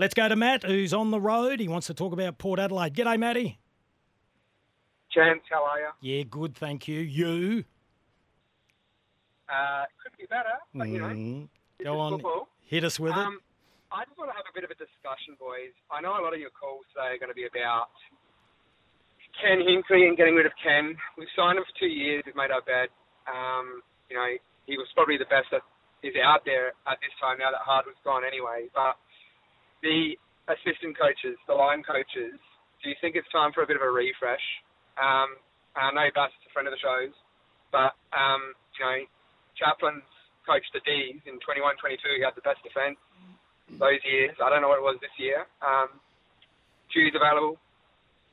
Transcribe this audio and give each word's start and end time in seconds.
Let's 0.00 0.14
go 0.16 0.24
to 0.26 0.34
Matt, 0.34 0.64
who's 0.64 0.94
on 0.96 1.10
the 1.10 1.20
road. 1.20 1.60
He 1.60 1.68
wants 1.68 1.88
to 1.88 1.92
talk 1.92 2.14
about 2.16 2.38
Port 2.38 2.56
Adelaide. 2.58 2.96
G'day, 2.96 3.20
Matty. 3.20 3.60
Chance, 5.12 5.44
how 5.52 5.60
are 5.60 5.76
you? 5.76 5.92
Yeah, 6.00 6.24
good, 6.24 6.56
thank 6.56 6.88
you. 6.88 7.00
You? 7.04 7.64
Uh, 9.44 9.84
could 10.00 10.16
be 10.16 10.24
better, 10.24 10.56
but 10.72 10.88
you 10.88 11.04
know, 11.04 11.12
Mm, 11.12 11.48
Go 11.84 12.00
on, 12.00 12.12
football. 12.16 12.48
hit 12.64 12.80
us 12.82 12.96
with 12.96 13.12
it. 13.12 13.18
Um, 13.20 13.44
I 13.92 14.08
just 14.08 14.16
want 14.16 14.32
to 14.32 14.36
have 14.40 14.48
a 14.48 14.54
bit 14.56 14.64
of 14.64 14.72
a 14.72 14.78
discussion, 14.80 15.36
boys. 15.36 15.76
I 15.92 16.00
know 16.00 16.16
a 16.16 16.24
lot 16.24 16.32
of 16.32 16.40
your 16.40 16.54
calls 16.56 16.88
today 16.96 17.12
are 17.12 17.20
going 17.20 17.28
to 17.28 17.36
be 17.36 17.44
about 17.44 17.92
Ken 19.36 19.60
Hinkley 19.60 20.08
and 20.08 20.16
getting 20.16 20.32
rid 20.32 20.46
of 20.48 20.56
Ken. 20.64 20.96
We've 21.20 21.28
signed 21.36 21.60
him 21.60 21.64
for 21.68 21.76
two 21.76 21.92
years. 21.92 22.24
We've 22.24 22.38
made 22.40 22.48
our 22.48 22.64
bed. 22.64 22.88
Um, 23.28 23.84
you 24.08 24.16
know, 24.16 24.32
he 24.64 24.80
was 24.80 24.88
probably 24.96 25.20
the 25.20 25.28
best 25.28 25.52
that 25.52 25.60
is 26.00 26.16
out 26.24 26.48
there 26.48 26.72
at 26.88 26.96
this 27.04 27.12
time 27.20 27.36
now 27.36 27.52
that 27.52 27.60
Hardwick's 27.60 28.00
gone 28.00 28.24
anyway. 28.24 28.72
But 28.72 28.96
the 29.82 30.16
assistant 30.48 30.96
coaches, 30.98 31.38
the 31.46 31.54
line 31.54 31.82
coaches, 31.82 32.36
do 32.82 32.88
you 32.88 32.96
think 33.00 33.16
it's 33.16 33.28
time 33.30 33.52
for 33.52 33.62
a 33.62 33.68
bit 33.68 33.76
of 33.76 33.84
a 33.84 33.92
refresh? 33.92 34.42
Um, 34.96 35.36
I 35.76 35.92
know 35.92 36.08
Bass 36.14 36.32
is 36.32 36.48
a 36.48 36.52
friend 36.52 36.66
of 36.66 36.74
the 36.74 36.82
show's, 36.82 37.14
but 37.70 37.94
um, 38.12 38.56
you 38.76 38.82
know, 38.82 38.98
Chaplin's 39.56 40.06
coached 40.48 40.72
the 40.72 40.82
D's 40.82 41.20
in 41.28 41.36
21-22. 41.44 42.00
He 42.16 42.24
had 42.24 42.34
the 42.34 42.44
best 42.44 42.58
defence 42.64 42.98
those 43.78 44.02
years. 44.02 44.34
I 44.42 44.50
don't 44.50 44.64
know 44.64 44.72
what 44.72 44.82
it 44.82 44.86
was 44.86 44.98
this 44.98 45.14
year. 45.20 45.46
Um, 45.62 46.00
Hughes 46.90 47.14
available. 47.14 47.54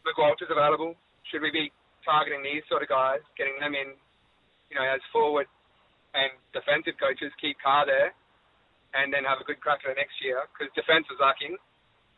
Luke 0.01 0.17
Walters 0.17 0.49
available. 0.49 0.97
Should 1.29 1.45
we 1.45 1.51
be 1.53 1.69
targeting 2.01 2.41
these 2.41 2.65
sort 2.71 2.81
of 2.81 2.89
guys, 2.89 3.21
getting 3.37 3.59
them 3.59 3.75
in, 3.75 3.93
you 4.71 4.75
know, 4.79 4.87
as 4.87 5.03
forward 5.13 5.45
and 6.15 6.31
defensive 6.55 6.97
coaches, 6.97 7.29
keep 7.37 7.59
Carr 7.61 7.85
there, 7.85 8.15
and 8.93 9.13
then 9.13 9.23
have 9.23 9.39
a 9.41 9.43
good 9.43 9.59
crack 9.59 9.79
at 9.85 9.91
it 9.91 9.97
next 9.97 10.15
year 10.23 10.39
because 10.53 10.73
defence 10.75 11.05
was 11.09 11.19
lacking. 11.21 11.57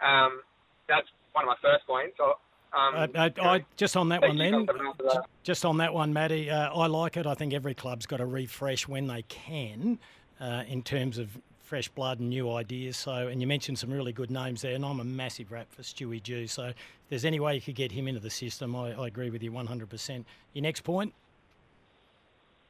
Um, 0.02 0.42
that's 0.88 1.08
one 1.34 1.46
of 1.46 1.50
my 1.50 1.56
first 1.62 1.86
points. 1.88 2.16
So, 2.18 2.36
um, 2.78 2.96
Uh, 2.96 3.08
uh, 3.20 3.30
you 3.36 3.44
know, 3.44 3.50
I, 3.50 3.66
just 3.78 3.98
on 3.98 4.10
that 4.10 4.22
one 4.22 4.38
then, 4.38 4.66
that. 4.66 5.26
just 5.44 5.66
on 5.66 5.78
that 5.78 5.94
one, 5.94 6.14
Matty, 6.14 6.50
uh, 6.50 6.74
I 6.74 6.88
like 6.88 7.18
it. 7.18 7.26
I 7.26 7.34
think 7.34 7.54
every 7.54 7.74
club's 7.74 8.06
got 8.06 8.18
to 8.18 8.26
refresh 8.26 8.88
when 8.88 9.08
they 9.08 9.24
can 9.24 10.00
uh, 10.40 10.64
in 10.68 10.84
terms 10.84 11.18
of 11.18 11.38
fresh 11.60 11.88
blood 11.90 12.20
and 12.20 12.30
new 12.30 12.52
ideas. 12.52 12.98
So, 12.98 13.12
and 13.28 13.42
you 13.42 13.48
mentioned 13.48 13.78
some 13.78 13.92
really 13.92 14.14
good 14.14 14.32
names 14.32 14.62
there, 14.62 14.74
and 14.74 14.84
I'm 14.84 15.00
a 15.00 15.04
massive 15.04 15.52
rap 15.52 15.72
for 15.72 15.84
Stewie 15.84 16.22
Dew. 16.22 16.48
So, 16.48 16.66
if 16.66 16.76
there's 17.10 17.26
any 17.26 17.40
way 17.40 17.56
you 17.56 17.62
could 17.62 17.76
get 17.76 17.92
him 17.92 18.08
into 18.08 18.20
the 18.20 18.30
system, 18.30 18.76
I, 18.76 18.94
I 18.94 19.08
agree 19.08 19.30
with 19.30 19.44
you 19.44 19.52
100%. 19.52 20.26
Your 20.54 20.64
next 20.64 20.82
point? 20.82 21.14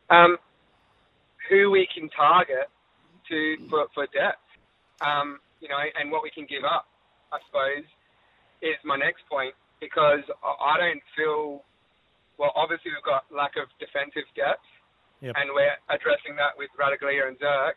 um, 0.09 0.37
who 1.49 1.71
we 1.71 1.87
can 1.93 2.09
target 2.09 2.69
to 3.29 3.39
for, 3.69 3.87
for 3.93 4.05
depth, 4.11 4.43
um, 5.01 5.39
you 5.61 5.69
know, 5.69 5.79
and 5.99 6.11
what 6.11 6.23
we 6.23 6.31
can 6.31 6.45
give 6.49 6.63
up, 6.65 6.85
I 7.31 7.37
suppose, 7.47 7.85
is 8.61 8.75
my 8.83 8.97
next 8.97 9.23
point 9.29 9.53
because 9.79 10.25
I 10.43 10.75
don't 10.77 11.01
feel. 11.15 11.63
Well, 12.39 12.55
obviously 12.55 12.91
we've 12.95 13.03
got 13.03 13.27
lack 13.35 13.59
of 13.59 13.67
defensive 13.83 14.23
depth, 14.31 14.63
Yep. 15.19 15.35
and 15.35 15.51
we're 15.51 15.75
addressing 15.91 16.39
that 16.39 16.55
with 16.55 16.71
Ratugolea 16.79 17.27
and 17.27 17.35
Zerk, 17.35 17.75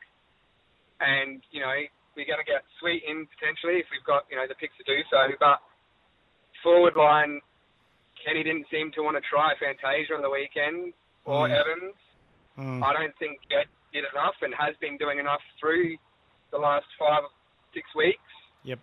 and 1.03 1.43
you 1.51 1.59
know 1.61 1.75
we're 2.15 2.29
going 2.31 2.39
to 2.39 2.47
get 2.47 2.63
Sweet 2.79 3.03
in 3.09 3.27
potentially 3.27 3.83
if 3.83 3.87
we've 3.91 4.07
got 4.07 4.23
you 4.31 4.37
know 4.39 4.47
the 4.47 4.55
picks 4.55 4.77
to 4.79 4.85
do 4.87 5.03
so, 5.11 5.19
but 5.43 5.59
forward 6.63 6.95
line, 6.95 7.41
Kenny 8.23 8.43
didn't 8.47 8.67
seem 8.71 8.93
to 8.95 9.03
want 9.03 9.17
to 9.19 9.25
try 9.27 9.51
Fantasia 9.59 10.15
on 10.15 10.23
the 10.23 10.31
weekend 10.31 10.95
or 11.27 11.49
Mm. 11.49 11.59
Evans. 11.59 11.95
Mm. 12.59 12.83
I 12.87 12.93
don't 12.93 13.17
think 13.19 13.41
Jet 13.51 13.67
did 13.93 14.05
enough 14.09 14.37
and 14.43 14.53
has 14.57 14.75
been 14.81 14.97
doing 14.97 15.19
enough 15.19 15.41
through 15.61 15.97
the 16.51 16.59
last 16.59 16.87
five, 16.99 17.23
six 17.73 17.87
weeks. 17.97 18.25
Yep. 18.65 18.81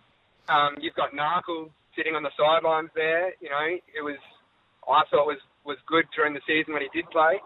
Um, 0.48 0.78
you've 0.80 0.94
got 0.94 1.12
Narkle 1.12 1.70
sitting 1.94 2.14
on 2.14 2.22
the 2.22 2.34
sidelines 2.38 2.90
there. 2.94 3.34
You 3.42 3.50
know, 3.50 3.66
it 3.70 4.02
was 4.02 4.18
I 4.86 5.02
thought 5.10 5.26
was 5.26 5.42
was 5.64 5.78
good 5.86 6.06
during 6.16 6.32
the 6.32 6.42
season 6.48 6.72
when 6.72 6.82
he 6.82 6.90
did 6.94 7.06
play, 7.10 7.38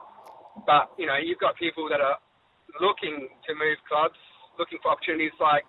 but 0.67 0.95
you 0.97 1.07
know, 1.07 1.19
you've 1.19 1.41
got 1.41 1.57
people 1.57 1.89
that 1.91 2.01
are 2.01 2.17
looking 2.81 3.29
to 3.47 3.51
move 3.55 3.79
clubs, 3.89 4.19
looking 4.59 4.79
for 4.83 4.93
opportunities 4.93 5.35
like 5.41 5.67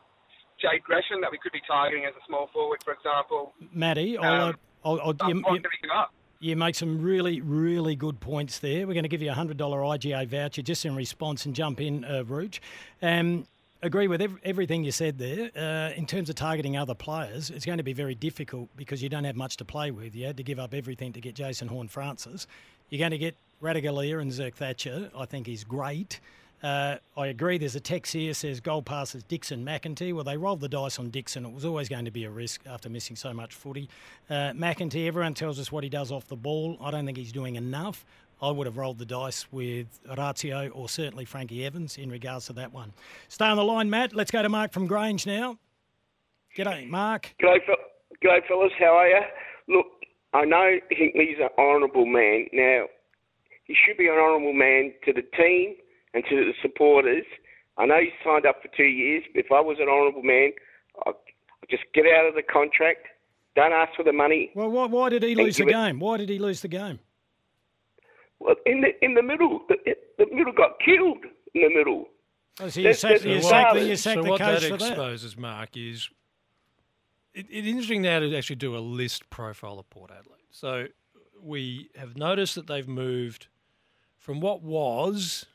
Jade 0.61 0.83
Gresham 0.83 1.19
that 1.21 1.31
we 1.31 1.37
could 1.41 1.51
be 1.51 1.61
targeting 1.67 2.05
as 2.05 2.13
a 2.15 2.23
small 2.27 2.47
forward, 2.53 2.79
for 2.85 2.93
example. 2.93 3.53
Matty, 3.73 4.17
I'll, 4.17 4.53
Um, 4.53 4.55
I'll, 4.85 4.99
I'll, 5.01 5.15
I'm 5.19 5.29
you, 5.29 5.41
not 5.41 5.57
you, 5.57 5.61
going 5.65 5.75
to 5.75 5.81
give 5.83 5.91
up. 5.91 6.13
You 6.45 6.55
make 6.55 6.75
some 6.75 7.01
really, 7.01 7.41
really 7.41 7.95
good 7.95 8.19
points 8.19 8.59
there. 8.59 8.85
We're 8.85 8.93
going 8.93 9.01
to 9.01 9.09
give 9.09 9.23
you 9.23 9.31
a 9.31 9.33
$100 9.33 9.57
IGA 9.57 10.27
voucher 10.27 10.61
just 10.61 10.85
in 10.85 10.95
response 10.95 11.47
and 11.47 11.55
jump 11.55 11.81
in, 11.81 12.05
uh, 12.05 12.23
Rooch. 12.23 12.59
Um, 13.01 13.47
agree 13.81 14.07
with 14.07 14.21
ev- 14.21 14.37
everything 14.43 14.83
you 14.83 14.91
said 14.91 15.17
there. 15.17 15.49
Uh, 15.57 15.91
in 15.95 16.05
terms 16.05 16.29
of 16.29 16.35
targeting 16.35 16.77
other 16.77 16.93
players, 16.93 17.49
it's 17.49 17.65
going 17.65 17.79
to 17.79 17.83
be 17.83 17.93
very 17.93 18.13
difficult 18.13 18.69
because 18.75 19.01
you 19.01 19.09
don't 19.09 19.23
have 19.23 19.35
much 19.35 19.57
to 19.57 19.65
play 19.65 19.89
with. 19.89 20.15
You 20.15 20.27
had 20.27 20.37
to 20.37 20.43
give 20.43 20.59
up 20.59 20.75
everything 20.75 21.13
to 21.13 21.19
get 21.19 21.33
Jason 21.33 21.67
Horne-Francis. 21.67 22.45
You're 22.91 22.99
going 22.99 23.09
to 23.09 23.17
get 23.17 23.35
Ratugolea 23.63 24.21
and 24.21 24.31
Zerk 24.31 24.53
Thatcher. 24.53 25.09
I 25.17 25.25
think 25.25 25.49
is 25.49 25.63
great. 25.63 26.19
Uh, 26.63 26.97
I 27.15 27.27
agree. 27.27 27.57
There's 27.57 27.75
a 27.75 27.79
text 27.79 28.13
here 28.13 28.33
says 28.33 28.59
goal 28.59 28.81
passes 28.81 29.23
Dixon 29.23 29.63
McEntee. 29.63 30.13
Well, 30.13 30.23
they 30.23 30.37
rolled 30.37 30.61
the 30.61 30.69
dice 30.69 30.97
on 30.97 31.09
Dixon. 31.09 31.45
It 31.45 31.53
was 31.53 31.65
always 31.65 31.89
going 31.89 32.05
to 32.05 32.11
be 32.11 32.23
a 32.23 32.29
risk 32.29 32.61
after 32.65 32.89
missing 32.89 33.15
so 33.15 33.33
much 33.33 33.53
footy. 33.53 33.89
Uh, 34.29 34.51
McEntee, 34.53 35.07
everyone 35.07 35.33
tells 35.33 35.59
us 35.59 35.71
what 35.71 35.83
he 35.83 35.89
does 35.89 36.11
off 36.11 36.27
the 36.27 36.35
ball. 36.35 36.77
I 36.81 36.91
don't 36.91 37.05
think 37.05 37.17
he's 37.17 37.31
doing 37.31 37.55
enough. 37.55 38.05
I 38.41 38.51
would 38.51 38.67
have 38.67 38.77
rolled 38.77 38.99
the 38.99 39.05
dice 39.05 39.45
with 39.51 39.87
Orazio 40.09 40.69
or 40.69 40.89
certainly 40.89 41.25
Frankie 41.25 41.65
Evans 41.65 41.97
in 41.97 42.09
regards 42.09 42.47
to 42.47 42.53
that 42.53 42.73
one. 42.73 42.93
Stay 43.27 43.45
on 43.45 43.57
the 43.57 43.63
line, 43.63 43.89
Matt. 43.89 44.13
Let's 44.13 44.31
go 44.31 44.41
to 44.41 44.49
Mark 44.49 44.73
from 44.73 44.87
Grange 44.87 45.25
now. 45.25 45.57
G'day, 46.57 46.87
Mark. 46.89 47.33
G'day, 47.41 47.59
G'day, 48.23 48.47
fellas. 48.47 48.71
How 48.79 48.97
are 48.97 49.07
you? 49.07 49.21
Look, 49.67 49.87
I 50.33 50.45
know 50.45 50.79
Hinkley's 50.91 51.39
an 51.39 51.49
honourable 51.57 52.05
man. 52.05 52.47
Now, 52.51 52.85
he 53.65 53.75
should 53.85 53.97
be 53.97 54.07
an 54.07 54.13
honourable 54.13 54.53
man 54.53 54.93
to 55.05 55.13
the 55.13 55.23
team 55.37 55.75
and 56.15 56.23
to 56.29 56.35
the 56.35 56.53
supporters. 56.61 57.25
I 57.77 57.85
know 57.85 57.99
he's 57.99 58.13
signed 58.23 58.45
up 58.45 58.61
for 58.61 58.69
two 58.75 58.83
years, 58.83 59.23
but 59.33 59.45
if 59.45 59.51
I 59.51 59.59
was 59.59 59.77
an 59.79 59.89
honourable 59.89 60.23
man, 60.23 60.53
I'd 61.05 61.13
I'd 61.61 61.69
just 61.69 61.83
get 61.93 62.05
out 62.05 62.27
of 62.27 62.35
the 62.35 62.41
contract. 62.41 63.07
Don't 63.55 63.73
ask 63.73 63.95
for 63.95 64.03
the 64.03 64.13
money. 64.13 64.51
Well, 64.55 64.69
why, 64.69 64.85
why 64.85 65.09
did 65.09 65.23
he 65.23 65.35
lose 65.35 65.57
the 65.57 65.63
you. 65.63 65.69
game? 65.69 65.99
Why 65.99 66.17
did 66.17 66.29
he 66.29 66.39
lose 66.39 66.61
the 66.61 66.67
game? 66.67 66.99
Well, 68.39 68.55
in 68.65 68.81
the 68.81 69.03
in 69.03 69.13
the 69.13 69.23
middle, 69.23 69.61
the, 69.69 69.77
the 70.17 70.25
middle 70.31 70.53
got 70.53 70.79
killed 70.83 71.23
in 71.53 71.61
the 71.61 71.69
middle. 71.69 72.05
Oh, 72.59 72.69
so 72.69 72.79
you 72.79 72.93
sacked, 72.93 73.23
the 73.23 73.41
sacked, 73.41 73.75
you 73.77 73.95
sacked 73.97 74.15
so 74.15 74.23
the 74.23 74.29
what 74.29 74.39
coach 74.39 74.61
that 74.61 74.71
for 74.71 74.77
that. 74.77 74.91
exposes, 74.91 75.37
Mark, 75.37 75.75
is 75.75 76.09
it, 77.33 77.47
it's 77.49 77.67
interesting 77.67 78.01
now 78.01 78.19
to 78.19 78.35
actually 78.35 78.55
do 78.55 78.77
a 78.77 78.79
list 78.79 79.29
profile 79.29 79.79
of 79.79 79.89
Port 79.89 80.11
Adelaide. 80.11 80.39
So 80.51 80.87
we 81.41 81.89
have 81.95 82.15
noticed 82.15 82.55
that 82.55 82.67
they've 82.67 82.87
moved 82.87 83.47
from 84.17 84.39
what 84.39 84.61
was 84.61 85.45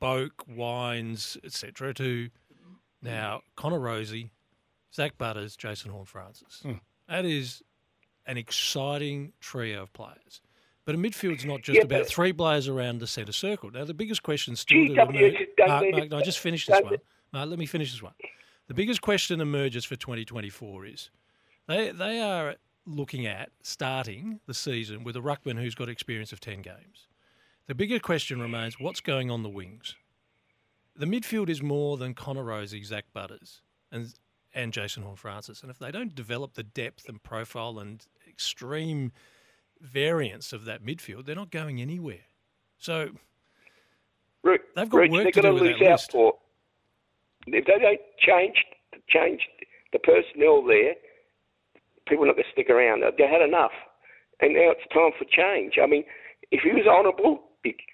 Boak, 0.00 0.30
Wines, 0.48 1.36
etc., 1.44 1.94
to 1.94 2.30
now 3.02 3.42
Connor 3.56 3.78
Rozee, 3.78 4.30
Zach 4.94 5.16
Butters, 5.18 5.56
Jason 5.56 5.90
Horne-Francis. 5.90 6.60
Hmm. 6.62 6.72
That 7.08 7.24
is 7.24 7.62
an 8.26 8.36
exciting 8.36 9.32
trio 9.40 9.82
of 9.82 9.92
players. 9.92 10.40
But 10.84 10.94
a 10.94 10.98
midfield's 10.98 11.44
not 11.44 11.62
just 11.62 11.78
Yeah, 11.78 11.84
about 11.84 12.06
three 12.06 12.32
players 12.32 12.68
around 12.68 13.00
the 13.00 13.06
centre 13.06 13.32
circle. 13.32 13.70
Now, 13.70 13.84
the 13.84 13.94
biggest 13.94 14.22
question 14.22 14.54
still 14.54 14.86
to 14.86 14.92
emerge. 15.02 15.46
Mark, 15.58 15.84
Mark, 15.90 16.10
no, 16.10 16.20
just 16.22 16.38
finish 16.38 16.66
this 16.66 16.80
one. 16.82 16.96
No, 17.32 17.44
let 17.44 17.58
me 17.58 17.66
finish 17.66 17.92
this 17.92 18.02
one. 18.02 18.14
The 18.68 18.74
biggest 18.74 19.02
question 19.02 19.40
emerges 19.40 19.84
for 19.84 19.96
2024 19.96 20.86
is 20.86 21.10
they 21.66 21.90
they 21.90 22.20
are 22.20 22.56
looking 22.86 23.26
at 23.26 23.50
starting 23.62 24.40
the 24.46 24.54
season 24.54 25.02
with 25.02 25.16
a 25.16 25.20
ruckman 25.20 25.58
who's 25.58 25.74
got 25.74 25.88
experience 25.88 26.32
of 26.32 26.40
10 26.40 26.62
games. 26.62 27.08
The 27.66 27.74
bigger 27.74 27.98
question 27.98 28.40
remains 28.40 28.78
what's 28.78 29.00
going 29.00 29.30
on 29.30 29.42
the 29.42 29.48
wings. 29.48 29.96
The 30.94 31.06
midfield 31.06 31.48
is 31.48 31.62
more 31.62 31.96
than 31.96 32.14
Connor 32.14 32.44
Rozee, 32.44 32.84
Zach 32.84 33.06
Butters, 33.12 33.60
and 33.90 34.14
and 34.54 34.72
Jason 34.72 35.02
Horne-Francis. 35.02 35.60
And 35.60 35.70
if 35.70 35.78
they 35.78 35.90
don't 35.90 36.14
develop 36.14 36.54
the 36.54 36.62
depth 36.62 37.08
and 37.08 37.22
profile 37.22 37.78
and 37.78 38.06
extreme 38.26 39.12
variance 39.82 40.54
of 40.54 40.64
that 40.64 40.82
midfield, 40.82 41.26
they're 41.26 41.34
not 41.36 41.50
going 41.50 41.82
anywhere. 41.82 42.24
So 42.78 43.10
They've 44.42 44.88
got 44.88 44.98
Rich, 44.98 45.10
work 45.10 45.32
to 45.32 45.42
do 45.42 45.42
to 45.42 45.52
with 45.52 45.62
lose 45.62 45.78
that 45.80 45.86
out 45.86 45.92
list. 45.92 46.12
for. 46.12 46.34
If 47.48 47.66
they 47.66 47.78
don't 47.78 48.00
change 48.18 48.64
change 49.08 49.40
the 49.92 49.98
personnel 49.98 50.64
there, 50.64 50.94
people 52.08 52.24
are 52.24 52.28
not 52.28 52.36
going 52.36 52.44
to 52.44 52.52
stick 52.52 52.70
around. 52.70 53.02
They 53.18 53.26
had 53.26 53.42
enough, 53.42 53.72
and 54.40 54.54
now 54.54 54.70
it's 54.70 54.86
time 54.92 55.10
for 55.18 55.24
change. 55.24 55.74
I 55.82 55.86
mean, 55.86 56.04
if 56.50 56.62
he 56.62 56.70
was 56.70 56.86
honourable, 56.86 57.42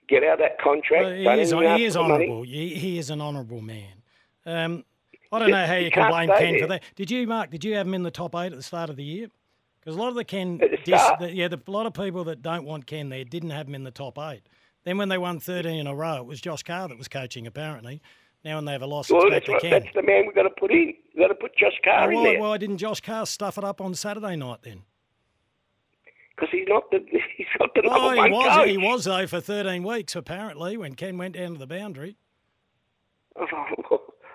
get 0.08 0.24
out 0.24 0.34
of 0.34 0.38
that 0.40 0.60
contract. 0.60 1.04
Well, 1.04 1.12
he 1.14 1.40
is, 1.42 1.50
he 1.50 1.84
is 1.84 1.96
honourable. 1.96 2.42
He, 2.42 2.74
he 2.74 2.98
is 2.98 3.10
an 3.10 3.20
honourable 3.20 3.60
man. 3.60 4.02
Um, 4.44 4.84
I 5.30 5.38
don't 5.38 5.50
know 5.50 5.66
how 5.66 5.74
You 5.74 5.86
you 5.86 5.90
can 5.90 6.10
blame 6.10 6.28
Ken 6.36 6.58
for 6.60 6.66
that. 6.66 6.82
Did 6.96 7.10
you, 7.10 7.26
Mark? 7.26 7.50
Did 7.50 7.64
you 7.64 7.74
have 7.76 7.86
him 7.86 7.94
in 7.94 8.02
the 8.02 8.10
top 8.10 8.34
eight 8.34 8.52
at 8.52 8.56
the 8.56 8.62
start 8.62 8.90
of 8.90 8.96
the 8.96 9.04
year? 9.04 9.28
Because 9.80 9.96
a 9.96 9.98
lot 9.98 10.08
of 10.08 10.14
the 10.14 10.24
Ken, 10.24 10.58
the 10.58 10.78
dis, 10.84 11.02
the, 11.18 11.32
yeah, 11.32 11.48
the, 11.48 11.60
a 11.66 11.70
lot 11.70 11.86
of 11.86 11.94
people 11.94 12.24
that 12.24 12.42
don't 12.42 12.64
want 12.64 12.86
Ken 12.86 13.08
there 13.08 13.24
didn't 13.24 13.50
have 13.50 13.66
him 13.66 13.74
in 13.74 13.84
the 13.84 13.90
top 13.90 14.18
eight. 14.18 14.42
Then 14.84 14.98
when 14.98 15.08
they 15.08 15.18
won 15.18 15.40
13 15.40 15.78
in 15.78 15.86
a 15.86 15.94
row, 15.94 16.16
it 16.16 16.26
was 16.26 16.40
Josh 16.40 16.62
Carr 16.62 16.88
that 16.88 16.98
was 16.98 17.08
coaching 17.08 17.46
apparently. 17.46 18.00
Now 18.44 18.56
when 18.56 18.64
they 18.64 18.72
have 18.72 18.82
a 18.82 18.86
loss, 18.86 19.10
Well, 19.10 19.30
that's, 19.30 19.46
back 19.46 19.54
what, 19.54 19.62
to 19.62 19.70
Ken. 19.70 19.82
that's 19.82 19.94
the 19.94 20.02
man 20.02 20.26
we've 20.26 20.34
got 20.34 20.42
to 20.42 20.50
put 20.50 20.70
in. 20.72 20.94
We've 21.14 21.22
got 21.24 21.28
to 21.28 21.34
put 21.34 21.56
Josh 21.56 21.72
Oh, 21.80 21.84
Carr 21.84 22.12
in 22.12 22.18
why, 22.18 22.24
there 22.24 22.40
why 22.40 22.58
didn't 22.58 22.78
Josh 22.78 23.00
Carr 23.00 23.24
stuff 23.26 23.56
it 23.58 23.64
up 23.64 23.80
on 23.80 23.94
Saturday 23.94 24.36
night 24.36 24.58
then? 24.62 24.82
Because 26.36 26.48
he's 26.52 26.66
not 26.68 26.90
the 26.90 26.98
he's 27.36 27.46
not 27.60 27.70
the 27.74 27.82
Oh, 27.84 27.90
number 27.94 28.14
he 28.14 28.20
one 28.20 28.30
was. 28.32 28.56
coach. 28.56 28.68
He 28.68 28.78
was 28.78 29.04
though 29.04 29.26
for 29.26 29.40
13 29.40 29.82
weeks 29.82 30.14
apparently 30.16 30.76
when 30.76 30.94
Ken 30.94 31.18
went 31.18 31.34
down 31.36 31.52
to 31.54 31.58
the 31.58 31.66
boundary. 31.66 32.16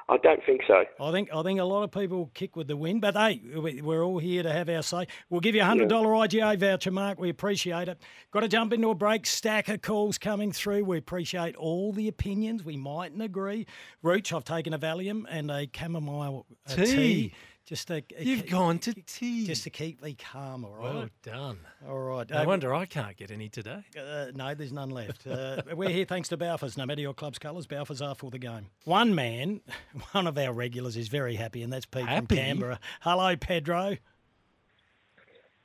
I 0.09 0.15
don't 0.23 0.41
think 0.45 0.61
so. 0.65 0.85
I 1.01 1.11
think 1.11 1.27
I 1.33 1.44
think 1.44 1.59
a 1.59 1.65
lot 1.65 1.83
of 1.83 1.91
people 1.91 2.31
kick 2.33 2.55
with 2.55 2.67
the 2.67 2.77
win, 2.77 3.01
but 3.01 3.13
hey, 3.15 3.41
we- 3.57 3.81
we're 3.81 4.03
all 4.05 4.19
here 4.19 4.41
to 4.41 4.51
have 4.53 4.69
our 4.69 4.81
say. 4.81 5.05
We'll 5.29 5.41
give 5.41 5.53
you 5.53 5.61
a 5.61 5.65
hundred 5.65 5.89
dollar 5.89 6.07
IGA 6.25 6.57
voucher, 6.57 6.91
Mark. 6.91 7.19
We 7.19 7.29
appreciate 7.29 7.89
it. 7.89 8.01
Got 8.31 8.39
to 8.39 8.47
jump 8.47 8.71
into 8.71 8.89
a 8.89 8.95
break. 8.95 9.25
Stack 9.25 9.67
of 9.67 9.81
calls 9.81 10.17
coming 10.17 10.53
through. 10.53 10.85
We 10.85 10.97
appreciate 10.97 11.57
all 11.57 11.91
the 11.91 12.07
opinions. 12.07 12.63
We 12.63 12.77
mightn't 12.77 13.21
agree. 13.21 13.67
Rooch, 14.01 14.31
I've 14.31 14.45
taken 14.45 14.73
a 14.73 14.79
Valium 14.79 15.25
and 15.29 15.51
a 15.51 15.67
chamomile 15.75 16.45
uh, 16.69 16.75
tea. 16.75 16.85
Tea. 16.85 17.33
Just 17.67 17.89
to 17.89 18.01
You've 18.17 18.45
gone 18.47 18.79
to 18.79 18.93
tea. 18.93 19.45
just 19.45 19.65
to 19.65 19.69
keep 19.69 20.01
me 20.01 20.13
calm. 20.15 20.63
All 20.63 20.71
right. 20.71 20.83
well 20.95 21.09
done. 21.21 21.59
all 21.85 21.99
right. 21.99 22.29
No 22.29 22.43
Uh, 22.43 22.45
wonder 22.45 22.73
I 22.73 22.85
can't 22.85 23.17
get 23.17 23.29
any 23.29 23.49
today. 23.49 23.83
uh, 23.99 24.27
no, 24.33 24.55
there's 24.55 24.71
none 24.71 24.89
left. 24.89 25.27
Uh, 25.27 25.61
we're 25.75 25.89
here 25.89 26.05
thanks 26.05 26.29
to 26.29 26.37
Balfours. 26.37 26.77
No 26.77 26.85
matter 26.85 27.01
your 27.01 27.13
club's 27.13 27.37
colours, 27.39 27.67
Balfours 27.67 28.01
are 28.01 28.15
for 28.15 28.31
the 28.31 28.39
game. 28.39 28.67
One 28.85 29.13
man, 29.13 29.59
one 30.13 30.27
of 30.27 30.37
our 30.37 30.53
regulars, 30.53 30.95
is 30.95 31.09
very 31.09 31.35
happy, 31.35 31.61
and 31.61 31.73
that's 31.73 31.85
Pete 31.85 32.05
Happy? 32.05 32.25
from 32.27 32.37
Canberra. 32.37 32.79
Hello, 33.01 33.35
Pedro. 33.35 33.97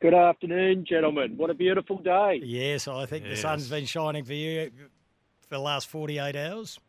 Good 0.01 0.15
afternoon, 0.15 0.85
gentlemen. 0.85 1.37
What 1.37 1.51
a 1.51 1.55
beautiful 1.55 1.99
day. 1.99 2.41
Yes, 2.43 2.89
I 2.89 3.07
think 3.07 3.23
the 3.29 3.37
sun's 3.37 3.69
been 3.71 3.87
shining 3.87 4.25
for 4.25 4.35
you 4.35 4.73
for 5.43 5.49
the 5.51 5.61
last 5.61 5.87
48 5.87 6.35
hours. 6.35 6.81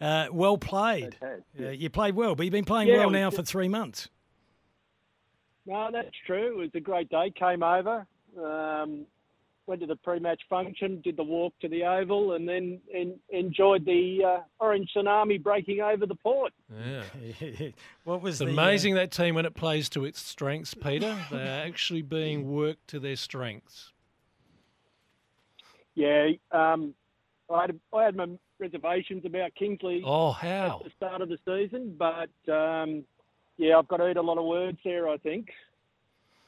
Uh, 0.00 0.26
well 0.32 0.58
played. 0.58 1.04
It 1.04 1.14
has, 1.20 1.40
Uh, 1.64 1.68
you 1.70 1.88
played 1.88 2.16
well, 2.16 2.34
but 2.34 2.42
you've 2.42 2.52
been 2.52 2.64
playing 2.64 2.88
Yeah, 2.88 2.96
well 2.98 3.10
now 3.10 3.30
did. 3.30 3.36
for 3.36 3.42
three 3.44 3.68
months. 3.68 4.08
No, 5.66 5.88
that's 5.92 6.08
true. 6.26 6.52
It 6.52 6.56
was 6.56 6.70
a 6.74 6.80
great 6.80 7.08
day. 7.10 7.32
Came 7.38 7.62
over, 7.62 8.06
um, 8.42 9.06
went 9.66 9.80
to 9.80 9.86
the 9.86 9.96
pre-match 9.96 10.40
function, 10.48 11.00
did 11.02 11.16
the 11.16 11.22
walk 11.22 11.54
to 11.60 11.68
the 11.68 11.84
Oval, 11.84 12.32
and 12.32 12.48
then 12.48 12.80
en- 12.92 13.18
enjoyed 13.28 13.84
the 13.84 14.20
uh, 14.26 14.42
orange 14.58 14.90
tsunami 14.94 15.40
breaking 15.42 15.80
over 15.80 16.06
the 16.06 16.14
port. 16.16 16.52
Yeah. 16.74 17.02
what 18.04 18.22
was 18.22 18.34
It's 18.34 18.38
the, 18.40 18.46
uh, 18.46 18.62
amazing 18.62 18.94
that 18.94 19.10
team 19.10 19.34
when 19.34 19.46
it 19.46 19.54
plays 19.54 19.88
to 19.90 20.04
its 20.04 20.20
strengths, 20.20 20.74
Peter. 20.74 21.16
They're 21.30 21.66
actually 21.66 22.02
being 22.02 22.50
worked 22.50 22.88
to 22.88 22.98
their 23.00 23.16
strengths. 23.16 23.92
Yeah, 25.94 26.30
um, 26.52 26.94
I 27.52 27.62
had 27.62 27.80
I 27.92 28.04
had 28.04 28.16
my 28.16 28.26
reservations 28.58 29.24
about 29.24 29.54
Kingsley 29.54 30.02
Oh, 30.04 30.32
how 30.32 30.78
at 30.78 30.84
the 30.84 30.90
start 30.96 31.20
of 31.20 31.28
the 31.28 31.38
season, 31.44 31.96
but 31.98 32.30
um, 32.52 33.04
yeah, 33.60 33.76
I've 33.78 33.86
got 33.88 33.98
to 33.98 34.10
eat 34.10 34.16
a 34.16 34.22
lot 34.22 34.38
of 34.38 34.44
words 34.44 34.78
there. 34.84 35.08
I 35.08 35.16
think. 35.18 35.50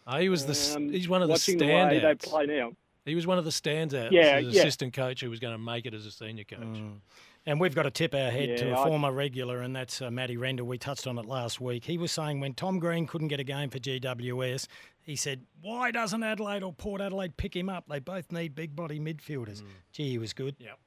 Oh, 0.07 0.19
he 0.19 0.29
was 0.29 0.47
the. 0.47 0.77
Um, 0.77 0.89
he's 0.91 1.09
one 1.09 1.23
of 1.23 1.29
the 1.29 1.33
watching 1.33 1.59
the 1.59 1.67
way 1.67 1.89
they 2.01 2.01
standouts. 2.01 2.23
play 2.29 2.47
now. 2.47 2.73
He 3.05 3.15
was 3.15 3.27
one 3.27 3.37
of 3.39 3.45
the 3.45 3.51
standouts 3.51 4.13
Yeah, 4.13 4.23
as 4.37 4.45
an 4.47 4.51
yeah. 4.53 4.61
assistant 4.61 4.95
coach 4.95 5.21
who 5.21 5.31
was 5.31 5.41
going 5.41 5.55
to 5.55 5.59
make 5.59 5.87
it 5.87 5.95
as 5.95 6.07
a 6.07 6.11
senior 6.13 6.45
coach. 6.45 6.61
Mm. 6.61 6.99
And 7.47 7.59
we've 7.61 7.75
got 7.75 7.83
to 7.83 7.91
tip 7.91 8.15
our 8.15 8.31
head 8.31 8.57
to 8.59 8.67
Yeah, 8.69 8.77
a 8.77 8.81
I- 8.81 8.85
former 8.87 9.11
regular, 9.11 9.61
and 9.63 9.75
that's 9.75 10.01
uh, 10.01 10.09
Matty 10.13 10.37
Rendell. 10.37 10.67
We 10.67 10.79
touched 10.79 11.09
on 11.09 11.19
it 11.19 11.27
last 11.27 11.61
week. 11.61 11.85
He 11.85 11.99
was 11.99 12.13
saying 12.13 12.39
when 12.39 12.55
Tom 12.55 12.79
Green 12.79 13.07
couldn't 13.09 13.27
get 13.29 13.41
a 13.41 13.45
game 13.45 13.71
for 13.71 13.81
GWS, 13.81 14.69
he 15.03 15.17
said, 15.17 15.41
Why 15.61 15.91
doesn't 15.91 16.23
Adelaide 16.23 16.63
or 16.63 16.73
Port 16.73 17.01
Adelaide 17.01 17.37
pick 17.37 17.57
him 17.57 17.69
up? 17.69 17.85
They 17.89 17.99
both 17.99 18.31
need 18.31 18.55
big 18.55 18.77
body 18.77 19.01
midfielders. 19.01 19.63
Gee, 19.93 20.11
he 20.11 20.19
was 20.19 20.33
good. 20.33 20.55
Yep. 20.61 20.79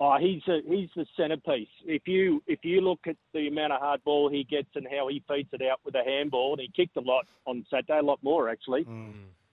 Oh, 0.00 0.16
he's 0.20 0.42
a, 0.46 0.60
he's 0.64 0.90
the 0.94 1.06
centerpiece. 1.16 1.68
If 1.84 2.06
you 2.06 2.40
if 2.46 2.60
you 2.62 2.80
look 2.80 3.00
at 3.06 3.16
the 3.34 3.48
amount 3.48 3.72
of 3.72 3.80
hard 3.80 4.04
ball 4.04 4.28
he 4.30 4.44
gets 4.44 4.68
and 4.76 4.86
how 4.88 5.08
he 5.08 5.22
feeds 5.26 5.48
it 5.52 5.62
out 5.62 5.80
with 5.84 5.96
a 5.96 6.04
handball, 6.04 6.52
and 6.52 6.60
he 6.60 6.70
kicked 6.74 6.96
a 6.96 7.00
lot 7.00 7.26
on 7.46 7.66
Saturday, 7.68 7.98
a 7.98 8.02
lot 8.02 8.22
more 8.22 8.48
actually. 8.48 8.84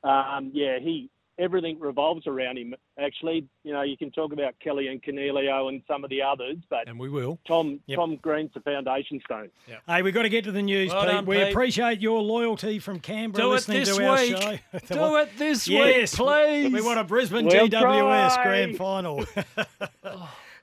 Um, 0.04 0.52
yeah, 0.54 0.78
he 0.80 1.10
everything 1.38 1.80
revolves 1.80 2.28
around 2.28 2.58
him. 2.58 2.74
Actually, 3.00 3.46
you 3.64 3.74
know, 3.74 3.82
you 3.82 3.98
can 3.98 4.10
talk 4.12 4.32
about 4.34 4.54
Kelly 4.60 4.88
and 4.88 5.02
Coniglio 5.04 5.68
and 5.70 5.82
some 5.88 6.04
of 6.04 6.10
the 6.10 6.22
others, 6.22 6.58
but 6.70 6.88
And 6.88 6.98
we 7.00 7.10
will. 7.10 7.40
Tom 7.48 7.80
Yep. 7.88 7.98
Tom 7.98 8.16
Green's 8.18 8.52
the 8.54 8.62
foundation 8.62 9.20
stone. 9.26 9.50
Hey, 9.88 10.02
we've 10.02 10.14
got 10.14 10.24
to 10.24 10.30
get 10.30 10.44
to 10.46 10.52
the 10.52 10.62
news, 10.62 10.92
Well 10.92 11.02
Pete. 11.04 11.12
done, 11.12 11.26
we 11.26 11.38
Pete. 11.38 11.50
appreciate 11.52 12.00
your 12.02 12.22
loyalty 12.22 12.80
from 12.80 13.00
Canberra 13.00 13.44
Do 13.44 13.50
it 13.50 13.54
listening 13.56 13.80
this 13.82 13.98
to 13.98 14.06
our 14.08 14.16
week. 14.18 14.38
show. 14.38 14.58
Do 14.96 15.16
it 15.18 15.30
this 15.38 15.68
Yes, 15.68 16.18
week, 16.18 16.28
please. 16.28 16.72
We 16.74 16.82
want 16.82 17.00
a 17.00 17.04
Brisbane 17.04 17.46
We'll 17.48 17.68
GWS 17.68 18.34
try. 18.36 18.44
grand 18.44 18.78
final. 18.78 19.26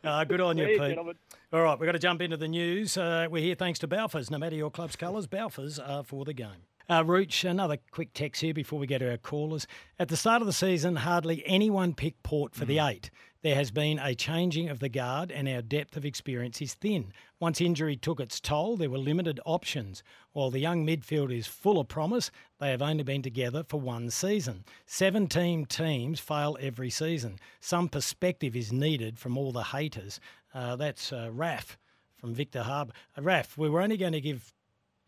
uh, 0.04 0.24
good 0.24 0.40
on 0.40 0.56
you, 0.58 0.66
Pete. 0.66 0.78
gentlemen. 0.78 1.16
All 1.52 1.60
right, 1.60 1.78
we've 1.78 1.86
got 1.86 1.92
to 1.92 1.98
jump 1.98 2.22
into 2.22 2.38
the 2.38 2.48
news. 2.48 2.96
Uh, 2.96 3.26
we're 3.30 3.42
here 3.42 3.54
thanks 3.54 3.78
to 3.80 3.88
Balfours. 3.88 4.30
No 4.30 4.38
matter 4.38 4.56
your 4.56 4.70
club's 4.70 4.96
colours, 4.96 5.26
Balfours 5.26 5.78
are 5.78 6.02
for 6.02 6.24
the 6.24 6.32
game. 6.32 6.64
Uh, 6.88 7.04
Rooch, 7.04 7.44
another 7.44 7.78
quick 7.90 8.12
text 8.12 8.40
here 8.40 8.54
before 8.54 8.78
we 8.78 8.86
go 8.86 8.98
to 8.98 9.10
our 9.10 9.16
callers. 9.16 9.66
At 9.98 10.08
the 10.08 10.16
start 10.16 10.42
of 10.42 10.46
the 10.46 10.52
season, 10.52 10.96
hardly 10.96 11.42
anyone 11.46 11.94
picked 11.94 12.22
Port 12.22 12.54
for 12.54 12.64
the 12.64 12.78
eight. 12.78 13.10
There 13.42 13.54
has 13.56 13.72
been 13.72 13.98
a 13.98 14.14
changing 14.14 14.68
of 14.68 14.78
the 14.78 14.88
guard, 14.88 15.32
and 15.32 15.48
our 15.48 15.62
depth 15.62 15.96
of 15.96 16.04
experience 16.04 16.62
is 16.62 16.74
thin. 16.74 17.12
Once 17.40 17.60
injury 17.60 17.96
took 17.96 18.20
its 18.20 18.38
toll, 18.38 18.76
there 18.76 18.90
were 18.90 18.98
limited 18.98 19.40
options. 19.44 20.04
While 20.32 20.50
the 20.50 20.60
young 20.60 20.86
midfield 20.86 21.36
is 21.36 21.48
full 21.48 21.80
of 21.80 21.88
promise, 21.88 22.30
they 22.60 22.70
have 22.70 22.82
only 22.82 23.02
been 23.02 23.22
together 23.22 23.64
for 23.64 23.80
one 23.80 24.10
season. 24.10 24.64
17 24.86 25.66
teams 25.66 26.20
fail 26.20 26.56
every 26.60 26.90
season. 26.90 27.38
Some 27.60 27.88
perspective 27.88 28.54
is 28.54 28.72
needed 28.72 29.18
from 29.18 29.36
all 29.36 29.50
the 29.50 29.64
haters. 29.64 30.20
Uh, 30.54 30.76
that's 30.76 31.12
uh, 31.12 31.30
Raf 31.32 31.78
from 32.16 32.34
Victor 32.34 32.62
Harbor. 32.62 32.92
Uh, 33.18 33.22
Raf, 33.22 33.58
we 33.58 33.68
were 33.68 33.80
only 33.80 33.96
going 33.96 34.12
to 34.12 34.20
give 34.20 34.54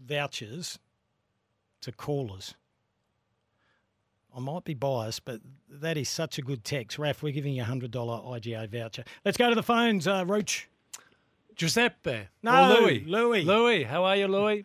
vouchers 0.01 0.81
to 1.85 1.93
callers. 1.93 2.55
I 4.37 4.41
might 4.41 4.65
be 4.65 4.75
biased, 4.75 5.25
but 5.25 5.41
that 5.71 5.97
is 5.97 6.09
such 6.09 6.39
a 6.39 6.43
good 6.43 6.65
text. 6.65 6.99
Raf, 6.99 7.23
we're 7.23 7.33
giving 7.33 7.55
you 7.55 7.63
a 7.63 7.67
$100 7.67 7.91
IGA 7.91 8.69
voucher. 8.69 9.05
Let's 9.25 9.37
go 9.37 9.49
to 9.49 9.55
the 9.55 9.63
phones, 9.63 10.09
uh, 10.09 10.25
Rooch. 10.25 10.67
Giuseppe. 11.55 12.29
No, 12.43 12.77
Louis. 12.81 13.05
Louis. 13.07 13.45
Louis, 13.45 13.85
how 13.85 14.05
are 14.05 14.17
you, 14.17 14.27
Louis? 14.27 14.65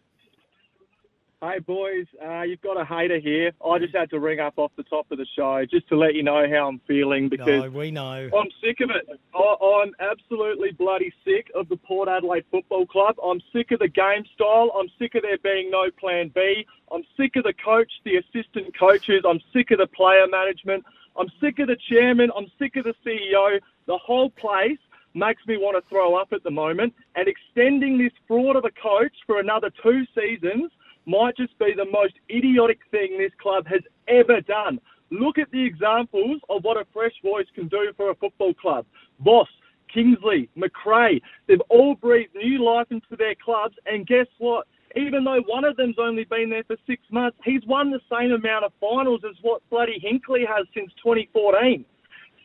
Hey 1.41 1.59
boys, 1.59 2.05
uh, 2.21 2.41
you've 2.41 2.59
got 2.59 2.75
a 2.75 2.83
hater 2.83 3.17
here. 3.17 3.53
I 3.65 3.79
just 3.79 3.95
had 3.95 4.09
to 4.09 4.19
ring 4.19 4.41
up 4.41 4.55
off 4.57 4.73
the 4.75 4.83
top 4.83 5.09
of 5.09 5.17
the 5.17 5.25
show 5.37 5.63
just 5.71 5.87
to 5.87 5.95
let 5.95 6.13
you 6.13 6.21
know 6.21 6.45
how 6.51 6.67
I'm 6.67 6.81
feeling 6.85 7.29
because 7.29 7.63
No, 7.63 7.69
we 7.69 7.91
know. 7.91 8.29
I'm 8.37 8.49
sick 8.61 8.81
of 8.81 8.89
it. 8.89 9.07
I, 9.33 9.55
I'm 9.63 9.93
absolutely 10.01 10.71
bloody 10.71 11.13
sick 11.23 11.49
of 11.55 11.69
the 11.69 11.77
Port 11.77 12.09
Adelaide 12.09 12.43
Football 12.51 12.85
Club. 12.87 13.15
I'm 13.23 13.39
sick 13.53 13.71
of 13.71 13.79
the 13.79 13.87
game 13.87 14.25
style. 14.35 14.73
I'm 14.77 14.89
sick 14.99 15.15
of 15.15 15.21
there 15.21 15.37
being 15.41 15.71
no 15.71 15.89
plan 15.97 16.29
B. 16.35 16.65
I'm 16.91 17.03
sick 17.15 17.37
of 17.37 17.45
the 17.45 17.53
coach, 17.63 17.89
the 18.03 18.17
assistant 18.17 18.77
coaches. 18.77 19.23
I'm 19.25 19.39
sick 19.53 19.71
of 19.71 19.77
the 19.77 19.87
player 19.87 20.27
management. 20.29 20.83
I'm 21.17 21.29
sick 21.39 21.59
of 21.59 21.67
the 21.67 21.77
chairman. 21.89 22.31
I'm 22.35 22.51
sick 22.59 22.75
of 22.75 22.83
the 22.83 22.95
CEO. 23.05 23.61
The 23.87 23.97
whole 23.97 24.29
place 24.31 24.77
makes 25.13 25.47
me 25.47 25.55
want 25.55 25.81
to 25.81 25.89
throw 25.89 26.15
up 26.15 26.33
at 26.33 26.43
the 26.43 26.51
moment. 26.51 26.93
And 27.15 27.29
extending 27.29 27.97
this 27.97 28.11
fraud 28.27 28.57
of 28.57 28.65
a 28.65 28.71
coach 28.71 29.15
for 29.25 29.39
another 29.39 29.71
two 29.81 30.03
seasons 30.13 30.69
might 31.09 31.35
just 31.35 31.57
be 31.57 31.73
the 31.75 31.89
most 31.91 32.13
idiotic 32.29 32.79
thing 32.91 33.17
this 33.17 33.31
club 33.41 33.65
has 33.67 33.81
ever 34.07 34.41
done. 34.41 34.79
Look 35.11 35.39
at 35.39 35.49
the 35.51 35.65
examples 35.65 36.39
of 36.49 36.63
what 36.63 36.77
a 36.77 36.85
fresh 36.93 37.13
voice 37.23 37.47
can 37.55 37.67
do 37.67 37.91
for 37.97 38.11
a 38.11 38.15
football 38.15 38.53
club. 38.53 38.85
Voss, 39.23 39.47
Kingsley, 39.91 40.49
McRae, 40.55 41.19
they've 41.47 41.61
all 41.69 41.95
breathed 41.95 42.35
new 42.35 42.63
life 42.63 42.87
into 42.91 43.15
their 43.17 43.33
clubs, 43.43 43.75
and 43.87 44.05
guess 44.05 44.27
what? 44.37 44.67
Even 44.95 45.23
though 45.23 45.41
one 45.47 45.63
of 45.63 45.75
them's 45.77 45.97
only 45.99 46.25
been 46.25 46.49
there 46.49 46.63
for 46.63 46.77
six 46.87 47.01
months, 47.11 47.37
he's 47.43 47.65
won 47.65 47.91
the 47.91 48.01
same 48.11 48.31
amount 48.31 48.65
of 48.65 48.71
finals 48.79 49.21
as 49.27 49.35
what 49.41 49.67
bloody 49.69 49.99
Hinkley 49.99 50.47
has 50.47 50.65
since 50.75 50.91
2014. 51.03 51.85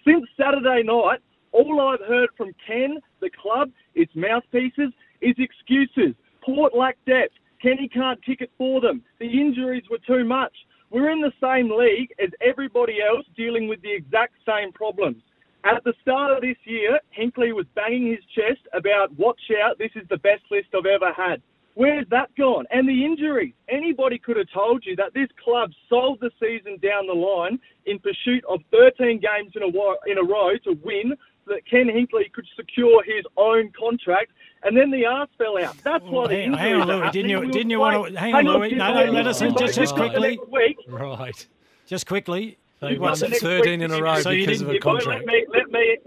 Since 0.06 0.26
Saturday 0.38 0.82
night, 0.82 1.20
all 1.52 1.80
I've 1.80 2.06
heard 2.06 2.28
from 2.36 2.52
Ken, 2.66 2.98
the 3.20 3.30
club, 3.30 3.70
its 3.94 4.12
mouthpieces, 4.14 4.92
is 5.22 5.34
excuses. 5.38 6.14
Port 6.44 6.74
lack 6.74 6.98
depth. 7.06 7.32
Kenny 7.64 7.88
can't 7.88 8.22
kick 8.22 8.42
it 8.42 8.50
for 8.58 8.82
them. 8.82 9.02
The 9.18 9.26
injuries 9.26 9.84
were 9.90 9.98
too 10.06 10.22
much. 10.22 10.52
We're 10.90 11.10
in 11.10 11.22
the 11.22 11.32
same 11.40 11.70
league 11.74 12.10
as 12.22 12.28
everybody 12.46 12.98
else 13.00 13.24
dealing 13.38 13.68
with 13.68 13.80
the 13.80 13.92
exact 13.92 14.34
same 14.46 14.70
problems. 14.70 15.22
At 15.64 15.82
the 15.82 15.94
start 16.02 16.36
of 16.36 16.42
this 16.42 16.58
year, 16.64 17.00
Hinkley 17.18 17.54
was 17.54 17.64
banging 17.74 18.10
his 18.10 18.24
chest 18.34 18.60
about, 18.74 19.16
watch 19.18 19.40
out, 19.64 19.78
this 19.78 19.92
is 19.96 20.06
the 20.10 20.18
best 20.18 20.42
list 20.50 20.68
I've 20.76 20.84
ever 20.84 21.10
had. 21.16 21.40
Where's 21.72 22.06
that 22.10 22.28
gone? 22.36 22.66
And 22.70 22.86
the 22.86 23.02
injuries. 23.02 23.54
Anybody 23.70 24.18
could 24.18 24.36
have 24.36 24.52
told 24.52 24.84
you 24.86 24.94
that 24.96 25.14
this 25.14 25.28
club 25.42 25.70
sold 25.88 26.18
the 26.20 26.30
season 26.38 26.78
down 26.82 27.06
the 27.06 27.14
line 27.14 27.58
in 27.86 27.98
pursuit 27.98 28.44
of 28.46 28.60
13 28.72 29.20
games 29.20 29.54
in 29.56 29.62
a, 29.62 30.10
in 30.10 30.18
a 30.18 30.22
row 30.22 30.52
to 30.64 30.78
win 30.84 31.14
that 31.46 31.66
Ken 31.68 31.86
Hinkley 31.86 32.32
could 32.32 32.46
secure 32.56 33.02
his 33.04 33.24
own 33.36 33.70
contract. 33.78 34.32
And 34.62 34.76
then 34.76 34.90
the 34.90 35.04
arse 35.04 35.28
fell 35.36 35.62
out. 35.62 35.76
That's 35.84 36.04
why 36.06 36.26
the 36.28 36.34
hang, 36.36 36.52
hang 36.54 36.74
on, 36.80 36.88
Louis. 36.88 37.10
Didn't 37.10 37.30
you? 37.30 37.50
Didn't 37.50 37.70
you 37.70 37.80
want 37.80 38.12
to? 38.14 38.18
Hang 38.18 38.34
on, 38.34 38.46
on, 38.48 38.54
Louis. 38.60 38.70
just 38.70 38.78
No, 38.78 38.88
no. 38.94 39.00
let 39.00 39.12
Let 39.12 39.26
us 39.26 39.40
just 39.40 39.58
just, 39.58 39.74
just 39.74 39.94
quickly. 39.94 40.38
week, 40.50 40.78
Right. 40.88 41.46
Just 41.86 42.06
quickly. 42.06 42.56
They 42.80 42.96
What's 42.98 43.22
won 43.22 43.32
it? 43.32 43.40
13 43.40 43.82
in 43.82 43.90
a 43.90 44.02
row 44.02 44.20
So 44.20 44.30
you 44.30 44.46
because 44.46 44.62
of 44.62 44.70
a 44.70 44.78
contract. 44.78 45.24
Let 45.24 45.26
me, 45.26 45.46
let 45.52 45.70
me 45.70 45.98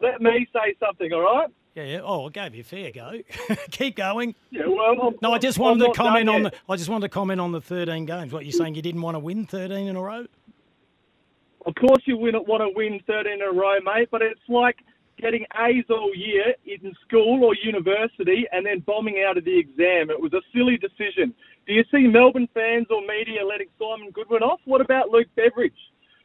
let 0.00 0.20
me 0.22 0.46
say 0.52 0.74
something, 0.80 1.12
all 1.12 1.22
right? 1.22 1.48
Yeah, 1.74 1.84
yeah. 1.84 2.00
Oh, 2.02 2.26
I 2.26 2.30
gave 2.30 2.54
you 2.54 2.62
a 2.62 2.64
fair 2.64 2.90
go. 2.90 3.12
Keep 3.70 3.96
going. 3.96 4.34
Yeah, 4.50 4.62
well, 4.66 5.08
I'm, 5.08 5.14
No, 5.22 5.32
I 5.32 5.38
just 5.38 5.58
I'm 5.58 5.64
wanted 5.64 5.86
to 5.86 5.92
comment 5.92 6.28
on 6.28 6.42
the. 6.44 6.52
I 6.68 6.76
just 6.76 6.88
wanted 6.88 7.06
to 7.06 7.08
comment 7.10 7.40
on 7.40 7.52
the 7.52 7.60
13 7.60 8.06
games. 8.06 8.32
What 8.32 8.44
you're 8.44 8.52
saying? 8.52 8.74
You 8.74 8.82
didn't 8.82 9.02
want 9.02 9.14
to 9.14 9.18
win 9.20 9.46
13 9.46 9.86
in 9.86 9.94
a 9.96 10.00
row? 10.02 10.26
Of 11.66 11.74
course, 11.74 12.02
you 12.06 12.16
wouldn't 12.16 12.48
want 12.48 12.62
to 12.62 12.70
win 12.74 13.00
13 13.06 13.32
in 13.32 13.42
a 13.42 13.52
row, 13.52 13.78
mate, 13.84 14.08
but 14.10 14.22
it's 14.22 14.40
like 14.48 14.78
getting 15.20 15.44
A's 15.58 15.84
all 15.90 16.14
year 16.14 16.54
in 16.64 16.94
school 17.06 17.44
or 17.44 17.54
university 17.54 18.46
and 18.52 18.64
then 18.64 18.80
bombing 18.80 19.22
out 19.26 19.36
of 19.36 19.44
the 19.44 19.58
exam. 19.58 20.10
It 20.10 20.20
was 20.20 20.32
a 20.32 20.40
silly 20.54 20.78
decision. 20.78 21.34
Do 21.66 21.74
you 21.74 21.84
see 21.90 22.06
Melbourne 22.06 22.48
fans 22.54 22.86
or 22.90 23.02
media 23.02 23.44
letting 23.46 23.68
Simon 23.78 24.10
Goodwin 24.12 24.42
off? 24.42 24.60
What 24.64 24.80
about 24.80 25.10
Luke 25.10 25.28
Beveridge? 25.36 25.72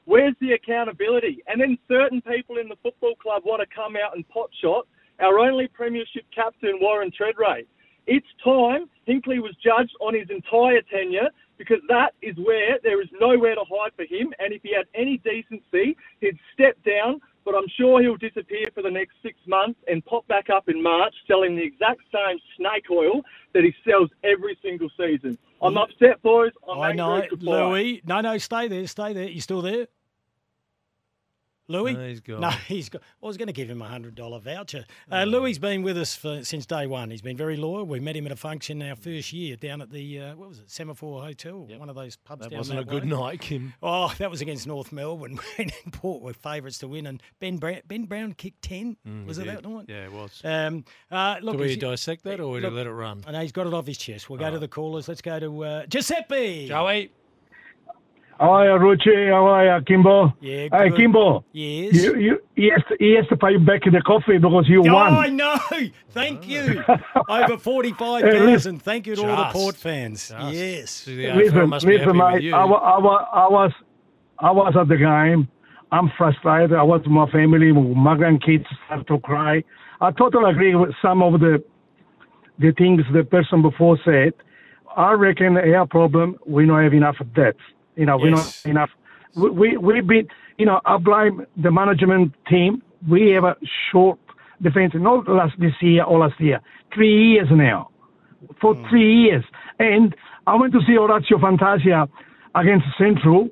Where's 0.06 0.36
the 0.40 0.54
accountability? 0.54 1.44
And 1.48 1.60
then 1.60 1.78
certain 1.88 2.22
people 2.22 2.58
in 2.58 2.70
the 2.70 2.78
football 2.82 3.16
club 3.16 3.44
want 3.44 3.62
to 3.62 3.76
come 3.76 3.96
out 3.96 4.16
and 4.16 4.24
potshot 4.30 4.84
our 5.20 5.40
only 5.40 5.68
premiership 5.68 6.24
captain, 6.34 6.78
Warren 6.80 7.12
Tredrea. 7.12 7.66
It's 8.08 8.28
time 8.44 8.88
Hinkley 9.08 9.42
was 9.42 9.56
judged 9.64 9.96
on 10.00 10.14
his 10.14 10.30
entire 10.30 10.82
tenure 10.84 11.30
because 11.58 11.80
that 11.90 12.14
is 12.22 12.36
where 12.38 12.78
there 12.84 13.02
is 13.02 13.08
nowhere 13.20 13.56
to 13.56 13.64
hide 13.70 13.92
for 13.96 14.04
him. 14.04 14.34
And 14.40 14.54
if 14.54 14.62
he 14.64 14.74
had 14.76 14.86
any 14.94 15.18
decency, 15.18 15.96
he'd 16.22 16.38
step 16.54 16.78
down. 16.86 17.22
But 17.44 17.54
I'm 17.54 17.68
sure 17.78 18.02
he'll 18.02 18.18
disappear 18.18 18.66
for 18.74 18.82
the 18.82 18.90
next 18.90 19.14
six 19.22 19.38
months 19.46 19.80
and 19.88 20.04
pop 20.06 20.28
back 20.28 20.50
up 20.50 20.68
in 20.68 20.82
March 20.82 21.14
selling 21.28 21.56
the 21.56 21.62
exact 21.62 22.02
same 22.12 22.40
snake 22.58 22.86
oil 22.90 23.22
that 23.54 23.64
he 23.64 23.74
sells 23.88 24.10
every 24.24 24.58
single 24.64 24.90
season. 24.98 25.38
I'm 25.62 25.78
upset, 25.78 26.22
boys. 26.24 26.52
I'm 26.68 26.80
I 26.80 26.92
know. 26.94 27.24
Louis. 27.40 28.02
No, 28.04 28.22
no, 28.22 28.38
stay 28.40 28.68
there, 28.68 28.88
stay 28.88 29.14
there. 29.14 29.30
You 29.30 29.42
still 29.42 29.62
there? 29.62 29.88
Louis? 31.68 31.94
No, 31.94 32.08
he's 32.08 32.20
gone. 32.20 32.42
No, 32.42 32.50
he's 32.68 32.90
got. 32.90 33.02
I 33.24 33.26
was 33.26 33.38
going 33.38 33.48
to 33.48 33.54
give 33.54 33.70
him 33.70 33.82
a 33.82 33.88
hundred 33.88 34.16
dollar 34.16 34.40
voucher. 34.40 34.86
Uh, 35.12 35.24
Louis's 35.24 35.60
been 35.60 35.82
with 35.84 35.98
us 35.98 36.16
for, 36.16 36.44
since 36.44 36.66
day 36.66 36.86
one. 36.88 37.10
He's 37.12 37.22
been 37.22 37.38
very 37.38 37.58
loyal. 37.58 37.86
We 37.86 38.00
met 38.00 38.16
him 38.16 38.26
at 38.26 38.32
a 38.32 38.36
function 38.36 38.82
our 38.82 38.96
first 38.96 39.34
year 39.34 39.56
down 39.56 39.82
at 39.82 39.90
the 39.92 40.20
uh, 40.22 40.36
what 40.36 40.50
was 40.50 40.60
it, 40.60 40.70
Semaphore 40.70 41.22
Hotel, 41.24 41.68
one 41.78 41.90
of 41.90 41.96
those 41.96 42.16
pubs 42.18 42.48
That 42.48 42.52
wasn't 42.56 42.80
a 42.80 42.84
that 42.84 42.90
good 42.92 43.04
way. 43.04 43.10
night, 43.10 43.42
Kim. 43.42 43.74
Oh, 43.82 44.14
that 44.20 44.30
was 44.30 44.42
against 44.42 44.68
North 44.68 44.92
Melbourne 44.92 45.40
when 45.58 45.72
Port 45.92 46.22
were 46.22 46.34
favourites 46.34 46.78
to 46.80 46.88
win, 46.88 47.08
and 47.08 47.22
Ben 47.40 47.58
Brown, 47.58 47.80
ben 47.88 48.06
Brown 48.06 48.34
kicked 48.34 48.62
ten. 48.62 48.98
was 49.26 49.38
it 49.38 49.46
Did. 49.46 49.58
that 49.58 49.68
night? 49.70 49.86
Yeah, 49.88 50.06
it 50.06 50.12
was. 50.12 50.42
Um, 50.44 50.86
uh, 51.12 51.38
look, 51.42 51.58
Do 51.58 51.64
we 51.64 51.76
dissect 51.76 52.24
that 52.26 52.40
or 52.40 52.52
we 52.52 52.60
look, 52.62 52.74
let 52.74 52.86
it 52.88 52.92
run? 52.92 53.24
I 53.28 53.32
know 53.32 53.42
he's 53.42 53.52
got 53.52 53.68
it 53.68 53.74
off 53.74 53.88
his 53.88 53.98
chest. 53.98 54.30
We'll 54.30 54.40
go 54.40 54.52
to 54.52 54.60
the 54.60 54.68
callers. 54.68 55.08
Let's 55.08 55.22
go 55.22 55.40
to 55.40 55.64
uh, 55.64 55.86
Giuseppe. 55.88 56.68
Joey. 56.68 57.12
How 58.40 58.52
are 58.52 58.66
you, 58.66 58.72
Ruchi? 58.86 59.30
How 59.32 59.46
are 59.48 59.78
you, 59.78 59.86
Kimbo? 59.86 60.34
Yeah, 60.42 60.68
Hey. 60.72 60.92
Kimbo. 60.96 61.46
Yes. 61.54 61.96
You, 61.96 62.16
you, 62.18 62.40
he, 62.56 62.70
has 62.70 62.84
to, 62.90 62.96
he 63.00 63.16
has 63.16 63.26
to 63.30 63.38
pay 63.38 63.52
you 63.52 63.60
back 63.60 63.84
the 63.86 64.02
coffee 64.06 64.38
because 64.38 64.66
you 64.68 64.84
Oh, 64.86 64.98
I 64.98 65.30
know. 65.30 65.58
Thank 66.10 66.48
you. 66.48 66.84
Over 67.30 67.58
45,000. 67.58 68.46
listen. 68.46 68.80
Thank 68.80 69.08
you 69.08 69.16
to 69.16 69.30
all 69.30 69.38
the 69.46 69.50
Port 69.52 69.76
fans. 69.78 70.30
Just. 70.30 70.54
Yes. 70.54 70.92
See, 70.92 71.16
the 71.16 71.34
Listen, 71.34 71.70
listen, 71.70 72.18
mate. 72.18 72.54
I, 72.54 72.58
I, 72.58 72.66
I 72.66 73.48
was, 73.48 73.72
I 74.40 74.52
was 74.52 74.74
at 74.80 74.90
the 74.90 74.98
game. 74.98 75.48
I'm 75.94 76.12
frustrated. 76.18 76.74
I 76.74 76.84
was 76.84 77.02
with 77.04 77.12
my 77.12 77.30
family. 77.32 77.72
My 77.72 78.16
grandkids 78.16 78.66
start 78.86 79.08
to 79.08 79.20
cry. 79.20 79.64
I 80.02 80.12
totally 80.12 80.52
agree 80.52 80.76
with 80.76 80.94
some 81.02 81.22
of 81.24 81.40
the, 81.40 81.64
the 82.60 82.74
things 82.78 83.02
the 83.14 83.24
person 83.24 83.62
before 83.62 83.98
said. 84.04 84.34
I 84.98 85.12
reckon 85.14 85.58
our 85.58 85.86
problem 85.88 86.38
we 86.46 86.66
don't 86.66 86.84
have 86.84 86.94
enough 86.94 87.16
depth. 87.34 87.60
You 87.96 88.06
know, 88.06 88.18
we 88.18 88.30
don't 88.30 88.38
Yes. 88.38 88.66
enough. 88.66 88.92
We 89.36 89.50
we 89.50 89.78
we've 89.78 90.08
been. 90.08 90.28
You 90.58 90.66
know, 90.66 90.80
I 90.86 90.98
blame 90.98 91.46
the 91.58 91.72
management 91.72 92.34
team. 92.48 92.82
We 93.10 93.32
have 93.32 93.44
a 93.44 93.58
short 93.92 94.20
defense. 94.62 94.94
Not 94.96 95.28
last 95.28 95.60
this 95.60 95.74
year 95.82 96.04
or 96.04 96.20
last 96.20 96.40
year. 96.40 96.62
Three 96.94 97.32
years 97.32 97.50
now 97.52 97.90
for 98.62 98.74
hmm. 98.76 98.88
three 98.90 99.24
years. 99.24 99.44
And 99.80 100.16
I 100.48 100.56
went 100.56 100.74
to 100.74 100.82
see 100.88 100.98
Orazio 100.98 101.40
Fantasia 101.40 102.08
against 102.54 102.86
Central. 102.98 103.50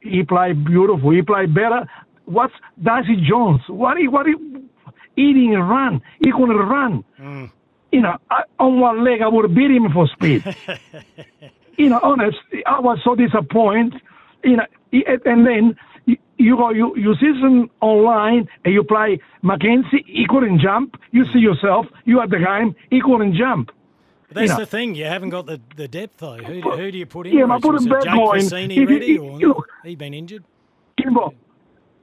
He 0.00 0.22
played 0.22 0.64
beautiful. 0.64 1.10
He 1.10 1.22
played 1.22 1.54
better. 1.54 1.88
What's 2.24 2.54
Darcy 2.82 3.16
Jones? 3.28 3.60
What 3.68 3.96
he 3.98 4.08
what 4.08 4.26
he 4.26 4.34
eating 5.16 5.54
a 5.54 5.62
run? 5.62 6.02
He 6.20 6.32
couldn't 6.32 6.56
run. 6.56 7.04
Hmm. 7.16 7.44
You 7.92 8.02
know, 8.02 8.16
I, 8.30 8.42
on 8.58 8.80
one 8.80 9.04
leg 9.04 9.22
I 9.22 9.28
would 9.28 9.44
have 9.44 9.54
beat 9.54 9.70
him 9.70 9.86
for 9.92 10.08
speed. 10.08 10.42
you 11.76 11.88
know, 11.88 12.00
honest, 12.02 12.38
I 12.66 12.80
was 12.80 12.98
so 13.04 13.14
disappointed. 13.14 14.00
You 14.44 14.56
know, 14.58 14.66
and 15.24 15.46
then 15.46 15.76
you, 16.04 16.16
you 16.38 16.56
go 16.56 16.70
you 16.70 16.94
you 16.96 17.14
see 17.16 17.32
season 17.32 17.68
online 17.80 18.48
and 18.64 18.72
you 18.74 18.84
play 18.84 19.20
McKenzie. 19.42 20.04
He 20.06 20.26
couldn't 20.28 20.60
jump. 20.60 20.96
You 21.10 21.24
see 21.32 21.38
yourself. 21.40 21.86
You 22.04 22.20
at 22.20 22.30
the 22.30 22.38
game. 22.38 22.74
He 22.90 23.00
couldn't 23.00 23.34
jump. 23.34 23.70
But 24.28 24.34
that's 24.36 24.50
know. 24.50 24.58
the 24.58 24.66
thing. 24.66 24.94
You 24.94 25.04
haven't 25.04 25.30
got 25.30 25.46
the, 25.46 25.60
the 25.76 25.88
depth, 25.88 26.18
though. 26.18 26.36
Who, 26.36 26.60
do- 26.62 26.70
who 26.70 26.90
do 26.90 26.98
you 26.98 27.06
put 27.06 27.26
in? 27.26 27.38
Yeah, 27.38 27.46
but 27.46 27.54
Rich? 27.54 27.62
put 27.62 27.80
him 27.82 27.88
back 27.88 28.02
Jake 28.02 28.14
going. 28.14 28.40
Pasini 28.42 28.76
If 28.76 28.88
ready? 28.88 29.14
if- 29.14 29.20
or 29.20 29.38
look. 29.38 29.68
he 29.84 29.94
been 29.96 30.14
injured? 30.14 30.44
Kimbo, 31.00 31.34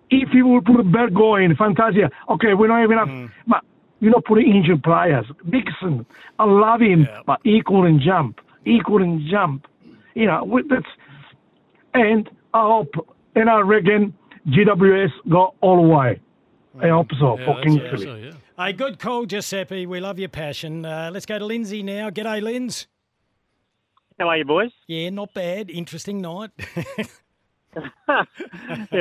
if 0.09 0.29
you 0.33 0.47
will 0.47 0.61
put 0.61 0.89
back 0.91 1.13
going, 1.13 1.55
Fantasia, 1.55 2.11
okay, 2.29 2.53
we 2.53 2.67
don't 2.67 2.79
have 2.79 2.91
enough. 2.91 3.09
Hmm. 3.09 3.25
But 3.47 3.63
you 3.99 4.09
know, 4.09 4.21
put 4.25 4.39
injured 4.39 4.83
players. 4.83 5.25
Dixon, 5.49 6.05
I 6.39 6.45
love 6.45 6.81
him, 6.81 7.07
but 7.25 7.39
he 7.43 7.61
couldn't 7.65 8.01
jump. 8.01 8.39
He 8.65 8.79
couldn't 8.85 9.27
jump. 9.29 9.65
You 10.15 10.27
know, 10.27 10.43
with 10.43 10.69
that's, 10.69 10.85
and 11.93 12.29
I 12.53 12.61
hope, 12.61 12.93
and 13.35 13.49
I 13.49 13.59
reckon 13.61 14.13
GWS 14.47 15.09
go 15.29 15.55
all 15.61 15.81
the 15.81 15.87
way. 15.87 16.19
I 16.81 16.89
hope 16.89 17.07
so 17.19 17.37
Yeah, 17.37 17.45
for 17.45 17.55
that's 17.55 17.67
Kingsley. 17.67 18.05
so, 18.05 18.15
yeah. 18.15 18.31
A 18.57 18.71
good 18.73 18.99
call, 18.99 19.25
Giuseppe. 19.25 19.85
We 19.87 19.99
love 19.99 20.19
your 20.19 20.29
passion. 20.29 20.85
Uh, 20.85 21.09
let's 21.11 21.25
go 21.25 21.39
to 21.39 21.45
Lindsay 21.45 21.81
now. 21.81 22.09
G'day, 22.11 22.41
Linz. 22.41 22.87
How 24.19 24.29
are 24.29 24.37
you, 24.37 24.45
boys? 24.45 24.71
Yeah, 24.87 25.09
not 25.09 25.33
bad. 25.33 25.71
Interesting 25.71 26.21
night. 26.21 26.51
yeah, 28.07 28.25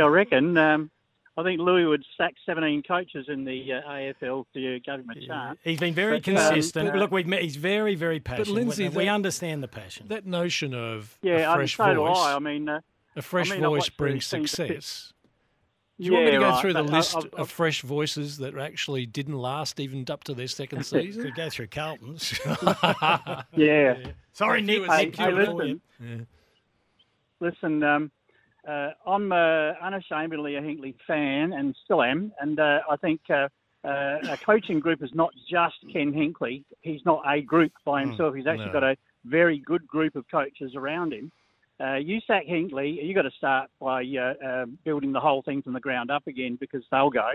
I 0.04 0.06
reckon. 0.06 0.56
Um, 0.56 0.90
I 1.36 1.42
think 1.42 1.60
Louis 1.60 1.86
would 1.86 2.04
sack 2.18 2.34
17 2.44 2.82
coaches 2.82 3.24
in 3.28 3.44
the 3.44 3.72
uh, 3.72 3.88
AFL 3.88 4.44
to 4.52 4.80
give 4.80 4.94
him 5.00 5.08
a 5.10 5.26
chance. 5.26 5.58
he's 5.64 5.80
been 5.80 5.94
very 5.94 6.20
But, 6.20 6.28
um, 6.28 6.34
consistent. 6.36 6.90
but- 6.92 6.98
Look, 6.98 7.10
we've 7.10 7.26
met, 7.26 7.40
he's 7.42 7.56
very, 7.56 7.94
very 7.94 8.20
passionate. 8.20 8.46
But 8.48 8.52
Lindsay, 8.52 8.88
we, 8.90 8.96
we 8.98 9.04
that- 9.06 9.12
understand 9.14 9.62
the 9.62 9.68
passion. 9.68 10.08
That 10.08 10.26
notion 10.26 10.74
of 10.74 11.18
Yeah, 11.22 11.38
a 11.48 11.50
and 11.52 11.54
fresh 11.60 11.76
so 11.76 11.86
do 11.94 12.00
voice, 12.00 12.18
I. 12.18 12.34
I 12.34 12.38
mean, 12.38 12.68
uh, 12.68 12.80
a 13.16 13.22
fresh 13.22 13.50
I 13.50 13.54
mean, 13.54 13.64
I 13.64 13.68
voice 13.68 13.88
brings 13.88 14.26
success. 14.26 15.14
Do 15.98 16.04
yeah, 16.04 16.10
you 16.10 16.12
want 16.14 16.24
me 16.26 16.30
to 16.32 16.38
go 16.38 16.48
right, 16.50 16.60
through 16.60 16.72
the 16.74 16.82
but 16.82 16.92
I- 16.92 16.96
list 16.98 17.16
I've- 17.16 17.28
of 17.28 17.40
I've- 17.40 17.48
fresh 17.50 17.80
voices 17.82 18.36
that 18.38 18.58
actually 18.58 19.06
didn't 19.06 19.38
last 19.38 19.80
even 19.80 20.04
up 20.10 20.24
to 20.24 20.34
their 20.34 20.48
second 20.48 20.82
season? 20.84 21.22
Could 21.22 21.34
go 21.34 21.48
through 21.48 21.68
Carlton's. 21.68 22.38
yeah. 23.56 23.96
Sorry, 24.34 24.60
Nick. 24.60 24.80
you 24.80 24.86
Nick, 24.86 24.90
Hey, 24.90 25.04
you 25.06 25.12
hey, 25.16 25.32
were 25.32 25.44
for 25.46 25.54
listen. 25.54 26.26
Listen, 27.40 27.82
um, 27.82 28.10
uh, 28.68 28.90
I'm 29.06 29.32
uh, 29.32 29.72
unashamedly 29.82 30.56
a 30.56 30.60
Hinkley 30.60 30.94
fan 31.06 31.52
and 31.52 31.74
still 31.84 32.02
am, 32.02 32.32
and 32.40 32.58
uh, 32.58 32.80
I 32.90 32.96
think 32.96 33.20
uh, 33.30 33.48
uh, 33.84 34.18
a 34.30 34.38
coaching 34.44 34.80
group 34.80 35.02
is 35.02 35.10
not 35.14 35.32
just 35.50 35.76
Ken 35.92 36.12
Hinkley. 36.12 36.64
He's 36.80 37.00
not 37.04 37.22
a 37.26 37.40
group 37.40 37.72
by 37.84 38.00
himself. 38.00 38.34
He's 38.34 38.46
actually 38.46 38.66
no. 38.66 38.72
got 38.72 38.84
a 38.84 38.96
very 39.24 39.58
good 39.58 39.86
group 39.86 40.14
of 40.14 40.24
coaches 40.30 40.72
around 40.76 41.12
him. 41.12 41.32
Uh, 41.82 41.96
you 41.96 42.20
sack 42.26 42.46
Hinkley, 42.46 43.02
you've 43.02 43.16
got 43.16 43.22
to 43.22 43.30
start 43.36 43.68
by 43.80 44.04
uh, 44.04 44.46
uh, 44.46 44.66
building 44.84 45.10
the 45.10 45.18
whole 45.18 45.42
thing 45.42 45.62
from 45.62 45.72
the 45.72 45.80
ground 45.80 46.12
up 46.12 46.24
again 46.28 46.56
because 46.60 46.84
they'll 46.92 47.10
go, 47.10 47.30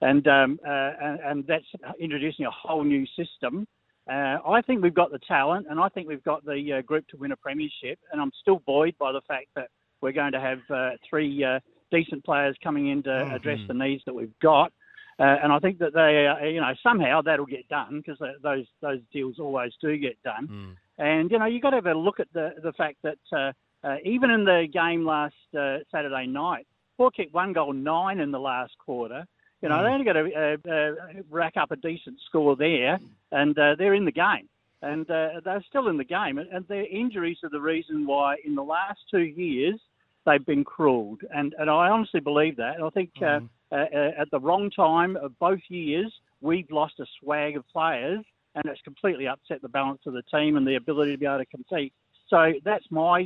and 0.00 0.26
um, 0.26 0.58
uh, 0.66 0.92
and, 1.02 1.20
and 1.20 1.46
that's 1.46 1.66
introducing 2.00 2.46
a 2.46 2.50
whole 2.50 2.82
new 2.82 3.04
system. 3.14 3.66
Uh, 4.10 4.38
I 4.46 4.62
think 4.66 4.82
we've 4.82 4.94
got 4.94 5.12
the 5.12 5.18
talent, 5.26 5.66
and 5.68 5.78
I 5.80 5.88
think 5.88 6.08
we've 6.08 6.24
got 6.24 6.44
the 6.44 6.78
uh, 6.78 6.82
group 6.82 7.06
to 7.08 7.16
win 7.16 7.32
a 7.32 7.36
premiership. 7.36 7.98
And 8.12 8.20
I'm 8.20 8.32
still 8.40 8.62
buoyed 8.66 8.94
by 8.98 9.12
the 9.12 9.22
fact 9.26 9.46
that 9.56 9.68
we're 10.00 10.12
going 10.12 10.32
to 10.32 10.40
have 10.40 10.60
uh, 10.70 10.90
three 11.08 11.44
uh, 11.44 11.60
decent 11.90 12.24
players 12.24 12.56
coming 12.62 12.88
in 12.88 13.02
to 13.04 13.34
address 13.34 13.60
the 13.68 13.74
needs 13.74 14.02
that 14.06 14.14
we've 14.14 14.38
got. 14.40 14.72
Uh, 15.18 15.36
and 15.42 15.52
I 15.52 15.60
think 15.60 15.78
that 15.78 15.94
they, 15.94 16.26
uh, 16.26 16.44
you 16.44 16.60
know, 16.60 16.72
somehow 16.82 17.22
that'll 17.22 17.46
get 17.46 17.68
done 17.68 18.02
because 18.04 18.18
those 18.42 18.66
those 18.80 18.98
deals 19.12 19.38
always 19.38 19.72
do 19.80 19.96
get 19.96 20.20
done. 20.24 20.76
And 20.98 21.30
you 21.30 21.38
know, 21.38 21.46
you've 21.46 21.62
got 21.62 21.70
to 21.70 21.76
have 21.76 21.86
a 21.86 21.94
look 21.94 22.20
at 22.20 22.26
the 22.32 22.54
the 22.62 22.72
fact 22.72 22.98
that 23.02 23.18
uh, 23.32 23.52
uh, 23.86 23.96
even 24.04 24.30
in 24.30 24.44
the 24.44 24.66
game 24.72 25.04
last 25.04 25.34
uh, 25.56 25.78
Saturday 25.92 26.26
night, 26.26 26.66
Port 26.96 27.14
kicked 27.14 27.34
one 27.34 27.52
goal 27.52 27.72
nine 27.72 28.18
in 28.18 28.30
the 28.30 28.40
last 28.40 28.72
quarter. 28.78 29.24
You 29.62 29.68
know, 29.68 29.82
they 29.82 29.88
only 29.88 30.04
got 30.04 30.12
to 30.12 30.58
uh, 30.68 30.70
uh, 30.70 31.22
rack 31.30 31.56
up 31.56 31.70
a 31.70 31.76
decent 31.76 32.18
score 32.26 32.54
there, 32.54 32.98
and 33.32 33.58
uh, 33.58 33.76
they're 33.78 33.94
in 33.94 34.04
the 34.04 34.12
game. 34.12 34.48
And 34.84 35.10
uh, 35.10 35.40
they're 35.44 35.64
still 35.68 35.88
in 35.88 35.96
the 35.96 36.04
game. 36.04 36.38
And, 36.38 36.66
their 36.68 36.86
injuries 36.86 37.38
are 37.42 37.50
the 37.50 37.60
reason 37.60 38.06
why, 38.06 38.36
in 38.44 38.54
the 38.54 38.62
last 38.62 39.00
two 39.10 39.22
years, 39.22 39.80
they've 40.26 40.44
been 40.44 40.64
cruelled. 40.64 41.20
And, 41.34 41.54
and 41.58 41.70
I 41.70 41.88
honestly 41.88 42.20
believe 42.20 42.56
that. 42.56 42.76
And 42.76 42.84
I 42.84 42.90
think 42.90 43.10
uh, 43.20 43.40
uh, 43.72 43.74
uh, 43.74 44.10
at 44.18 44.30
the 44.30 44.40
wrong 44.40 44.70
time 44.70 45.16
of 45.16 45.38
both 45.38 45.60
years, 45.68 46.12
we've 46.40 46.70
lost 46.70 47.00
a 47.00 47.06
swag 47.20 47.56
of 47.56 47.64
players, 47.68 48.24
and 48.54 48.64
it's 48.66 48.80
completely 48.82 49.26
upset 49.26 49.62
the 49.62 49.68
balance 49.68 50.02
of 50.06 50.12
the 50.12 50.22
team 50.22 50.56
and 50.56 50.66
the 50.66 50.76
ability 50.76 51.12
to 51.12 51.18
be 51.18 51.26
able 51.26 51.38
to 51.38 51.46
compete. 51.46 51.92
So 52.28 52.52
that's 52.64 52.84
my 52.90 53.20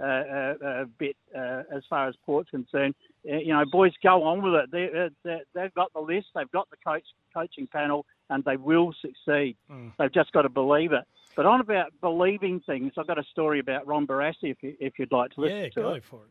uh, 0.00 0.04
uh, 0.04 0.84
bit 0.98 1.16
uh, 1.34 1.62
as 1.74 1.82
far 1.88 2.08
as 2.08 2.14
Port's 2.24 2.50
concerned. 2.50 2.94
Uh, 3.30 3.36
you 3.36 3.52
know, 3.52 3.64
boys, 3.70 3.92
go 4.02 4.22
on 4.24 4.42
with 4.42 4.54
it. 4.54 4.70
They, 4.70 4.98
uh, 4.98 5.08
they, 5.24 5.40
they've 5.54 5.74
got 5.74 5.92
the 5.94 6.00
list, 6.00 6.26
they've 6.34 6.50
got 6.50 6.68
the 6.70 6.76
coach 6.84 7.04
coaching 7.32 7.66
panel. 7.66 8.04
And 8.30 8.44
they 8.44 8.56
will 8.56 8.92
succeed. 9.00 9.56
Mm. 9.70 9.92
They've 9.98 10.12
just 10.12 10.32
got 10.32 10.42
to 10.42 10.48
believe 10.48 10.92
it. 10.92 11.04
But 11.36 11.46
on 11.46 11.60
about 11.60 11.92
believing 12.00 12.60
things, 12.60 12.92
I've 12.96 13.06
got 13.06 13.18
a 13.18 13.24
story 13.24 13.60
about 13.60 13.86
Ron 13.86 14.06
Barassi 14.06 14.50
if, 14.50 14.62
you, 14.62 14.74
if 14.80 14.98
you'd 14.98 15.12
like 15.12 15.32
to 15.32 15.40
listen 15.42 15.56
Yeah, 15.56 15.68
to 15.68 15.80
go 15.82 15.92
it. 15.92 16.04
for 16.08 16.16
it. 16.22 16.30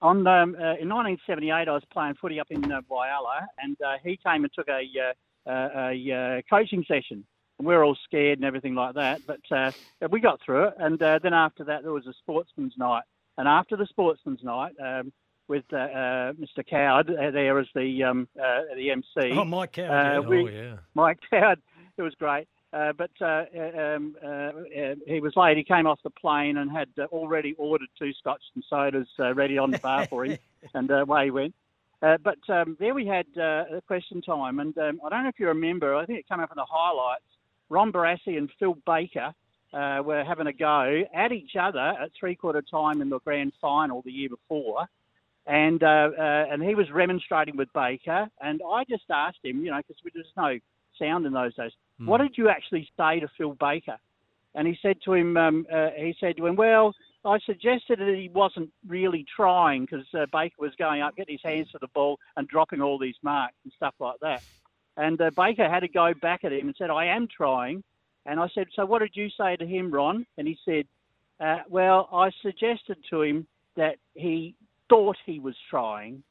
On 0.00 0.24
um, 0.28 0.54
uh, 0.54 0.78
in 0.78 0.88
1978, 0.88 1.52
I 1.52 1.72
was 1.72 1.82
playing 1.92 2.14
footy 2.20 2.38
up 2.38 2.46
in 2.50 2.70
uh, 2.70 2.80
Whyalla, 2.88 3.46
and 3.58 3.76
uh, 3.84 3.94
he 4.04 4.16
came 4.24 4.44
and 4.44 4.52
took 4.54 4.68
a 4.68 4.82
uh, 5.00 5.12
uh, 5.50 5.90
a 5.90 6.12
uh, 6.12 6.42
coaching 6.48 6.84
session. 6.86 7.24
And 7.58 7.66
we 7.66 7.74
were 7.74 7.82
all 7.82 7.96
scared 8.04 8.38
and 8.38 8.44
everything 8.44 8.76
like 8.76 8.94
that, 8.94 9.22
but 9.26 9.40
uh, 9.50 9.72
we 10.10 10.20
got 10.20 10.40
through 10.44 10.64
it. 10.68 10.74
And 10.78 11.02
uh, 11.02 11.18
then 11.20 11.34
after 11.34 11.64
that, 11.64 11.82
there 11.82 11.92
was 11.92 12.06
a 12.06 12.12
sportsman's 12.20 12.74
night. 12.76 13.02
And 13.38 13.48
after 13.48 13.76
the 13.76 13.86
sportsman's 13.86 14.44
night, 14.44 14.74
um, 14.80 15.12
with 15.48 15.64
uh, 15.72 15.76
uh, 15.76 16.32
Mr. 16.34 16.66
Coward 16.68 17.10
uh, 17.10 17.30
there 17.30 17.58
as 17.58 17.66
the 17.74 18.04
um, 18.04 18.28
uh, 18.40 18.60
the 18.76 18.90
MC, 18.90 19.32
Oh, 19.32 19.44
Mike 19.44 19.72
Coward. 19.72 19.90
Uh, 19.90 20.20
yeah. 20.22 20.28
we- 20.28 20.42
oh 20.44 20.46
yeah. 20.48 20.76
Mike 20.94 21.18
Coward. 21.30 21.60
It 21.96 22.02
was 22.02 22.14
great. 22.14 22.46
Uh, 22.70 22.92
but 22.92 23.10
uh, 23.22 23.44
um, 23.78 24.14
he 25.06 25.20
was 25.20 25.32
late. 25.36 25.56
He 25.56 25.64
came 25.64 25.86
off 25.86 25.98
the 26.04 26.10
plane 26.10 26.58
and 26.58 26.70
had 26.70 26.88
uh, 26.98 27.04
already 27.06 27.54
ordered 27.56 27.88
two 27.98 28.12
scotch 28.12 28.42
and 28.54 28.62
sodas 28.68 29.08
uh, 29.18 29.34
ready 29.34 29.56
on 29.56 29.70
the 29.70 29.78
bar 29.78 30.06
for 30.06 30.26
him, 30.26 30.38
and 30.74 30.90
uh, 30.90 30.96
away 30.96 31.24
he 31.24 31.30
went. 31.30 31.54
Uh, 32.02 32.18
but 32.22 32.38
um, 32.50 32.76
there 32.78 32.94
we 32.94 33.06
had 33.06 33.26
uh, 33.40 33.64
question 33.86 34.20
time, 34.20 34.60
and 34.60 34.76
um, 34.78 35.00
I 35.04 35.08
don't 35.08 35.22
know 35.22 35.30
if 35.30 35.40
you 35.40 35.48
remember. 35.48 35.96
I 35.96 36.04
think 36.04 36.18
it 36.18 36.28
came 36.28 36.40
up 36.40 36.50
in 36.52 36.56
the 36.56 36.66
highlights. 36.68 37.24
Ron 37.70 37.90
Barassi 37.90 38.36
and 38.36 38.50
Phil 38.58 38.76
Baker 38.86 39.32
uh, 39.72 40.02
were 40.04 40.22
having 40.22 40.46
a 40.46 40.52
go 40.52 41.02
at 41.14 41.32
each 41.32 41.56
other 41.58 41.80
at 41.80 42.10
three-quarter 42.20 42.62
time 42.70 43.00
in 43.02 43.08
the 43.08 43.18
grand 43.20 43.52
final 43.60 44.02
the 44.02 44.12
year 44.12 44.28
before, 44.28 44.86
and 45.48 45.82
uh, 45.82 46.10
uh, 46.16 46.44
and 46.50 46.62
he 46.62 46.74
was 46.74 46.90
remonstrating 46.90 47.56
with 47.56 47.72
Baker, 47.72 48.28
and 48.40 48.60
I 48.70 48.84
just 48.84 49.04
asked 49.10 49.38
him, 49.42 49.64
you 49.64 49.70
know, 49.70 49.78
because 49.78 49.96
there 50.04 50.12
was 50.14 50.26
no 50.36 50.58
sound 50.98 51.26
in 51.26 51.32
those 51.32 51.54
days. 51.54 51.72
What 52.04 52.18
did 52.18 52.36
you 52.36 52.48
actually 52.48 52.88
say 52.96 53.18
to 53.20 53.28
Phil 53.36 53.54
Baker? 53.54 53.96
And 54.54 54.66
he 54.68 54.78
said 54.80 54.98
to 55.04 55.14
him, 55.14 55.36
um, 55.36 55.66
uh, 55.72 55.88
he 55.96 56.14
said 56.20 56.36
to 56.36 56.46
him, 56.46 56.56
well, 56.56 56.94
I 57.24 57.38
suggested 57.40 57.98
that 57.98 58.14
he 58.14 58.28
wasn't 58.28 58.70
really 58.86 59.24
trying 59.36 59.84
because 59.84 60.06
uh, 60.14 60.26
Baker 60.32 60.56
was 60.58 60.72
going 60.78 61.02
up, 61.02 61.16
getting 61.16 61.34
his 61.34 61.42
hands 61.42 61.70
to 61.72 61.78
the 61.80 61.88
ball 61.88 62.18
and 62.36 62.46
dropping 62.48 62.80
all 62.80 62.98
these 62.98 63.16
marks 63.22 63.56
and 63.64 63.72
stuff 63.72 63.94
like 63.98 64.18
that. 64.20 64.42
And 64.96 65.20
uh, 65.20 65.30
Baker 65.36 65.68
had 65.68 65.80
to 65.80 65.88
go 65.88 66.12
back 66.14 66.44
at 66.44 66.52
him 66.52 66.66
and 66.66 66.76
said, 66.76 66.90
I 66.90 67.06
am 67.06 67.28
trying. 67.28 67.82
And 68.26 68.40
I 68.40 68.48
said, 68.54 68.68
so 68.74 68.84
what 68.84 69.00
did 69.00 69.12
you 69.14 69.28
say 69.30 69.56
to 69.56 69.66
him, 69.66 69.90
Ron? 69.90 70.26
And 70.36 70.48
he 70.48 70.58
said, 70.64 70.86
uh, 71.40 71.62
well, 71.68 72.08
I 72.12 72.30
suggested 72.42 72.98
to 73.10 73.22
him 73.22 73.46
that 73.76 73.96
he 74.14 74.54
thought 74.88 75.16
he 75.26 75.38
was 75.38 75.54
trying, 75.68 76.22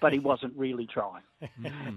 but 0.00 0.12
he 0.12 0.18
wasn't 0.18 0.54
really 0.56 0.86
trying. 0.86 1.22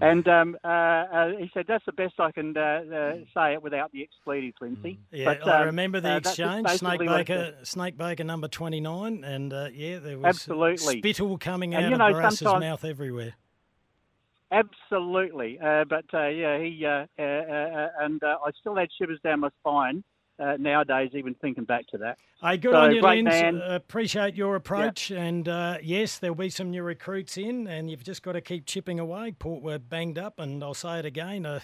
And 0.01 0.28
um, 0.28 0.58
uh, 0.63 0.68
uh, 0.68 1.30
he 1.38 1.50
said, 1.54 1.66
that's 1.68 1.86
the 1.86 1.92
best 1.92 2.20
I 2.20 2.32
can 2.32 2.58
uh, 2.58 2.62
uh, 2.62 3.13
say 3.34 3.54
it 3.54 3.62
without 3.62 3.92
the 3.92 4.01
expletives, 4.01 4.56
Lindsay. 4.60 5.00
Yeah, 5.12 5.25
But, 5.25 5.48
I 5.48 5.62
um, 5.62 5.66
remember 5.68 6.00
the 6.01 6.13
uh, 6.13 6.18
exchange. 6.18 6.68
Snake 6.68 6.82
basically 6.82 7.08
what 7.08 7.20
it 7.22 7.28
Baker, 7.28 7.56
Snake 7.63 7.98
Baker, 7.98 8.24
number 8.24 8.48
twenty-nine, 8.48 9.24
and 9.24 9.54
uh, 9.54 9.68
yeah, 9.74 10.00
there 10.00 10.18
was 10.18 10.25
Absolutely. 10.25 10.98
spittle 11.00 11.38
coming 11.38 11.75
And, 11.75 11.86
out 11.86 11.89
you 11.89 11.96
of 11.96 12.00
know, 12.00 12.20
Barassi's 12.20 12.39
sometimes- 12.39 12.62
mouth 12.62 12.86
everywhere. 12.86 13.36
Absolutely, 14.51 15.60
uh, 15.60 15.86
but 15.86 16.06
uh, 16.12 16.25
yeah, 16.28 16.58
he 16.58 16.84
uh, 16.84 17.06
uh, 17.20 17.22
uh, 17.22 17.89
and 18.00 18.24
uh, 18.24 18.38
I 18.44 18.50
still 18.60 18.75
had 18.75 18.89
shivers 18.98 19.20
down 19.24 19.42
my 19.42 19.50
spine 19.60 20.04
uh, 20.39 20.58
nowadays, 20.58 21.12
even 21.13 21.36
thinking 21.36 21.65
back 21.65 21.88
to 21.88 21.98
that. 21.98 22.17
Hey, 22.41 22.58
good 22.58 22.72
So, 22.72 22.77
on 22.77 22.96
you, 22.96 23.01
man. 23.01 23.62
Uh, 23.62 23.75
appreciate 23.75 24.36
your 24.36 24.55
approach. 24.55 25.12
And 25.12 25.48
uh, 25.48 25.77
yes, 25.84 26.19
there'll 26.19 26.36
be 26.36 26.50
some 26.50 26.72
new 26.72 26.84
recruits 26.84 27.38
in, 27.38 27.67
and 27.67 27.89
you've 27.89 28.03
just 28.03 28.24
got 28.24 28.34
to 28.34 28.41
keep 28.41 28.65
chipping 28.65 29.00
away. 29.00 29.34
Port 29.38 29.62
were 29.62 29.79
banged 29.79 30.17
up, 30.17 30.39
and 30.39 30.63
I'll 30.63 30.74
say 30.74 31.00
it 31.00 31.05
again. 31.05 31.46
Uh, 31.46 31.60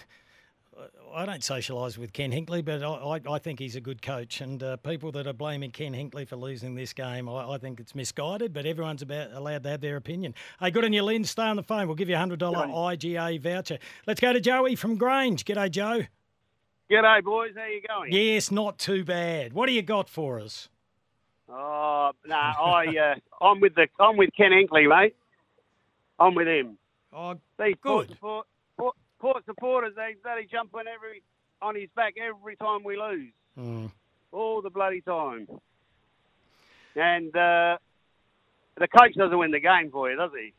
I 1.14 1.24
don't 1.24 1.40
socialise 1.40 1.96
with 1.96 2.12
Ken 2.12 2.30
Hinkley, 2.30 2.62
but 2.62 2.82
I, 2.82 3.34
I, 3.34 3.38
think 3.38 3.58
he's 3.58 3.76
a 3.76 3.80
good 3.80 4.02
coach. 4.02 4.42
And 4.42 4.62
uh, 4.62 4.76
people 4.76 5.10
that 5.12 5.26
are 5.26 5.32
blaming 5.32 5.70
Ken 5.70 5.94
Hinkley 5.94 6.28
for 6.28 6.36
losing 6.36 6.74
this 6.74 6.92
game, 6.92 7.28
I, 7.30 7.52
I 7.54 7.58
think 7.58 7.80
it's 7.80 7.94
misguided. 7.94 8.52
But 8.52 8.66
everyone's 8.66 9.00
about 9.00 9.32
allowed 9.32 9.62
to 9.62 9.70
have 9.70 9.80
their 9.80 9.96
opinion. 9.96 10.34
Hey, 10.60 10.70
good 10.70 10.84
on 10.84 10.92
you, 10.92 11.02
Lynn. 11.02 11.24
Stay 11.24 11.44
on 11.44 11.56
the 11.56 11.62
phone. 11.62 11.86
We'll 11.86 11.96
give 11.96 12.10
you 12.10 12.16
a 12.16 12.18
hundred 12.18 12.40
dollar 12.40 12.66
IGA 12.66 13.40
voucher. 13.40 13.78
Let's 14.06 14.20
go 14.20 14.34
to 14.34 14.40
Joey 14.40 14.76
from 14.76 14.96
Grange. 14.96 15.46
G'day, 15.46 15.70
Joe. 15.70 16.02
G'day, 16.90 17.24
boys. 17.24 17.52
How 17.56 17.66
you 17.66 17.82
going? 17.86 18.12
Yes, 18.12 18.52
not 18.52 18.78
too 18.78 19.04
bad. 19.04 19.52
What 19.52 19.66
do 19.66 19.72
you 19.72 19.82
got 19.82 20.08
for 20.08 20.38
us? 20.38 20.68
Oh, 21.48 22.12
no, 22.24 22.36
I, 22.36 22.86
uh, 22.86 23.44
I'm 23.44 23.58
with 23.60 23.74
the, 23.74 23.88
I'm 23.98 24.16
with 24.16 24.30
Ken 24.36 24.52
Inkley, 24.52 24.88
mate. 24.88 25.16
I'm 26.18 26.34
with 26.34 26.46
him. 26.46 26.78
Oh, 27.12 27.34
These 27.58 27.74
Port, 27.82 28.06
Good. 28.08 28.16
support, 28.16 28.46
Port, 28.78 28.96
Port 29.18 29.44
supporters, 29.46 29.94
they, 29.96 30.14
they 30.22 30.46
jump 30.50 30.74
on 30.74 30.86
every, 30.86 31.22
on 31.60 31.74
his 31.74 31.88
back 31.96 32.14
every 32.18 32.56
time 32.56 32.84
we 32.84 32.96
lose, 32.96 33.32
mm. 33.58 33.90
all 34.32 34.62
the 34.62 34.70
bloody 34.70 35.00
time. 35.00 35.48
And 36.94 37.36
uh, 37.36 37.78
the 38.78 38.88
coach 38.88 39.14
doesn't 39.16 39.38
win 39.38 39.50
the 39.50 39.60
game 39.60 39.90
for 39.90 40.10
you, 40.10 40.16
does 40.16 40.30
he? 40.38 40.52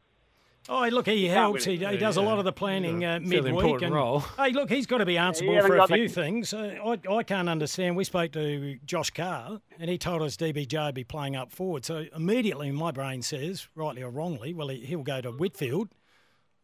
Oh, 0.70 0.86
look, 0.90 1.08
he 1.08 1.24
can't 1.28 1.34
helps. 1.38 1.64
He, 1.66 1.78
he 1.78 1.98
does 1.98 2.18
a 2.18 2.22
lot 2.22 2.40
of 2.40 2.46
the 2.46 2.52
planning 2.52 3.06
uh, 3.06 3.20
fairly 3.20 3.28
midweek. 3.28 3.54
important 3.54 3.84
and, 3.86 3.96
role. 3.96 4.20
Hey, 4.38 4.52
look, 4.52 4.70
he's 4.70 4.86
got 4.86 4.98
to 4.98 5.06
be 5.06 5.18
answerable 5.18 5.54
haven't 5.56 5.70
for 5.70 5.76
a 5.76 5.80
got 5.80 5.90
the- 5.90 5.96
few 5.96 6.10
things. 6.10 6.54
Uh, 6.54 6.76
I, 6.86 7.14
I 7.14 7.24
can't 7.24 7.48
understand. 7.48 7.96
We 7.96 8.04
spoke 8.04 8.34
to 8.34 8.78
Josh 8.86 9.10
Carr, 9.12 9.62
and 9.80 9.90
he 9.90 9.98
told 9.98 10.22
us 10.24 10.36
DBJ 10.36 10.86
would 10.88 10.96
be 10.96 11.04
playing 11.06 11.36
up 11.38 11.52
forward. 11.52 11.86
So 11.86 12.06
immediately 12.16 12.72
my 12.72 12.92
brain 12.92 13.22
says, 13.22 13.68
rightly 13.76 14.04
or 14.04 14.10
wrongly, 14.10 14.54
well, 14.54 14.68
he, 14.68 14.80
he'll 14.86 15.04
go 15.04 15.22
to 15.22 15.32
Whitfield. 15.32 15.90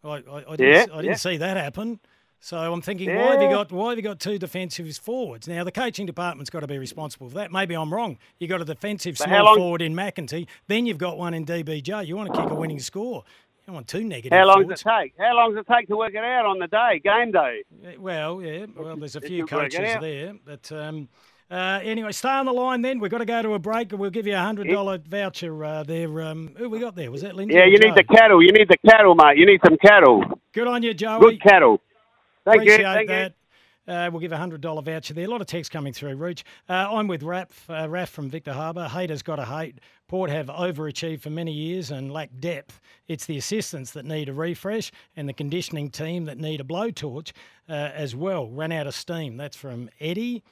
I, 0.03 0.09
I, 0.09 0.43
I 0.49 0.55
didn't, 0.57 0.59
Yeah, 0.59 0.81
I 0.91 0.97
didn't 0.97 1.05
yeah. 1.05 1.15
see 1.15 1.37
that 1.37 1.55
happen. 1.55 1.99
So 2.41 2.57
I'm 2.57 2.81
thinking, 2.81 3.07
why 3.15 3.31
have 3.31 3.41
you 3.41 3.47
got 3.49 3.71
why 3.71 3.91
have 3.91 3.97
you 3.97 4.01
got 4.01 4.19
two 4.19 4.37
defensive 4.37 4.93
forwards? 4.97 5.47
Now 5.47 5.63
the 5.63 5.71
coaching 5.71 6.05
department's 6.05 6.49
got 6.49 6.59
to 6.59 6.67
be 6.67 6.77
responsible 6.77 7.29
for 7.29 7.35
that. 7.35 7.53
Maybe 7.53 7.73
I'm 7.73 7.93
wrong. 7.93 8.17
You 8.37 8.49
got 8.49 8.59
a 8.59 8.65
defensive 8.65 9.15
But 9.17 9.29
small 9.29 9.45
long- 9.45 9.55
forward 9.55 9.81
in 9.81 9.93
McEntee, 9.95 10.47
then 10.67 10.85
you've 10.85 10.97
got 10.97 11.17
one 11.17 11.33
in 11.33 11.45
DBJ. 11.45 12.05
You 12.05 12.17
want 12.17 12.33
to 12.33 12.41
kick 12.41 12.51
a 12.51 12.53
winning 12.53 12.79
score. 12.81 13.23
Don't 13.65 13.75
want 13.75 13.87
two 13.87 14.03
negative. 14.03 14.37
How 14.37 14.45
long 14.45 14.67
does 14.67 14.81
it 14.81 14.83
take? 14.83 15.13
How 15.17 15.35
long 15.35 15.55
does 15.55 15.63
it 15.65 15.73
take 15.73 15.87
to 15.87 15.95
work 15.95 16.13
it 16.13 16.23
out 16.23 16.45
on 16.45 16.59
the 16.59 16.67
day, 16.67 16.99
game 17.01 17.31
day? 17.31 17.63
Well, 17.97 18.41
yeah. 18.41 18.65
Well, 18.75 18.97
there's 18.97 19.15
a 19.15 19.21
few 19.21 19.37
you 19.37 19.43
work 19.43 19.73
it 19.73 19.77
coaches 19.77 19.95
there, 20.01 20.33
but 20.43 20.71
um, 20.73 21.07
uh, 21.49 21.79
anyway, 21.81 22.11
stay 22.11 22.29
on 22.29 22.45
the 22.45 22.51
line. 22.51 22.81
Then 22.81 22.99
we've 22.99 23.09
got 23.09 23.19
to 23.19 23.25
go 23.25 23.41
to 23.41 23.53
a 23.53 23.59
break, 23.59 23.91
and 23.91 24.01
we'll 24.01 24.09
give 24.09 24.27
you 24.27 24.35
a 24.35 24.39
hundred 24.39 24.67
dollar 24.69 24.97
voucher 24.97 25.63
uh, 25.63 25.83
there. 25.83 26.21
Um, 26.21 26.53
who 26.57 26.69
we 26.69 26.79
got 26.79 26.95
there? 26.95 27.09
Was 27.09 27.21
that 27.21 27.35
Lindsay? 27.35 27.55
Yeah, 27.55 27.65
you 27.65 27.77
need 27.77 27.95
the 27.95 28.03
cattle. 28.03 28.43
You 28.43 28.51
need 28.51 28.67
the 28.67 28.77
cattle, 28.89 29.15
mate. 29.15 29.37
You 29.37 29.45
need 29.45 29.61
some 29.65 29.77
cattle. 29.77 30.23
Good 30.53 30.67
on 30.67 30.83
you, 30.83 30.93
Joey. 30.93 31.21
Good 31.21 31.41
cattle. 31.41 31.79
Thank 32.43 32.63
Appreciate 32.63 32.79
you. 32.79 33.07
Thank 33.07 33.09
you. 33.09 33.42
Uh, 33.87 34.09
we'll 34.11 34.21
give 34.21 34.31
a 34.31 34.37
hundred 34.37 34.61
dollar 34.61 34.81
voucher 34.81 35.13
there. 35.13 35.25
A 35.25 35.29
lot 35.29 35.41
of 35.41 35.47
text 35.47 35.71
coming 35.71 35.93
through. 35.93 36.15
Rooch, 36.15 36.43
uh, 36.69 36.87
I'm 36.91 37.07
with 37.07 37.23
uh, 37.23 37.45
Raf 37.89 38.09
from 38.09 38.29
Victor 38.29 38.53
Harbor. 38.53 38.87
Haters 38.87 39.21
got 39.21 39.37
to 39.37 39.45
hate. 39.45 39.79
Port 40.07 40.29
have 40.29 40.47
overachieved 40.47 41.21
for 41.21 41.29
many 41.29 41.51
years 41.51 41.91
and 41.91 42.11
lack 42.11 42.29
depth. 42.39 42.79
It's 43.07 43.25
the 43.25 43.37
assistants 43.37 43.91
that 43.91 44.05
need 44.05 44.29
a 44.29 44.33
refresh 44.33 44.91
and 45.15 45.27
the 45.27 45.33
conditioning 45.33 45.89
team 45.89 46.25
that 46.25 46.37
need 46.37 46.61
a 46.61 46.63
blowtorch 46.63 47.31
uh, 47.67 47.73
as 47.73 48.15
well. 48.15 48.49
Run 48.49 48.71
out 48.71 48.87
of 48.87 48.95
steam. 48.95 49.37
That's 49.37 49.57
from 49.57 49.89
Eddie. 49.99 50.43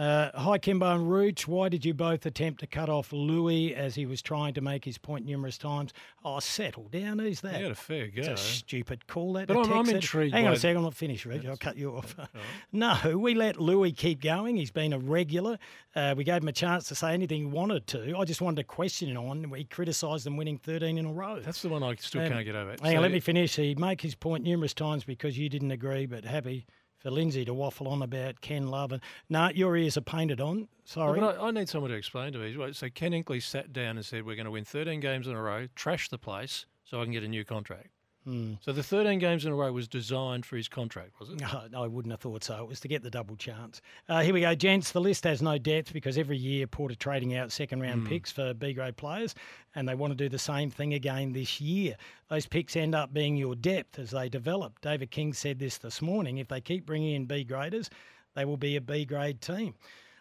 Uh, 0.00 0.30
hi, 0.34 0.56
Kimbo 0.56 0.94
and 0.94 1.10
Rooch. 1.10 1.46
Why 1.46 1.68
did 1.68 1.84
you 1.84 1.92
both 1.92 2.24
attempt 2.24 2.60
to 2.60 2.66
cut 2.66 2.88
off 2.88 3.12
Louis 3.12 3.74
as 3.74 3.94
he 3.94 4.06
was 4.06 4.22
trying 4.22 4.54
to 4.54 4.62
make 4.62 4.82
his 4.82 4.96
point 4.96 5.26
numerous 5.26 5.58
times? 5.58 5.92
Oh, 6.24 6.40
settle 6.40 6.84
down. 6.84 7.18
Who's 7.18 7.42
that? 7.42 7.56
He 7.56 7.62
had 7.64 7.72
a 7.72 7.74
fair 7.74 8.06
go. 8.06 8.22
It's 8.22 8.28
a 8.28 8.36
stupid 8.38 9.06
call. 9.06 9.34
That 9.34 9.48
But 9.48 9.58
I'm- 9.58 9.70
I'm 9.70 9.88
intrigued 9.90 10.32
Hang 10.32 10.46
on 10.46 10.54
a 10.54 10.56
second, 10.56 10.78
I'm 10.78 10.84
not 10.84 10.94
finished, 10.94 11.26
Reg. 11.26 11.44
I'll 11.44 11.58
cut 11.58 11.76
you 11.76 11.96
off. 11.98 12.16
no, 12.72 12.96
we 13.18 13.34
let 13.34 13.60
Louis 13.60 13.92
keep 13.92 14.22
going. 14.22 14.56
He's 14.56 14.70
been 14.70 14.94
a 14.94 14.98
regular. 14.98 15.58
Uh, 15.94 16.14
we 16.16 16.24
gave 16.24 16.40
him 16.40 16.48
a 16.48 16.52
chance 16.52 16.88
to 16.88 16.94
say 16.94 17.12
anything 17.12 17.40
he 17.40 17.44
wanted 17.44 17.86
to. 17.88 18.16
I 18.16 18.24
just 18.24 18.40
wanted 18.40 18.56
to 18.56 18.64
question 18.64 19.10
him 19.10 19.18
on. 19.18 19.50
We 19.50 19.64
criticised 19.64 20.24
them 20.24 20.38
winning 20.38 20.56
13 20.56 20.96
in 20.96 21.04
a 21.04 21.12
row. 21.12 21.40
That's 21.40 21.60
the 21.60 21.68
one 21.68 21.82
I 21.82 21.94
still 21.96 22.22
Um, 22.22 22.28
can't 22.30 22.46
get 22.46 22.54
over. 22.56 22.70
Hang 22.80 22.92
on, 22.92 22.94
So- 22.94 23.00
let 23.02 23.12
me 23.12 23.20
finish. 23.20 23.54
He'd 23.56 23.78
make 23.78 24.00
his 24.00 24.14
point 24.14 24.44
numerous 24.44 24.72
times 24.72 25.04
because 25.04 25.36
you 25.36 25.50
didn't 25.50 25.72
agree, 25.72 26.06
but 26.06 26.24
happy 26.24 26.64
for 27.00 27.10
Lindsay 27.10 27.44
to 27.44 27.52
waffle 27.54 27.88
on 27.88 28.02
about 28.02 28.40
Ken 28.40 28.68
Love. 28.68 28.92
And, 28.92 29.02
no, 29.28 29.48
your 29.48 29.76
ears 29.76 29.96
are 29.96 30.02
painted 30.02 30.40
on. 30.40 30.60
No, 30.60 30.66
Sorry. 30.84 31.20
but 31.20 31.40
I, 31.40 31.48
I 31.48 31.50
need 31.50 31.68
someone 31.68 31.90
to 31.90 31.96
explain 31.96 32.32
to 32.34 32.38
me. 32.38 32.72
So 32.72 32.88
Ken 32.88 33.12
Inkley 33.12 33.42
sat 33.42 33.72
down 33.72 33.96
and 33.96 34.06
said, 34.06 34.24
"We're 34.24 34.36
going 34.36 34.44
to 34.44 34.50
win 34.50 34.64
13 34.64 35.00
games 35.00 35.26
in 35.26 35.34
a 35.34 35.42
row, 35.42 35.66
trash 35.74 36.08
the 36.08 36.18
place, 36.18 36.66
so 36.84 37.00
I 37.00 37.04
can 37.04 37.12
get 37.12 37.24
a 37.24 37.28
new 37.28 37.44
contract." 37.44 37.88
Hmm. 38.24 38.54
So 38.60 38.72
the 38.72 38.82
13 38.82 39.18
games 39.18 39.46
in 39.46 39.52
a 39.52 39.54
row 39.54 39.72
was 39.72 39.88
designed 39.88 40.44
for 40.44 40.56
his 40.56 40.68
contract, 40.68 41.18
was 41.18 41.30
it? 41.30 41.40
No, 41.40 41.62
no, 41.72 41.84
I 41.84 41.86
wouldn't 41.86 42.12
have 42.12 42.20
thought 42.20 42.44
so. 42.44 42.62
It 42.62 42.68
was 42.68 42.80
to 42.80 42.88
get 42.88 43.02
the 43.02 43.10
double 43.10 43.34
chance. 43.36 43.80
Uh, 44.08 44.20
here 44.20 44.34
we 44.34 44.42
go, 44.42 44.54
gents. 44.54 44.92
The 44.92 45.00
list 45.00 45.24
has 45.24 45.40
no 45.40 45.56
depth 45.56 45.92
because 45.92 46.18
every 46.18 46.36
year 46.36 46.66
Port 46.66 46.92
are 46.92 46.96
trading 46.96 47.34
out 47.34 47.50
second 47.50 47.80
round 47.80 48.06
picks 48.06 48.30
for 48.30 48.52
B 48.52 48.74
grade 48.74 48.96
players, 48.96 49.34
and 49.74 49.88
they 49.88 49.94
want 49.94 50.10
to 50.10 50.16
do 50.16 50.28
the 50.28 50.38
same 50.38 50.70
thing 50.70 50.92
again 50.92 51.32
this 51.32 51.60
year. 51.60 51.96
Those 52.28 52.46
picks 52.46 52.76
end 52.76 52.94
up 52.94 53.14
being 53.14 53.36
your 53.36 53.54
depth 53.54 53.98
as 53.98 54.10
they 54.10 54.28
develop. 54.28 54.80
David 54.82 55.10
King 55.10 55.32
said 55.32 55.58
this 55.58 55.78
this 55.78 56.02
morning. 56.02 56.38
If 56.38 56.48
they 56.48 56.60
keep 56.60 56.84
bringing 56.84 57.14
in 57.14 57.24
B 57.24 57.42
graders, 57.42 57.88
they 58.34 58.44
will 58.44 58.58
be 58.58 58.76
a 58.76 58.80
B 58.82 59.06
grade 59.06 59.40
team. 59.40 59.74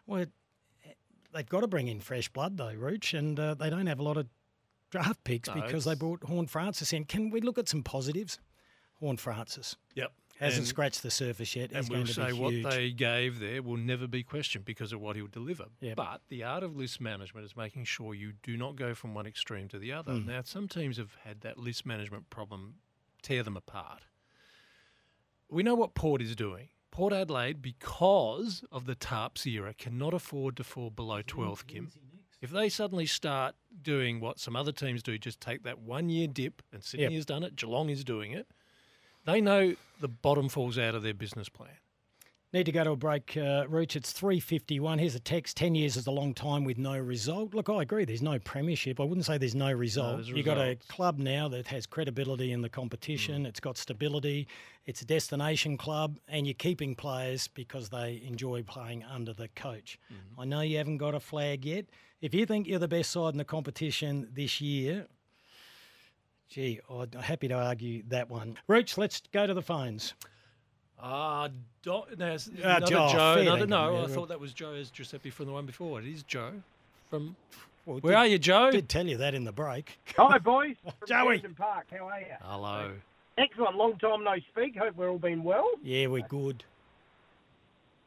Well, 0.07 0.25
they've 1.33 1.49
got 1.49 1.61
to 1.61 1.67
bring 1.67 1.89
in 1.89 1.99
fresh 1.99 2.29
blood 2.29 2.57
though, 2.57 2.73
Rooch, 2.73 3.13
and 3.13 3.39
uh, 3.39 3.55
they 3.55 3.69
don't 3.69 3.87
have 3.87 3.99
a 3.99 4.03
lot 4.03 4.17
of 4.17 4.27
draft 4.89 5.23
picks 5.23 5.47
No, 5.49 5.55
because 5.55 5.85
they 5.85 5.95
brought 5.95 6.23
Horne-Francis 6.23 6.93
in. 6.93 7.05
Can 7.05 7.29
we 7.29 7.41
look 7.41 7.57
at 7.57 7.67
some 7.69 7.83
positives? 7.83 8.39
Horne-Francis. 8.99 9.75
Yep. 9.95 10.11
Hasn't 10.39 10.59
And- 10.59 10.67
scratched 10.67 11.03
the 11.03 11.11
surface 11.11 11.55
yet. 11.55 11.71
And 11.71 11.83
He's 11.85 11.89
we'll 11.89 12.05
say 12.05 12.31
what 12.31 12.53
they 12.71 12.91
gave 12.91 13.39
there 13.39 13.61
will 13.61 13.77
never 13.77 14.07
be 14.07 14.23
questioned 14.23 14.63
because 14.63 14.93
of 14.93 15.01
what 15.01 15.15
he'll 15.17 15.27
deliver. 15.27 15.65
Yep. 15.81 15.97
But 15.97 16.21
the 16.29 16.43
art 16.43 16.63
of 16.63 16.75
list 16.77 17.01
management 17.01 17.45
is 17.45 17.57
making 17.57 17.83
sure 17.85 18.13
you 18.13 18.33
do 18.41 18.55
not 18.55 18.75
go 18.77 18.93
from 18.95 19.13
one 19.13 19.27
extreme 19.27 19.67
to 19.69 19.79
the 19.79 19.91
other. 19.91 20.13
Mm. 20.13 20.25
Now, 20.25 20.41
some 20.43 20.67
teams 20.69 20.97
have 20.97 21.15
had 21.25 21.41
that 21.41 21.57
list 21.57 21.85
management 21.85 22.29
problem 22.29 22.75
tear 23.21 23.43
them 23.43 23.57
apart. 23.57 24.03
We 25.49 25.61
know 25.63 25.75
what 25.75 25.93
Port 25.93 26.21
is 26.21 26.35
doing. 26.35 26.69
Port 26.91 27.11
Adelaide, 27.13 27.61
because 27.61 28.63
of 28.71 28.85
the 28.85 28.95
TARPS 28.95 29.45
era, 29.45 29.73
cannot 29.73 30.13
afford 30.13 30.55
to 30.57 30.63
fall 30.63 30.89
below 30.89 31.21
12th, 31.21 31.67
Kim. 31.67 31.91
If 32.41 32.51
they 32.51 32.69
suddenly 32.69 33.05
start 33.05 33.55
doing 33.81 34.19
what 34.21 34.39
some 34.39 34.55
other 34.55 34.71
teams 34.71 35.03
do, 35.03 35.17
just 35.17 35.41
take 35.41 35.63
that 35.63 35.79
one 35.79 36.09
year 36.09 36.27
dip, 36.27 36.61
and 36.71 36.83
Sydney 36.83 37.03
Yep. 37.05 37.13
has 37.13 37.25
done 37.25 37.43
it, 37.43 37.55
Geelong 37.55 37.89
is 37.89 38.03
doing 38.03 38.31
it, 38.31 38.47
they 39.25 39.41
know 39.41 39.75
the 39.99 40.07
bottom 40.07 40.47
falls 40.47 40.77
out 40.77 40.95
of 40.95 41.03
their 41.03 41.13
business 41.13 41.49
plan. 41.49 41.77
Need 42.51 42.65
to 42.65 42.71
go 42.71 42.83
to 42.83 42.91
a 42.91 42.95
break, 42.95 43.37
uh, 43.37 43.65
Rooch. 43.69 43.95
It's 43.95 44.11
3.51. 44.11 44.99
Here's 44.99 45.13
a 45.13 45.19
text. 45.19 45.55
10 45.55 45.75
years 45.75 45.95
is 45.95 46.07
a 46.07 46.11
long 46.11 46.33
time 46.33 46.63
with 46.63 46.79
no 46.79 46.97
result. 46.97 47.53
Look, 47.53 47.69
I 47.69 47.83
agree. 47.83 48.05
There's 48.05 48.23
no 48.23 48.39
premiership. 48.39 48.99
I 48.99 49.03
wouldn't 49.03 49.27
say 49.27 49.37
there's 49.37 49.53
no 49.53 49.71
result. 49.71 50.15
there's 50.15 50.29
You've 50.29 50.47
got 50.47 50.57
a 50.57 50.75
club 50.87 51.19
now 51.19 51.47
that 51.49 51.67
has 51.67 51.85
credibility 51.85 52.51
in 52.51 52.63
the 52.63 52.69
competition. 52.69 53.45
It's 53.45 53.59
got 53.59 53.77
stability. 53.77 54.47
It's 54.87 55.03
a 55.03 55.05
destination 55.05 55.77
club. 55.77 56.17
And 56.27 56.47
you're 56.47 56.55
keeping 56.55 56.95
players 56.95 57.47
because 57.47 57.89
they 57.89 58.19
enjoy 58.25 58.63
playing 58.63 59.03
under 59.03 59.31
the 59.31 59.49
coach. 59.49 59.99
I 60.35 60.45
know 60.45 60.61
you 60.61 60.79
haven't 60.79 60.97
got 60.97 61.13
a 61.13 61.19
flag 61.19 61.65
yet. 61.65 61.85
If 62.19 62.33
you 62.33 62.47
think 62.47 62.65
you're 62.65 62.79
the 62.79 62.87
best 62.87 63.11
side 63.11 63.35
in 63.35 63.37
the 63.37 63.45
competition 63.45 64.27
this 64.33 64.59
year, 64.59 65.05
gee, 66.49 66.79
I'm 66.89 67.11
happy 67.11 67.47
to 67.49 67.53
argue 67.53 68.01
that 68.07 68.27
one. 68.27 68.57
Rooch, 68.67 68.97
let's 68.97 69.21
go 69.31 69.45
to 69.45 69.53
the 69.53 69.61
phones. 69.61 70.15
Ah, 71.01 71.49
Do- 71.81 72.03
no, 72.17 72.25
it's 72.33 72.47
another 72.47 72.85
Joe, 72.85 73.09
Joe. 73.11 73.33
fair 73.35 73.41
Another, 73.43 73.65
no, 73.67 73.97
yeah, 73.99 74.03
I 74.03 74.07
thought 74.07 74.27
that 74.29 74.39
was 74.39 74.53
Joe 74.53 74.73
as 74.73 74.89
Giuseppe 74.89 75.29
from 75.29 75.45
the 75.45 75.51
one 75.53 75.65
before. 75.65 75.99
It 75.99 76.07
is 76.07 76.23
Joe 76.23 76.51
from. 77.09 77.35
Well, 77.85 77.99
Where 77.99 78.11
did- 78.13 78.17
are 78.17 78.27
you, 78.27 78.37
Joe? 78.39 78.71
Did 78.71 78.89
tell 78.89 79.07
you 79.07 79.17
that 79.17 79.33
in 79.33 79.45
the 79.45 79.51
break. 79.53 79.97
Hi, 80.17 80.37
boys. 80.37 80.75
From 80.83 80.93
Joey. 81.07 81.35
Camden 81.39 81.55
Park. 81.55 81.85
How 81.91 82.07
are 82.09 82.19
you? 82.19 82.25
Hello. 82.41 82.91
Excellent. 83.37 83.77
Long 83.77 83.97
time 83.97 84.23
no 84.23 84.35
speak. 84.51 84.75
Hope 84.77 84.95
we're 84.97 85.09
all 85.09 85.17
been 85.17 85.43
well. 85.43 85.67
Yeah, 85.81 86.07
we're 86.07 86.27
good. 86.27 86.63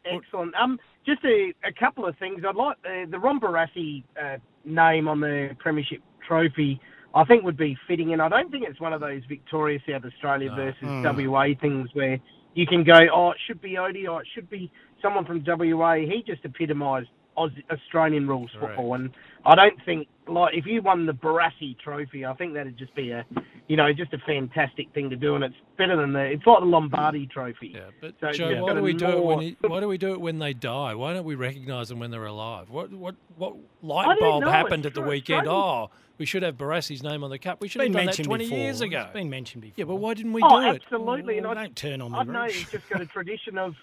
Excellent. 0.04 0.54
Um, 0.54 0.78
just 1.06 1.24
a, 1.24 1.52
a 1.64 1.72
couple 1.72 2.06
of 2.06 2.16
things. 2.18 2.42
I'd 2.46 2.54
like 2.56 2.76
uh, 2.84 3.06
the 3.10 3.18
Ron 3.18 3.40
Barassi 3.40 4.02
uh, 4.20 4.36
name 4.64 5.08
on 5.08 5.20
the 5.20 5.50
Premiership 5.58 6.00
trophy. 6.26 6.80
I 7.14 7.24
think 7.24 7.44
would 7.44 7.56
be 7.56 7.76
fitting, 7.88 8.12
and 8.12 8.20
I 8.22 8.28
don't 8.28 8.50
think 8.50 8.64
it's 8.68 8.80
one 8.80 8.92
of 8.92 9.00
those 9.00 9.22
Victoria 9.28 9.78
South 9.88 10.04
Australia 10.04 10.50
No. 10.50 10.56
versus 10.56 10.82
Mm. 10.82 11.28
WA 11.28 11.58
things 11.60 11.88
where 11.94 12.18
you 12.54 12.66
can 12.66 12.84
go, 12.84 12.98
oh, 13.14 13.30
it 13.30 13.38
should 13.46 13.60
be 13.60 13.74
Oatey, 13.74 14.08
or 14.08 14.22
it 14.22 14.28
should 14.34 14.48
be 14.50 14.70
someone 15.00 15.24
from 15.24 15.44
WA. 15.46 15.94
He 15.94 16.22
just 16.26 16.44
epitomised 16.44 17.08
Australian 17.36 18.28
rules 18.28 18.50
football, 18.60 18.94
and 18.94 19.10
I 19.44 19.54
don't 19.54 19.78
think 19.84 20.06
like 20.28 20.54
if 20.54 20.66
you 20.66 20.82
won 20.82 21.06
the 21.06 21.12
Barassi 21.12 21.76
Trophy, 21.78 22.24
I 22.24 22.34
think 22.34 22.54
that'd 22.54 22.78
just 22.78 22.94
be 22.94 23.10
a, 23.10 23.24
you 23.68 23.76
know, 23.76 23.92
just 23.92 24.12
a 24.12 24.18
fantastic 24.18 24.92
thing 24.94 25.10
to 25.10 25.16
do, 25.16 25.34
and 25.34 25.42
it's 25.42 25.54
better 25.76 25.96
than 25.96 26.12
the. 26.12 26.20
It's 26.20 26.46
like 26.46 26.60
the 26.60 26.66
Lombardi 26.66 27.26
Trophy. 27.26 27.72
Yeah, 27.74 27.90
but 28.00 28.14
So, 28.20 28.30
Joe, 28.30 28.48
yeah. 28.50 28.60
why 28.60 28.74
do 28.74 28.82
we 28.82 28.94
do 28.94 29.06
it 29.06 29.24
when? 29.24 29.40
He, 29.40 29.56
why 29.60 29.80
do 29.80 29.88
we 29.88 29.98
do 29.98 30.12
it 30.12 30.20
when 30.20 30.38
they 30.38 30.52
die? 30.54 30.94
Why 30.94 31.12
don't 31.12 31.24
we 31.24 31.34
recognise 31.34 31.88
them 31.88 31.98
when 31.98 32.10
they're 32.10 32.24
alive? 32.26 32.70
What 32.70 32.92
what 32.92 33.16
what 33.36 33.56
light 33.82 34.18
bulb 34.20 34.44
know, 34.44 34.50
happened 34.50 34.86
it's 34.86 34.96
at 34.96 35.02
the 35.02 35.08
weekend? 35.08 35.48
Australian- 35.48 35.88
Oh, 35.90 35.90
we 36.18 36.26
should 36.26 36.44
have 36.44 36.56
Barassi's 36.56 37.02
name 37.02 37.24
on 37.24 37.30
the 37.30 37.38
cup. 37.38 37.60
We 37.60 37.66
should 37.66 37.80
been 37.80 37.92
have 37.94 38.06
done 38.06 38.14
that 38.16 38.22
twenty 38.24 38.44
before. 38.44 38.58
years 38.58 38.80
ago. 38.80 39.02
It's 39.06 39.12
been 39.12 39.30
mentioned 39.30 39.62
before. 39.62 39.74
Yeah, 39.76 39.84
but 39.86 39.96
why 39.96 40.14
didn't 40.14 40.34
we 40.34 40.42
oh, 40.44 40.60
do 40.60 40.68
it? 40.68 40.82
absolutely, 40.84 41.38
and 41.38 41.46
I 41.46 41.54
don't 41.54 41.74
turn 41.74 42.00
on 42.00 42.12
me, 42.12 42.18
I 42.18 42.22
know 42.24 42.42
Rich. 42.44 42.62
it's 42.62 42.70
just 42.70 42.88
got 42.88 43.00
a 43.00 43.06
tradition 43.16 43.58
of, 43.58 43.74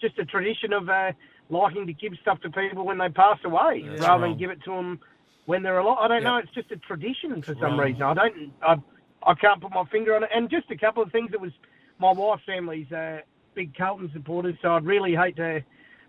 just 0.00 0.16
a 0.18 0.24
tradition 0.24 0.72
of 0.72 0.88
uh, 0.88 1.10
liking 1.50 1.86
to 1.88 1.92
give 1.92 2.12
stuff 2.22 2.40
to 2.42 2.50
people 2.50 2.84
when 2.84 2.98
they 2.98 3.08
pass 3.08 3.38
away, 3.44 3.82
That's 3.84 4.00
rather 4.02 4.22
wrong. 4.22 4.30
than 4.32 4.38
give 4.38 4.50
it 4.50 4.62
to 4.64 4.70
them 4.70 5.00
when 5.46 5.62
they're 5.62 5.78
alive. 5.78 5.98
I 6.00 6.08
don't 6.08 6.22
know. 6.24 6.36
It's 6.38 6.52
just 6.54 6.70
a 6.70 6.76
tradition 6.76 7.42
for 7.42 7.54
some 7.54 7.62
wrong. 7.62 7.78
reason. 7.78 8.02
I 8.02 8.14
don't. 8.14 8.52
I, 8.62 8.74
I 9.24 9.34
can't 9.34 9.60
put 9.60 9.70
my 9.72 9.84
finger 9.90 10.14
on 10.16 10.22
it. 10.24 10.30
And 10.34 10.50
just 10.50 10.70
a 10.70 10.76
couple 10.76 11.02
of 11.02 11.10
things. 11.12 11.30
It 11.32 11.40
was 11.40 11.52
my 11.98 12.12
wife's 12.12 12.42
family's 12.44 12.90
uh, 12.92 13.18
big 13.54 13.76
Carlton 13.76 14.10
supporters, 14.12 14.54
so 14.62 14.72
I'd 14.74 14.84
really 14.84 15.14
hate 15.14 15.36
to. 15.36 15.60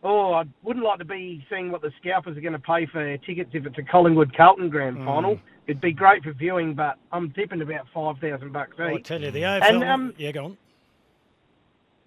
Oh, 0.06 0.34
I 0.34 0.44
wouldn't 0.64 0.84
like 0.84 1.00
to 1.00 1.06
be 1.06 1.46
seeing 1.50 1.72
what 1.72 1.82
the 1.82 1.92
Scalpers 2.02 2.36
are 2.36 2.42
going 2.42 2.52
to 2.54 2.60
pay 2.60 2.86
for 2.92 3.16
tickets 3.20 3.52
if 3.54 3.66
it's 3.66 3.78
a 3.78 3.84
Collingwood 3.84 4.36
Carlton 4.36 4.70
grand 4.70 4.98
Mm. 4.98 5.06
final. 5.06 5.40
It'd 5.66 5.80
be 5.80 5.94
great 5.94 6.24
for 6.24 6.34
viewing, 6.34 6.74
but 6.74 6.96
I'm 7.14 7.32
tipping 7.32 7.62
about 7.62 7.86
five 7.94 8.18
thousand 8.20 8.52
bucks 8.52 8.76
I 8.78 8.98
tell 8.98 9.22
you, 9.22 9.32
the 9.32 9.44
AFL. 9.44 9.64
And, 9.64 9.84
um, 9.86 10.14
yeah, 10.18 10.32
go 10.34 10.46
on. 10.46 10.58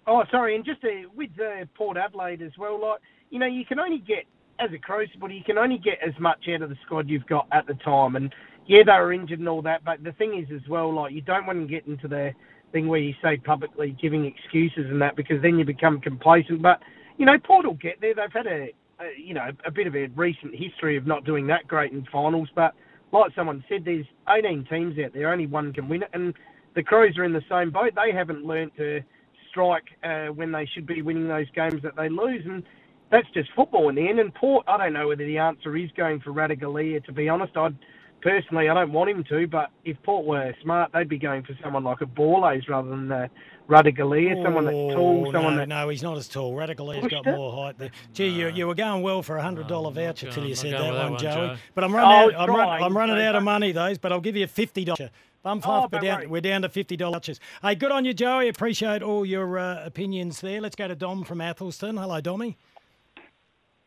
Oh, 0.05 0.23
sorry, 0.31 0.55
and 0.55 0.63
just 0.63 0.83
uh, 0.83 1.09
with 1.15 1.31
uh, 1.39 1.65
Port 1.75 1.97
Adelaide 1.97 2.41
as 2.41 2.51
well, 2.57 2.79
like 2.79 3.01
you 3.29 3.39
know, 3.39 3.45
you 3.47 3.65
can 3.65 3.79
only 3.79 3.97
get 3.97 4.25
as 4.59 4.69
a 4.73 4.77
Crow 4.77 5.05
supporter, 5.11 5.33
you 5.33 5.43
can 5.43 5.57
only 5.57 5.77
get 5.77 5.99
as 6.05 6.13
much 6.19 6.47
out 6.53 6.61
of 6.61 6.69
the 6.69 6.77
squad 6.85 7.09
you've 7.09 7.27
got 7.27 7.47
at 7.51 7.67
the 7.67 7.75
time. 7.75 8.15
And 8.15 8.33
yeah, 8.65 8.83
they 8.85 8.91
were 8.93 9.13
injured 9.13 9.39
and 9.39 9.49
all 9.49 9.61
that, 9.61 9.83
but 9.85 10.03
the 10.03 10.11
thing 10.13 10.37
is 10.37 10.53
as 10.53 10.67
well, 10.69 10.93
like 10.93 11.13
you 11.13 11.21
don't 11.21 11.45
want 11.45 11.59
to 11.59 11.67
get 11.67 11.87
into 11.87 12.07
the 12.07 12.31
thing 12.71 12.87
where 12.87 12.99
you 12.99 13.13
say 13.23 13.37
publicly 13.37 13.95
giving 14.01 14.25
excuses 14.25 14.89
and 14.89 15.01
that 15.01 15.15
because 15.15 15.41
then 15.41 15.57
you 15.57 15.65
become 15.65 16.01
complacent. 16.01 16.61
But 16.61 16.79
you 17.17 17.25
know, 17.25 17.37
Port 17.39 17.65
will 17.65 17.73
get 17.75 18.01
there. 18.01 18.13
They've 18.13 18.31
had 18.31 18.47
a, 18.47 18.73
a 18.99 19.05
you 19.17 19.33
know 19.33 19.49
a 19.65 19.71
bit 19.71 19.87
of 19.87 19.95
a 19.95 20.07
recent 20.07 20.53
history 20.53 20.97
of 20.97 21.07
not 21.07 21.23
doing 21.23 21.47
that 21.47 21.67
great 21.67 21.91
in 21.91 22.05
finals, 22.11 22.49
but 22.55 22.73
like 23.11 23.31
someone 23.35 23.63
said, 23.69 23.85
there's 23.85 24.05
18 24.29 24.65
teams 24.69 24.95
out 25.03 25.13
there, 25.13 25.31
only 25.31 25.47
one 25.47 25.71
can 25.71 25.87
win 25.87 26.03
it, 26.03 26.09
and 26.13 26.33
the 26.75 26.83
Crows 26.83 27.17
are 27.17 27.23
in 27.23 27.31
the 27.31 27.41
same 27.49 27.71
boat. 27.71 27.93
They 27.95 28.11
haven't 28.11 28.45
learnt 28.45 28.75
to 28.77 29.01
strike 29.49 29.85
uh, 30.03 30.27
when 30.27 30.51
they 30.51 30.67
should 30.73 30.85
be 30.85 31.01
winning 31.01 31.27
those 31.27 31.49
games 31.55 31.81
that 31.83 31.95
they 31.95 32.09
lose, 32.09 32.43
and 32.45 32.63
that's 33.11 33.27
just 33.33 33.49
football 33.55 33.89
in 33.89 33.95
the 33.95 34.07
end. 34.07 34.19
And 34.19 34.33
Port, 34.33 34.65
I 34.67 34.77
don't 34.77 34.93
know 34.93 35.07
whether 35.09 35.25
the 35.25 35.37
answer 35.37 35.75
is 35.77 35.89
going 35.95 36.19
for 36.21 36.31
Ratugolea. 36.31 37.03
To 37.05 37.11
be 37.11 37.29
honest, 37.29 37.55
I'd 37.57 37.75
personally 38.21 38.67
I 38.69 38.73
don't 38.73 38.91
want 38.91 39.09
him 39.09 39.23
to, 39.29 39.47
but 39.47 39.69
if 39.85 39.95
Port 40.03 40.25
were 40.25 40.53
smart, 40.63 40.91
they'd 40.93 41.07
be 41.09 41.17
going 41.19 41.43
for 41.43 41.57
someone 41.63 41.83
like 41.83 42.01
a 42.01 42.05
Borlase 42.05 42.67
rather 42.67 42.89
than 42.89 43.11
uh, 43.11 43.27
Ratugolea, 43.69 44.43
someone 44.43 44.65
that's 44.65 44.73
tall, 44.75 45.25
Oh, 45.27 45.31
someone 45.31 45.53
no, 45.55 45.59
that 45.59 45.69
no, 45.69 45.89
he's 45.89 46.01
not 46.01 46.17
as 46.17 46.27
tall. 46.27 46.55
Radical 46.55 46.89
has 46.91 47.05
got 47.07 47.27
it? 47.27 47.35
more 47.35 47.51
height. 47.65 47.77
There. 47.77 47.91
Gee, 48.13 48.29
you, 48.29 48.47
you 48.49 48.65
were 48.67 48.75
going 48.75 49.01
well 49.03 49.21
for 49.21 49.37
a 49.37 49.41
hundred 49.43 49.67
dollar 49.67 49.89
I'm 49.89 49.95
voucher 49.95 50.31
till 50.31 50.45
you 50.45 50.55
said 50.55 50.73
that 50.73 50.81
that 50.81 50.93
one, 50.93 51.11
one, 51.11 51.19
Joey. 51.19 51.33
Joe. 51.33 51.55
But 51.75 51.83
I'm 51.83 51.93
Oh, 51.93 51.97
running, 51.97 52.35
I 52.35 52.39
out, 52.39 52.49
I'm, 52.49 52.55
run, 52.55 52.83
I'm 52.83 52.97
running 52.97 53.19
out 53.25 53.35
of 53.35 53.43
money 53.43 53.71
those. 53.73 53.97
But 53.97 54.11
I'll 54.11 54.21
give 54.21 54.35
you 54.35 54.45
a 54.45 54.47
fifty 54.47 54.83
dollars. 54.85 55.09
Bum 55.43 55.59
Oh, 55.59 55.61
fluff, 55.87 55.91
we're 55.91 55.99
down, 55.99 56.29
we're 56.29 56.41
down 56.41 56.61
to 56.63 56.69
fifty 56.69 56.97
dollars. 56.97 57.15
Vouchers. 57.15 57.39
Hey, 57.61 57.75
good 57.75 57.91
on 57.91 58.05
you, 58.05 58.13
Joey. 58.13 58.47
Appreciate 58.47 59.03
all 59.03 59.25
your 59.25 59.59
uh, 59.59 59.85
opinions 59.85 60.41
there. 60.41 60.59
Let's 60.61 60.75
go 60.75 60.87
to 60.87 60.95
Dom 60.95 61.23
from 61.23 61.39
Athelstone. 61.39 61.97
Hello, 61.97 62.19
Dommy. 62.21 62.55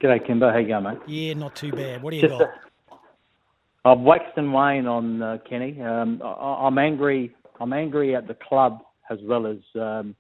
G'day, 0.02 0.26
Kimber. 0.26 0.50
How 0.50 0.58
you 0.58 0.68
going, 0.68 0.84
mate? 0.84 0.98
Yeah, 1.06 1.34
not 1.34 1.54
too 1.54 1.72
bad. 1.72 2.02
What 2.02 2.10
do 2.10 2.16
you 2.16 2.22
Just, 2.28 2.38
got? 2.38 2.42
uh, 2.92 2.96
I've 3.84 4.00
waxed 4.00 4.36
and 4.36 4.52
waned 4.52 4.88
on 4.88 5.22
uh, 5.22 5.38
Kenny. 5.48 5.80
Um, 5.80 6.22
I, 6.24 6.66
I'm 6.66 6.78
angry. 6.78 7.34
I'm 7.60 7.72
angry 7.72 8.16
at 8.16 8.26
the 8.26 8.34
club 8.34 8.80
as 9.10 9.18
well 9.22 9.46
as 9.46 9.58
um, 9.78 10.14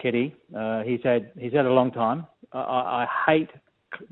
Kitty. 0.00 0.34
Uh, 0.54 0.82
he's 0.82 1.00
had 1.02 1.32
he's 1.38 1.52
had 1.54 1.64
a 1.64 1.72
long 1.72 1.90
time. 1.90 2.26
I, 2.52 2.58
I 2.58 3.06
hate 3.26 3.50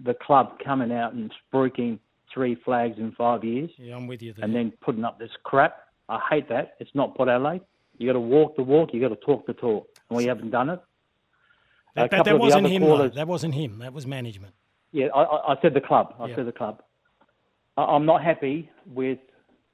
the 0.02 0.14
club 0.14 0.58
coming 0.64 0.92
out 0.92 1.12
and 1.12 1.30
spruiking 1.52 1.98
three 2.32 2.56
flags 2.64 2.98
in 2.98 3.12
five 3.12 3.44
years 3.44 3.70
Yeah, 3.78 3.96
I'm 3.96 4.06
with 4.06 4.20
you 4.22 4.32
there. 4.32 4.44
and 4.44 4.54
then 4.54 4.72
putting 4.80 5.04
up 5.04 5.18
this 5.18 5.30
crap. 5.44 5.76
I 6.08 6.20
hate 6.30 6.48
that. 6.48 6.74
It's 6.80 6.90
not 6.94 7.14
Port 7.16 7.28
Adelaide. 7.28 7.60
You 7.98 8.06
got 8.06 8.14
to 8.14 8.20
walk 8.20 8.56
the 8.56 8.62
walk. 8.62 8.90
You 8.92 9.00
got 9.00 9.08
to 9.08 9.26
talk 9.26 9.46
the 9.46 9.52
talk. 9.54 9.88
And 10.08 10.16
we 10.16 10.24
haven't 10.24 10.50
done 10.50 10.70
it. 10.70 10.80
But 11.94 12.10
couple 12.10 12.24
that 12.24 12.38
wasn't 12.38 12.66
him, 12.68 12.82
That 13.14 13.26
wasn't 13.26 13.54
him. 13.54 13.78
That 13.78 13.92
was 13.92 14.06
management. 14.06 14.54
Yeah, 14.96 15.08
I, 15.14 15.52
I 15.52 15.56
said 15.60 15.74
the 15.74 15.80
club. 15.82 16.14
I 16.18 16.28
Yeah. 16.28 16.36
said 16.36 16.46
the 16.46 16.52
club. 16.52 16.82
I, 17.76 17.82
I'm 17.84 18.06
not 18.06 18.24
happy 18.24 18.70
with 18.86 19.18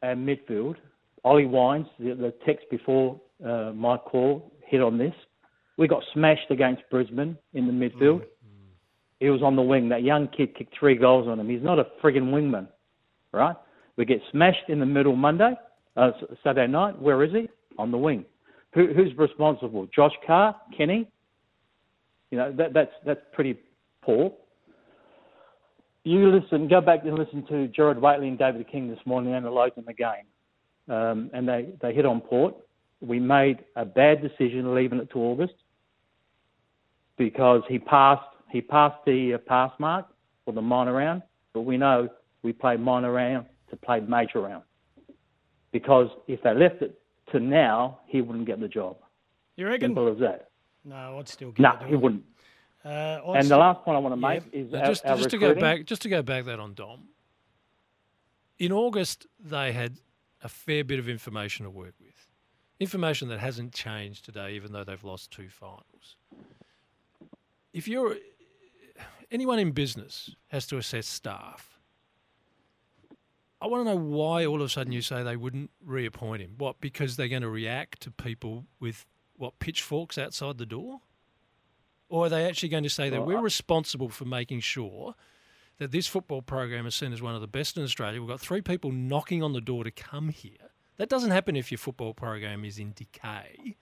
our 0.02 0.16
midfield. 0.16 0.74
Ollie 1.22 1.46
Wines, 1.46 1.86
the, 2.00 2.14
the 2.14 2.34
text 2.44 2.66
before 2.72 3.20
uh, 3.46 3.70
my 3.72 3.96
call 3.96 4.52
hit 4.66 4.82
on 4.82 4.98
this. 4.98 5.14
We 5.76 5.86
got 5.86 6.02
smashed 6.12 6.50
against 6.50 6.82
Brisbane 6.90 7.38
in 7.54 7.68
the 7.68 7.72
midfield. 7.72 8.22
He 9.20 9.30
was 9.30 9.44
on 9.44 9.54
the 9.54 9.62
wing. 9.62 9.88
That 9.90 10.02
young 10.02 10.26
kid 10.26 10.56
kicked 10.56 10.76
three 10.76 10.96
goals 10.96 11.28
on 11.28 11.38
him. 11.38 11.48
He's 11.48 11.62
not 11.62 11.78
a 11.78 11.86
friggin' 12.02 12.32
wingman, 12.32 12.66
right? 13.30 13.54
We 13.96 14.04
get 14.04 14.20
smashed 14.32 14.68
in 14.68 14.80
the 14.80 14.86
middle 14.86 15.14
Monday, 15.14 15.54
uh, 15.96 16.10
Saturday 16.42 16.66
night. 16.66 17.00
Where 17.00 17.22
is 17.22 17.30
he? 17.30 17.48
On 17.78 17.92
the 17.92 17.98
wing. 17.98 18.24
Who, 18.74 18.88
who's 18.92 19.16
responsible? 19.16 19.86
Josh 19.94 20.14
Carr, 20.26 20.56
Kenny. 20.76 21.08
You 22.32 22.38
know 22.38 22.52
that, 22.56 22.72
that's 22.74 22.90
that's 23.06 23.20
pretty 23.32 23.60
poor 24.02 24.32
you 26.04 26.30
listen, 26.30 26.68
go 26.68 26.80
back 26.80 27.00
and 27.04 27.18
listen 27.18 27.46
to 27.46 27.68
Gerard 27.68 28.00
Whateley 28.00 28.28
and 28.28 28.38
David 28.38 28.66
King 28.70 28.88
this 28.88 28.98
morning 29.04 29.34
analysing 29.34 29.84
the 29.86 29.92
game, 29.92 30.26
um, 30.88 31.30
and 31.32 31.48
they, 31.48 31.72
they 31.80 31.94
hit 31.94 32.06
on 32.06 32.20
Port. 32.20 32.54
We 33.00 33.20
made 33.20 33.64
a 33.76 33.84
bad 33.84 34.22
decision 34.22 34.74
leaving 34.74 34.98
it 34.98 35.10
to 35.10 35.18
August 35.18 35.54
because 37.16 37.62
he 37.68 37.78
passed 37.78 38.22
he 38.50 38.60
passed 38.60 38.98
the 39.06 39.34
uh, 39.34 39.38
pass 39.38 39.72
mark 39.78 40.06
for 40.44 40.52
the 40.52 40.60
minor 40.60 40.92
round, 40.92 41.22
but 41.54 41.62
we 41.62 41.78
know 41.78 42.08
we 42.42 42.52
play 42.52 42.76
minor 42.76 43.10
round 43.12 43.46
to 43.70 43.76
play 43.76 44.00
major 44.00 44.40
round 44.40 44.64
because 45.72 46.08
if 46.28 46.42
they 46.42 46.54
left 46.54 46.82
it 46.82 47.00
to 47.32 47.40
now, 47.40 48.00
he 48.06 48.20
wouldn't 48.20 48.46
get 48.46 48.60
the 48.60 48.68
job. 48.68 48.96
You 49.56 49.66
reckon? 49.66 49.88
Simple 49.88 50.12
as 50.12 50.18
that. 50.18 50.50
No, 50.84 51.18
I'd 51.18 51.28
still 51.28 51.52
give 51.52 51.62
No, 51.62 51.78
he 51.86 51.96
wouldn't. 51.96 52.24
Uh, 52.84 53.32
And 53.34 53.48
the 53.48 53.56
last 53.56 53.82
point 53.84 53.96
I 53.96 54.00
want 54.00 54.14
to 54.14 54.20
Yeah. 54.20 54.40
make 54.40 54.52
is 54.52 54.74
our, 54.74 54.86
just, 54.86 55.04
our 55.06 55.16
just 55.16 55.30
to 55.30 55.38
go 55.38 55.54
back, 55.54 55.84
just 55.84 56.02
to 56.02 56.08
go 56.08 56.22
back 56.22 56.44
that 56.46 56.58
on 56.58 56.74
Dom. 56.74 57.08
In 58.58 58.72
August, 58.72 59.26
they 59.38 59.72
had 59.72 59.98
a 60.42 60.48
fair 60.48 60.84
bit 60.84 60.98
of 60.98 61.08
information 61.08 61.64
to 61.64 61.70
work 61.70 61.94
with, 62.00 62.28
information 62.80 63.28
that 63.28 63.38
hasn't 63.38 63.72
changed 63.72 64.24
today, 64.24 64.54
even 64.54 64.72
though 64.72 64.84
they've 64.84 65.04
lost 65.04 65.30
two 65.30 65.48
finals. 65.48 66.16
If 67.72 67.88
you're 67.88 68.16
anyone 69.32 69.58
in 69.58 69.72
business 69.72 70.30
has 70.48 70.66
to 70.68 70.76
assess 70.76 71.06
staff. 71.06 71.78
I 73.60 73.66
want 73.66 73.86
to 73.86 73.94
know 73.94 73.96
why 74.00 74.44
all 74.44 74.56
of 74.56 74.62
a 74.62 74.68
sudden 74.68 74.92
you 74.92 75.02
say 75.02 75.22
they 75.22 75.36
wouldn't 75.36 75.70
reappoint 75.84 76.42
him. 76.42 76.54
What? 76.58 76.80
Because 76.80 77.16
they're 77.16 77.28
going 77.28 77.42
to 77.42 77.48
react 77.48 78.00
to 78.02 78.10
people 78.10 78.66
with 78.80 79.06
what 79.36 79.58
pitchforks 79.58 80.18
outside 80.18 80.58
the 80.58 80.66
door? 80.66 81.00
Or 82.12 82.26
are 82.26 82.28
they 82.28 82.44
actually 82.44 82.68
going 82.68 82.82
to 82.82 82.90
say 82.90 83.08
that 83.08 83.20
Well, 83.20 83.26
we're 83.26 83.38
I- 83.38 83.42
responsible 83.42 84.10
for 84.10 84.26
making 84.26 84.60
sure 84.60 85.14
that 85.78 85.92
this 85.92 86.06
football 86.06 86.42
program 86.42 86.86
is 86.86 86.94
seen 86.94 87.10
as 87.10 87.22
one 87.22 87.34
of 87.34 87.40
the 87.40 87.46
best 87.46 87.78
in 87.78 87.82
Australia? 87.84 88.20
We've 88.20 88.28
got 88.28 88.38
three 88.38 88.60
people 88.60 88.92
knocking 88.92 89.42
on 89.42 89.54
the 89.54 89.62
door 89.62 89.82
to 89.82 89.90
come 89.90 90.28
here. 90.28 90.68
That 90.98 91.08
doesn't 91.08 91.30
happen 91.30 91.56
if 91.56 91.72
your 91.72 91.78
football 91.78 92.12
program 92.12 92.66
is 92.66 92.78
in 92.78 92.92
decay. 92.92 93.76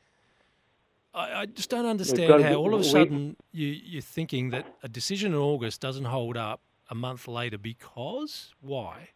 I, 1.13 1.41
I 1.41 1.47
just 1.47 1.71
don't 1.71 1.87
understand 1.87 2.45
how 2.45 2.55
all 2.55 2.73
of 2.73 2.81
a 2.83 2.85
sudden 2.85 3.35
you, 3.51 3.67
you're 3.67 4.01
thinking 4.01 4.51
that 4.51 4.65
a 4.85 4.89
decision 4.89 5.33
in 5.33 5.39
August 5.39 5.81
doesn't 5.81 6.05
hold 6.05 6.37
up 6.37 6.61
a 6.89 6.95
month 6.95 7.27
later 7.27 7.59
because 7.59 8.55
why? 8.61 9.09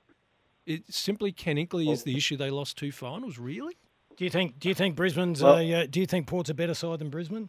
It 0.66 0.92
simply 0.92 1.30
Ken 1.30 1.54
Inkley 1.56 1.88
is 1.92 2.02
the 2.02 2.16
issue. 2.16 2.36
They 2.36 2.50
lost 2.50 2.76
two 2.76 2.90
finals. 2.90 3.38
Really? 3.38 3.76
Do 4.16 4.24
you 4.24 4.30
think? 4.30 4.58
Do 4.58 4.68
you 4.68 4.74
think 4.74 4.96
Brisbane's? 4.96 5.40
Well- 5.40 5.58
a, 5.58 5.74
uh, 5.74 5.86
do 5.88 6.00
you 6.00 6.06
think 6.06 6.26
Port's 6.26 6.50
a 6.50 6.54
better 6.54 6.74
side 6.74 6.98
than 6.98 7.10
Brisbane? 7.10 7.48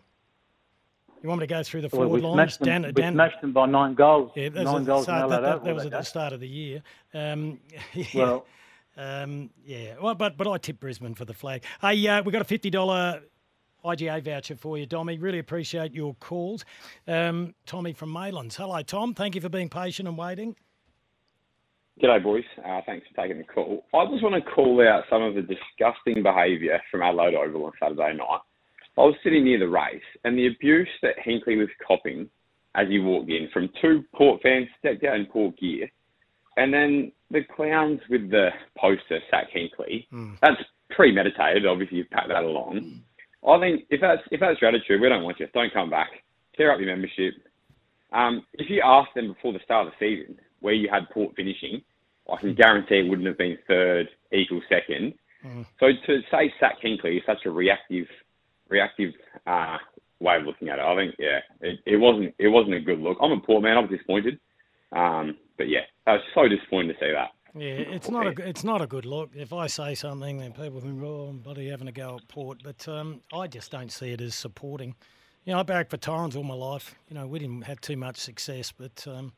You 1.26 1.30
want 1.30 1.42
me 1.42 1.48
to 1.48 1.54
go 1.56 1.64
through 1.64 1.82
the 1.82 1.90
Well, 1.92 2.04
forward 2.08 2.22
we 2.22 2.28
lines? 2.28 2.36
smashed 2.36 2.60
them, 2.60 2.68
Dan, 2.84 2.84
we 2.84 3.02
Dan, 3.02 3.14
smashed 3.14 3.42
them 3.42 3.52
by 3.52 3.66
nine 3.66 3.96
goals. 3.96 4.32
yeah, 4.36 4.50
that 4.50 4.64
nine 4.64 4.82
at 4.82 4.86
goals 4.86 5.04
start, 5.06 5.24
in 5.24 5.30
that, 5.32 5.42
that, 5.42 5.64
that 5.64 5.74
was 5.74 5.84
that 5.86 5.94
at 5.94 6.00
the 6.02 6.06
start 6.06 6.34
of 6.34 6.40
the 6.40 6.48
year. 6.48 6.84
Um, 7.16 7.60
yeah. 7.96 8.06
Well, 8.14 8.46
Um, 8.96 9.50
yeah, 9.66 9.96
well, 10.00 10.14
but 10.14 10.38
but 10.38 10.48
I 10.48 10.60
tip 10.60 10.80
Brisbane 10.80 11.16
for 11.16 11.26
the 11.26 11.34
flag. 11.34 11.64
Hey, 11.82 12.08
uh, 12.08 12.22
we 12.22 12.32
got 12.32 12.44
a 12.44 12.46
fifty 12.46 12.70
dollar 12.70 13.22
IGA 13.84 14.24
voucher 14.24 14.56
for 14.56 14.78
you, 14.78 14.86
Tommy. 14.86 15.18
Really 15.18 15.40
appreciate 15.40 15.96
your 15.96 16.14
calls. 16.20 16.64
Um, 17.08 17.56
Tommy 17.66 17.94
from 17.94 18.14
Maylands. 18.14 18.54
Hello, 18.54 18.84
Tom. 18.84 19.16
Thank 19.16 19.34
you 19.34 19.42
for 19.42 19.50
being 19.50 19.68
patient 19.68 20.08
and 20.08 20.20
waiting. 20.20 20.56
G'day, 22.04 22.22
boys. 22.22 22.44
Uh, 22.64 22.82
thanks 22.86 23.08
for 23.08 23.20
taking 23.24 23.40
the 23.40 23.46
call. 23.46 23.84
I 23.96 24.06
just 24.12 24.22
want 24.22 24.36
to 24.36 24.52
call 24.52 24.80
out 24.88 25.06
some 25.10 25.24
of 25.24 25.34
the 25.34 25.42
disgusting 25.42 26.22
behaviour 26.22 26.80
from 26.92 27.02
Adelaide 27.02 27.34
Oval 27.34 27.66
on 27.66 27.72
Saturday 27.82 28.14
night. 28.16 28.42
I 28.98 29.02
was 29.02 29.16
sitting 29.24 29.44
near 29.44 29.60
the 29.60 29.68
race, 29.68 30.02
and 30.24 30.38
the 30.38 30.48
abuse 30.48 30.88
that 31.02 31.16
Hinkley 31.26 31.58
was 31.58 31.68
copping 31.86 32.30
as 32.76 32.88
he 32.90 33.00
walked 33.00 33.30
in 33.30 33.50
from 33.54 33.70
two 33.82 34.04
Port 34.16 34.42
fans 34.42 34.68
stepped 34.80 35.04
out 35.04 35.16
in 35.16 35.26
poor 35.26 35.52
gear, 35.60 35.90
and 36.58 36.74
then 36.74 37.12
the 37.32 37.42
clowns 37.56 38.00
with 38.10 38.30
the 38.32 38.50
poster 38.78 39.20
sack 39.30 39.48
Hinkley. 39.56 40.06
That's 40.42 40.62
premeditated. 40.92 41.66
Obviously, 41.66 41.98
you've 41.98 42.10
packed 42.10 42.30
that 42.30 42.44
along. 42.44 43.02
I 43.48 43.60
think 43.60 43.84
if 43.90 44.02
that's 44.02 44.22
if 44.32 44.40
that's 44.40 44.60
your 44.62 44.70
attitude, 44.70 45.02
we 45.02 45.10
don't 45.10 45.24
want 45.24 45.40
you. 45.40 45.48
Don't 45.54 45.74
come 45.74 45.90
back. 45.90 46.10
Tear 46.58 46.72
up 46.72 46.80
your 46.80 46.88
membership. 46.88 47.34
Um, 48.14 48.46
if 48.54 48.70
you 48.70 48.82
asked 48.84 49.14
them 49.16 49.28
before 49.34 49.52
the 49.54 49.60
start 49.66 49.88
of 49.88 49.94
the 49.94 50.06
season 50.06 50.38
where 50.62 50.74
you 50.74 50.88
had 50.92 51.10
Port 51.14 51.36
finishing, 51.36 51.82
I 52.32 52.40
can 52.40 52.56
guarantee 52.56 53.00
it 53.00 53.10
wouldn't 53.10 53.28
have 53.28 53.38
been 53.38 53.58
third 53.68 54.08
equal 54.32 54.62
second. 54.70 55.14
So 55.80 55.88
to 56.08 56.22
say 56.32 56.52
sack 56.60 56.78
Hinkley 56.84 57.18
is 57.18 57.24
such 57.26 57.46
a 57.46 57.52
reactive, 57.52 58.08
reactive 58.70 59.14
uh, 59.48 59.78
way 60.20 60.38
of 60.38 60.44
looking 60.44 60.70
at 60.70 60.80
it. 60.80 60.86
I 60.86 60.96
think 60.96 61.16
yeah, 61.20 61.40
it, 61.62 61.80
it 61.86 61.98
wasn't 61.98 62.34
it 62.40 62.48
wasn't 62.48 62.76
a 62.76 62.80
good 62.80 63.00
look. 63.00 63.18
I'm 63.22 63.32
a 63.32 63.40
Port 63.40 63.64
man. 63.64 63.78
I 63.78 63.82
was 63.82 63.90
disappointed. 63.90 64.40
Um, 64.92 65.38
but 65.58 65.68
yeah, 65.70 65.82
I 66.08 66.14
was 66.14 66.22
so 66.34 66.48
disappointed 66.48 66.94
to 66.94 67.00
see 67.00 67.12
that. 67.12 67.32
Yeah, 67.58 67.96
it's 67.96 68.10
not 68.10 68.28
a 68.28 68.48
it's 68.48 68.64
not 68.64 68.82
a 68.82 68.88
good 68.88 69.06
look. 69.06 69.32
If 69.34 69.54
I 69.54 69.68
say 69.68 69.96
something, 69.96 70.38
then 70.38 70.52
people 70.52 70.82
think, 70.82 71.02
"Oh, 71.02 71.28
I'm 71.30 71.40
bloody 71.40 71.70
having 71.70 71.88
a 71.88 71.92
go 71.92 72.18
at 72.18 72.28
Port," 72.28 72.62
but 72.64 72.86
um, 72.88 73.22
I 73.34 73.48
just 73.48 73.72
don't 73.72 73.92
see 73.92 74.12
it 74.12 74.20
as 74.20 74.36
supporting. 74.36 74.96
You 75.46 75.54
know, 75.54 75.60
I 75.60 75.64
barracked 75.64 75.92
for 75.92 75.98
Torrens 75.98 76.36
all 76.36 76.44
my 76.44 76.56
life. 76.56 76.96
You 77.08 77.16
know, 77.16 77.28
we 77.28 77.40
didn't 77.40 77.62
have 77.62 77.80
too 77.80 77.96
much 77.96 78.18
success, 78.18 78.74
but 78.78 79.06
um, 79.08 79.32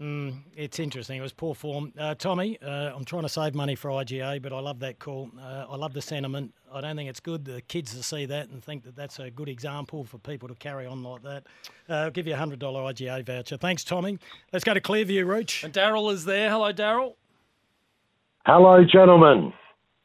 mm, 0.00 0.34
it's 0.54 0.78
interesting. 0.78 1.18
It 1.18 1.22
was 1.22 1.32
poor 1.32 1.54
form. 1.54 1.92
Uh, 1.98 2.14
Tommy, 2.14 2.58
uh, 2.62 2.92
I'm 2.94 3.04
trying 3.04 3.22
to 3.22 3.28
save 3.28 3.54
money 3.54 3.74
for 3.74 3.90
IGA, 3.90 4.42
but 4.42 4.52
I 4.52 4.60
love 4.60 4.80
that 4.80 4.98
call. 4.98 5.30
Uh, 5.40 5.66
I 5.68 5.76
love 5.76 5.92
the 5.92 6.02
sentiment. 6.02 6.52
I 6.72 6.80
don't 6.80 6.96
think 6.96 7.08
it's 7.08 7.20
good 7.20 7.44
the 7.44 7.60
kids 7.62 7.94
to 7.94 8.02
see 8.02 8.26
that 8.26 8.48
and 8.48 8.62
think 8.62 8.84
that 8.84 8.96
that's 8.96 9.18
a 9.18 9.30
good 9.30 9.48
example 9.48 10.04
for 10.04 10.18
people 10.18 10.48
to 10.48 10.54
carry 10.54 10.86
on 10.86 11.02
like 11.02 11.22
that. 11.22 11.44
Uh, 11.88 11.94
I'll 11.94 12.10
give 12.10 12.26
you 12.26 12.34
a 12.34 12.36
hundred 12.36 12.58
dollar 12.58 12.82
IGA 12.92 13.24
voucher. 13.24 13.56
Thanks, 13.56 13.84
Tommy. 13.84 14.18
Let's 14.52 14.64
go 14.64 14.74
to 14.74 14.80
Clearview, 14.80 15.24
Rooch. 15.26 15.64
And 15.64 15.72
Daryl 15.72 16.12
is 16.12 16.24
there. 16.24 16.50
Hello, 16.50 16.72
Daryl. 16.72 17.14
Hello, 18.44 18.84
gentlemen. 18.84 19.52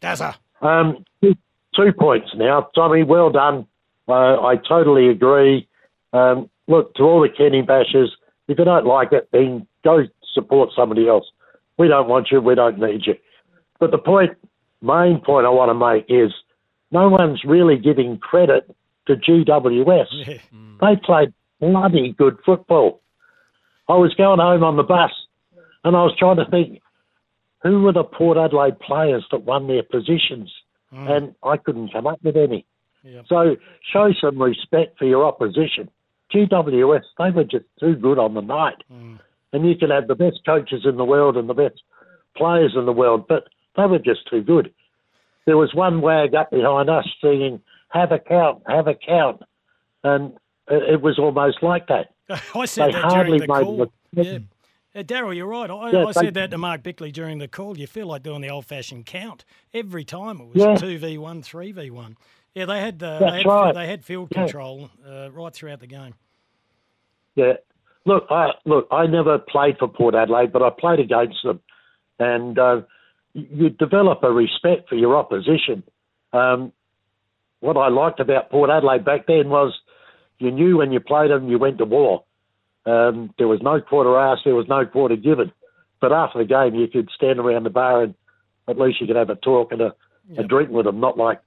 Dazza. 0.01 0.35
Um, 0.61 1.05
two, 1.21 1.35
two 1.75 1.91
points 1.97 2.29
now. 2.35 2.69
Tommy, 2.73 3.03
well 3.03 3.29
done. 3.29 3.67
Uh, 4.07 4.41
I 4.41 4.55
totally 4.67 5.09
agree. 5.09 5.67
Um, 6.13 6.49
look, 6.67 6.93
to 6.95 7.03
all 7.03 7.21
the 7.21 7.29
Kenny 7.29 7.61
bashers, 7.61 8.07
if 8.47 8.57
you 8.59 8.65
don't 8.65 8.85
like 8.85 9.11
it, 9.11 9.29
then 9.31 9.67
go 9.83 10.03
support 10.33 10.69
somebody 10.75 11.07
else. 11.07 11.25
We 11.77 11.87
don't 11.87 12.07
want 12.07 12.27
you. 12.31 12.41
We 12.41 12.55
don't 12.55 12.79
need 12.79 13.05
you. 13.05 13.15
But 13.79 13.91
the 13.91 13.97
point, 13.97 14.31
main 14.81 15.21
point 15.21 15.45
I 15.45 15.49
want 15.49 15.69
to 15.69 15.73
make 15.73 16.05
is 16.09 16.31
no 16.91 17.09
one's 17.09 17.43
really 17.43 17.77
giving 17.77 18.17
credit 18.17 18.69
to 19.07 19.15
GWS. 19.15 20.39
Mm. 20.53 20.79
They 20.79 21.01
played 21.03 21.33
bloody 21.59 22.13
good 22.17 22.37
football. 22.45 23.01
I 23.87 23.93
was 23.93 24.13
going 24.15 24.39
home 24.39 24.63
on 24.63 24.77
the 24.77 24.83
bus 24.83 25.11
and 25.83 25.95
I 25.95 26.03
was 26.03 26.15
trying 26.17 26.37
to 26.37 26.49
think 26.49 26.81
who 27.63 27.81
were 27.81 27.93
the 27.93 28.03
Port 28.03 28.37
Adelaide 28.37 28.79
players 28.79 29.25
that 29.31 29.43
won 29.43 29.67
their 29.67 29.83
positions, 29.83 30.51
mm. 30.93 31.09
and 31.09 31.35
I 31.43 31.57
couldn't 31.57 31.91
come 31.91 32.07
up 32.07 32.19
with 32.23 32.35
any. 32.35 32.65
So 33.27 33.55
show 33.91 34.11
some 34.19 34.41
respect 34.41 34.97
for 34.97 35.05
your 35.05 35.25
opposition. 35.25 35.89
GWS, 36.33 37.01
they 37.17 37.31
were 37.31 37.43
just 37.43 37.65
too 37.79 37.95
good 37.95 38.19
on 38.19 38.33
the 38.33 38.41
night. 38.41 38.83
Mm. 38.91 39.19
And 39.53 39.67
you 39.67 39.75
can 39.75 39.89
have 39.89 40.07
the 40.07 40.15
best 40.15 40.39
coaches 40.45 40.81
in 40.85 40.95
the 40.97 41.03
world 41.05 41.35
and 41.37 41.49
the 41.49 41.53
best 41.53 41.81
players 42.37 42.73
in 42.75 42.85
the 42.85 42.93
world, 42.93 43.25
but 43.27 43.47
they 43.75 43.85
were 43.85 43.99
just 43.99 44.27
too 44.29 44.41
good. 44.41 44.73
There 45.45 45.57
was 45.57 45.73
one 45.73 46.01
wag 46.01 46.33
up 46.35 46.51
behind 46.51 46.89
us 46.89 47.05
singing, 47.21 47.61
have 47.89 48.11
a 48.11 48.19
count, 48.19 48.63
have 48.67 48.87
a 48.87 48.93
count. 48.95 49.41
And 50.03 50.33
it 50.69 50.93
it 50.93 51.01
was 51.01 51.19
almost 51.19 51.61
like 51.61 51.87
that. 51.87 52.13
I 52.55 52.65
said 52.65 52.89
They 52.89 52.91
that 52.93 53.01
hardly 53.03 53.39
during 53.39 53.41
the 53.41 53.53
made 53.53 53.63
call. 53.63 53.91
Yeah. 54.13 54.37
Uh, 54.93 55.03
Daryl, 55.03 55.33
you're 55.35 55.47
right. 55.47 55.69
I, 55.69 55.91
Yeah, 55.91 56.03
I 56.03 56.05
they- 56.07 56.11
said 56.13 56.33
that 56.35 56.51
to 56.51 56.57
Mark 56.57 56.83
Bickley 56.83 57.11
during 57.11 57.37
the 57.39 57.47
call. 57.47 57.77
You 57.77 57.87
feel 57.87 58.07
like 58.07 58.23
doing 58.23 58.41
the 58.41 58.49
old-fashioned 58.49 59.05
count 59.05 59.45
every 59.73 60.03
time. 60.03 60.41
It 60.41 60.47
was 60.47 60.57
Yeah. 60.57 60.75
two 60.75 60.97
v 60.97 61.17
one, 61.17 61.41
three 61.41 61.71
v 61.71 61.89
one. 61.89 62.17
Yeah, 62.53 62.65
they 62.65 62.81
had 62.81 63.01
uh, 63.01 63.19
they 63.19 63.37
had, 63.37 63.45
right. 63.45 63.73
they 63.73 63.87
had 63.87 64.03
field 64.03 64.29
control 64.31 64.89
uh, 65.07 65.29
right 65.31 65.53
throughout 65.53 65.79
the 65.79 65.87
game. 65.87 66.13
Yeah. 67.35 67.53
Look, 68.05 68.25
I 68.29 68.49
look. 68.65 68.87
I 68.91 69.05
never 69.05 69.37
played 69.37 69.77
for 69.77 69.87
Port 69.87 70.15
Adelaide, 70.15 70.51
but 70.51 70.63
I 70.63 70.69
played 70.69 70.99
against 70.99 71.37
them, 71.43 71.59
and 72.19 72.57
uh, 72.57 72.81
you 73.33 73.69
develop 73.69 74.23
a 74.23 74.31
respect 74.31 74.89
for 74.89 74.95
your 74.95 75.15
opposition. 75.15 75.83
Um, 76.33 76.71
what 77.59 77.77
I 77.77 77.89
liked 77.89 78.19
about 78.19 78.49
Port 78.49 78.69
Adelaide 78.69 79.05
back 79.05 79.27
then 79.27 79.49
was 79.49 79.73
you 80.39 80.51
knew 80.51 80.77
when 80.77 80.91
you 80.91 80.99
played 80.99 81.29
them, 81.29 81.47
you 81.47 81.59
went 81.59 81.77
to 81.77 81.85
war. 81.85 82.23
Um, 82.85 83.33
there 83.37 83.47
was 83.47 83.61
no 83.61 83.79
quarter 83.79 84.17
asked, 84.17 84.41
there 84.43 84.55
was 84.55 84.67
no 84.67 84.85
quarter 84.85 85.15
given. 85.15 85.51
But 85.99 86.11
after 86.11 86.39
the 86.39 86.45
game, 86.45 86.73
you 86.73 86.87
could 86.87 87.09
stand 87.15 87.39
around 87.39 87.63
the 87.63 87.69
bar 87.69 88.03
and 88.03 88.15
at 88.67 88.79
least 88.79 88.99
you 88.99 89.07
could 89.07 89.15
have 89.15 89.29
a 89.29 89.35
talk 89.35 89.71
and 89.71 89.81
a, 89.81 89.93
a 90.37 90.43
drink 90.43 90.71
with 90.71 90.85
them. 90.85 90.99
Not 90.99 91.17
like 91.17 91.39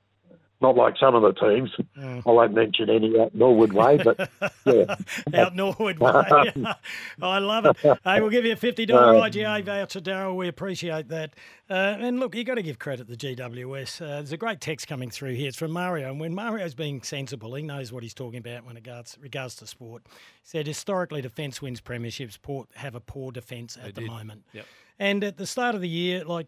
not 0.65 0.77
like 0.77 0.97
some 0.99 1.15
of 1.15 1.23
the 1.23 1.33
teams. 1.35 1.71
I 1.99 2.31
won't 2.31 2.55
mention 2.55 2.89
any 2.89 3.21
out 3.21 3.35
Norwood 3.35 3.75
Way, 3.75 3.99
but 4.03 4.31
yeah. 4.65 4.97
Out 5.35 5.55
Norwood 5.55 5.99
way. 5.99 6.53
I 7.23 7.39
love 7.39 7.67
it. 7.67 7.77
Hey, 8.03 8.21
we'll 8.21 8.31
give 8.31 8.47
you 8.47 8.53
a 8.53 8.57
$50 8.57 8.91
Uh, 8.91 9.29
IGA 9.29 9.63
voucher, 9.65 10.01
Daryl. 10.01 10.35
We 10.35 10.49
appreciate 10.49 11.09
that. 11.09 11.35
Uh, 11.69 11.97
and 11.99 12.19
look, 12.19 12.35
you've 12.35 12.47
got 12.47 12.55
to 12.55 12.63
give 12.63 12.79
credit 12.79 13.09
to 13.09 13.17
the 13.17 13.37
GWS. 13.37 14.01
Uh, 14.01 14.07
there's 14.07 14.33
a 14.33 14.39
great 14.39 14.63
text 14.63 14.89
coming 14.89 15.11
through 15.11 15.35
here. 15.35 15.49
It's 15.49 15.59
from 15.59 15.71
Mario. 15.71 16.11
And 16.11 16.19
when 16.19 16.35
Mario's 16.35 16.75
being 16.75 17.03
sensible, 17.03 17.55
he 17.55 17.63
knows 17.63 17.93
what 17.93 18.03
he's 18.03 18.15
talking 18.15 18.39
about 18.39 18.65
when 18.65 18.77
it 18.77 18.81
regards, 18.87 19.19
regards 19.21 19.57
to 19.57 19.67
sport. 19.67 20.03
He 20.07 20.13
said, 20.45 20.67
historically, 20.67 21.21
defence 21.21 21.61
wins 21.61 21.81
premierships. 21.83 22.41
Port 22.41 22.69
have 22.77 22.95
a 22.95 23.01
poor 23.01 23.33
defence 23.33 23.77
at 23.77 23.95
the 23.95 24.01
did. 24.01 24.11
moment. 24.11 24.45
Yep. 24.55 24.67
And 24.99 25.25
at 25.25 25.37
the 25.37 25.47
start 25.47 25.75
of 25.75 25.81
the 25.83 25.89
year, 25.89 26.25
like, 26.25 26.47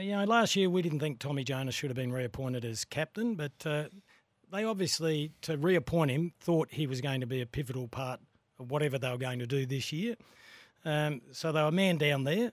you 0.00 0.12
know, 0.12 0.24
last 0.24 0.56
year 0.56 0.68
we 0.70 0.82
didn't 0.82 1.00
think 1.00 1.18
Tommy 1.18 1.44
Jonas 1.44 1.74
should 1.74 1.90
have 1.90 1.96
been 1.96 2.12
reappointed 2.12 2.64
as 2.64 2.84
captain, 2.84 3.34
but 3.34 3.52
uh, 3.64 3.84
they 4.50 4.64
obviously, 4.64 5.32
to 5.42 5.56
reappoint 5.56 6.10
him, 6.10 6.32
thought 6.40 6.68
he 6.72 6.86
was 6.86 7.00
going 7.00 7.20
to 7.20 7.26
be 7.26 7.40
a 7.40 7.46
pivotal 7.46 7.88
part 7.88 8.20
of 8.58 8.70
whatever 8.70 8.98
they 8.98 9.10
were 9.10 9.18
going 9.18 9.38
to 9.38 9.46
do 9.46 9.66
this 9.66 9.92
year. 9.92 10.16
Um, 10.84 11.22
so 11.32 11.52
they 11.52 11.62
were 11.62 11.70
man 11.72 11.96
down 11.98 12.24
there, 12.24 12.52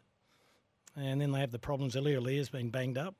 and 0.96 1.22
then 1.22 1.32
they 1.32 1.40
have 1.40 1.52
the 1.52 1.60
problems. 1.60 1.96
Aliir 1.96 2.38
has 2.38 2.50
been 2.50 2.70
banged 2.70 2.98
up, 2.98 3.16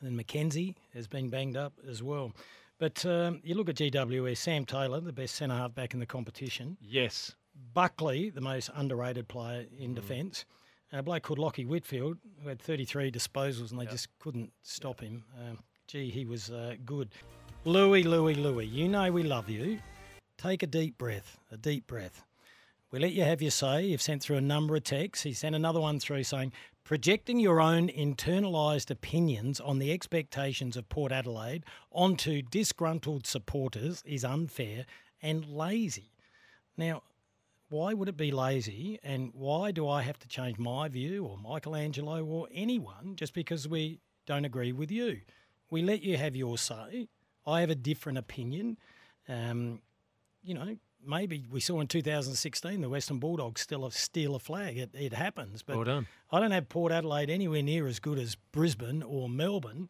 and 0.00 0.18
McKenzie 0.18 0.74
has 0.94 1.06
been 1.06 1.28
banged 1.28 1.56
up 1.56 1.74
as 1.88 2.02
well. 2.02 2.32
But 2.78 3.04
um, 3.06 3.40
you 3.42 3.54
look 3.54 3.68
at 3.70 3.76
GWS, 3.76 4.36
Sam 4.36 4.64
Taylor, 4.66 5.00
the 5.00 5.12
best 5.12 5.34
centre 5.34 5.56
half 5.56 5.74
back 5.74 5.94
in 5.94 6.00
the 6.00 6.06
competition. 6.06 6.76
Yes. 6.80 7.34
Buckley, 7.72 8.28
the 8.28 8.42
most 8.42 8.68
underrated 8.74 9.28
player 9.28 9.64
in 9.78 9.92
Mm. 9.92 9.94
defence. 9.94 10.44
A 10.92 11.02
bloke 11.02 11.24
called 11.24 11.38
Lockie 11.38 11.64
Whitfield, 11.64 12.18
who 12.42 12.48
had 12.48 12.60
33 12.60 13.10
disposals 13.10 13.70
and 13.70 13.80
they 13.80 13.86
just 13.86 14.08
couldn't 14.18 14.52
stop 14.62 15.00
him. 15.00 15.24
Um, 15.38 15.58
gee, 15.88 16.10
he 16.10 16.24
was 16.24 16.50
uh, 16.50 16.76
good. 16.84 17.10
Louis, 17.64 18.04
Louis, 18.04 18.34
Louis, 18.34 18.66
you 18.66 18.88
know 18.88 19.10
we 19.10 19.24
love 19.24 19.50
you. 19.50 19.80
Take 20.38 20.62
a 20.62 20.66
deep 20.66 20.96
breath, 20.96 21.38
a 21.50 21.56
deep 21.56 21.86
breath. 21.86 22.22
We 22.92 23.00
let 23.00 23.12
you 23.12 23.24
have 23.24 23.42
your 23.42 23.50
say. 23.50 23.86
You've 23.86 24.00
sent 24.00 24.22
through 24.22 24.36
a 24.36 24.40
number 24.40 24.76
of 24.76 24.84
texts. 24.84 25.24
He 25.24 25.32
sent 25.32 25.56
another 25.56 25.80
one 25.80 25.98
through 25.98 26.22
saying, 26.22 26.52
projecting 26.84 27.40
your 27.40 27.60
own 27.60 27.88
internalised 27.88 28.92
opinions 28.92 29.58
on 29.58 29.80
the 29.80 29.92
expectations 29.92 30.76
of 30.76 30.88
Port 30.88 31.10
Adelaide 31.10 31.64
onto 31.90 32.42
disgruntled 32.42 33.26
supporters 33.26 34.04
is 34.06 34.24
unfair 34.24 34.86
and 35.20 35.44
lazy. 35.46 36.12
Now, 36.76 37.02
why 37.68 37.94
would 37.94 38.08
it 38.08 38.16
be 38.16 38.30
lazy 38.30 38.98
and 39.02 39.30
why 39.34 39.72
do 39.72 39.88
I 39.88 40.02
have 40.02 40.18
to 40.20 40.28
change 40.28 40.58
my 40.58 40.88
view 40.88 41.24
or 41.24 41.36
Michelangelo 41.38 42.24
or 42.24 42.48
anyone 42.52 43.16
just 43.16 43.34
because 43.34 43.66
we 43.66 44.00
don't 44.26 44.44
agree 44.44 44.72
with 44.72 44.90
you? 44.90 45.20
We 45.70 45.82
let 45.82 46.02
you 46.02 46.16
have 46.16 46.36
your 46.36 46.58
say. 46.58 47.08
I 47.46 47.60
have 47.60 47.70
a 47.70 47.74
different 47.74 48.18
opinion. 48.18 48.78
Um, 49.28 49.80
you 50.42 50.54
know, 50.54 50.76
maybe 51.04 51.46
we 51.50 51.60
saw 51.60 51.80
in 51.80 51.88
2016 51.88 52.80
the 52.80 52.88
Western 52.88 53.18
Bulldogs 53.18 53.60
still 53.60 53.90
steal 53.90 54.36
a 54.36 54.38
flag. 54.38 54.78
It, 54.78 54.90
it 54.94 55.12
happens. 55.12 55.62
But 55.62 55.76
Well 55.76 55.84
done. 55.84 56.06
I 56.30 56.38
don't 56.38 56.52
have 56.52 56.68
Port 56.68 56.92
Adelaide 56.92 57.30
anywhere 57.30 57.62
near 57.62 57.88
as 57.88 57.98
good 57.98 58.18
as 58.18 58.36
Brisbane 58.52 59.02
or 59.02 59.28
Melbourne. 59.28 59.88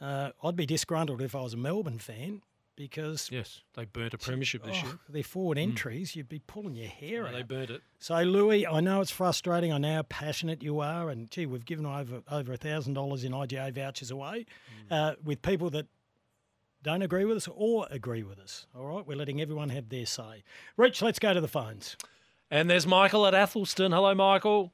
Uh, 0.00 0.30
I'd 0.42 0.56
be 0.56 0.66
disgruntled 0.66 1.22
if 1.22 1.36
I 1.36 1.42
was 1.42 1.54
a 1.54 1.58
Melbourne 1.58 2.00
fan 2.00 2.42
because 2.76 3.28
Yes, 3.30 3.60
they 3.74 3.84
burnt 3.84 4.14
a 4.14 4.18
premiership 4.18 4.64
this 4.64 4.76
oh, 4.82 4.86
year. 4.86 4.98
their 5.08 5.22
forward 5.22 5.58
entries, 5.58 6.16
you'd 6.16 6.28
be 6.28 6.38
pulling 6.40 6.74
your 6.74 6.88
hair 6.88 7.22
No, 7.22 7.28
out. 7.28 7.32
they 7.34 7.42
burnt 7.42 7.70
it. 7.70 7.82
So, 7.98 8.20
Louis, 8.22 8.66
I 8.66 8.80
know 8.80 9.00
it's 9.00 9.10
frustrating. 9.10 9.72
I 9.72 9.78
know 9.78 9.94
how 9.96 10.02
passionate 10.02 10.62
you 10.62 10.80
are, 10.80 11.10
and 11.10 11.30
gee, 11.30 11.46
we've 11.46 11.64
given 11.64 11.86
over 11.86 12.22
over 12.30 12.52
a 12.52 12.56
thousand 12.56 12.94
dollars 12.94 13.24
in 13.24 13.32
IGA 13.32 13.74
vouchers 13.74 14.10
away 14.10 14.46
uh, 14.90 15.14
with 15.22 15.42
people 15.42 15.70
that 15.70 15.86
don't 16.82 17.02
agree 17.02 17.24
with 17.24 17.36
us 17.36 17.48
or 17.54 17.86
agree 17.90 18.22
with 18.24 18.38
us. 18.40 18.66
All 18.76 18.84
right, 18.86 19.06
we're 19.06 19.16
letting 19.16 19.40
everyone 19.40 19.68
have 19.68 19.88
their 19.88 20.06
say. 20.06 20.42
Rich, 20.76 21.00
let's 21.02 21.18
go 21.20 21.32
to 21.32 21.40
the 21.40 21.48
phones. 21.48 21.96
And 22.50 22.68
there's 22.68 22.86
Michael 22.86 23.26
at 23.26 23.34
Athelstone. 23.34 23.92
Hello, 23.92 24.14
Michael. 24.14 24.72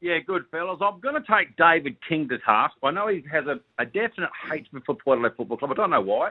Yeah, 0.00 0.18
good 0.26 0.44
fellas. 0.50 0.78
I'm 0.80 0.98
going 1.00 1.14
to 1.14 1.20
take 1.30 1.56
David 1.56 1.96
King 2.08 2.26
to 2.30 2.38
task. 2.38 2.74
I 2.82 2.90
know 2.90 3.08
he 3.08 3.22
has 3.30 3.44
a, 3.46 3.60
a 3.78 3.84
definite 3.84 4.30
hatred 4.50 4.82
for 4.86 4.94
Port 4.94 5.18
Adelaide 5.18 5.36
Football 5.36 5.58
Club. 5.58 5.72
I 5.72 5.74
don't 5.74 5.90
know 5.90 6.00
why, 6.00 6.30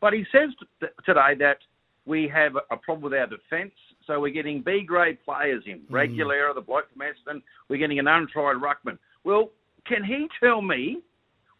but 0.00 0.12
he 0.12 0.24
says 0.32 0.50
t- 0.80 0.86
today 1.04 1.34
that 1.38 1.58
we 2.06 2.30
have 2.32 2.56
a 2.70 2.76
problem 2.76 3.10
with 3.10 3.18
our 3.18 3.26
defence. 3.26 3.72
So 4.06 4.20
we're 4.20 4.32
getting 4.32 4.62
B 4.62 4.82
grade 4.86 5.18
players 5.24 5.62
in. 5.66 5.80
Ratugolea, 5.90 6.54
the 6.54 6.62
bloke 6.62 6.86
from 6.92 7.02
Aston. 7.02 7.42
We're 7.68 7.78
getting 7.78 7.98
an 7.98 8.08
untried 8.08 8.56
ruckman. 8.56 8.98
Well, 9.24 9.50
can 9.86 10.02
he 10.02 10.26
tell 10.40 10.62
me 10.62 11.02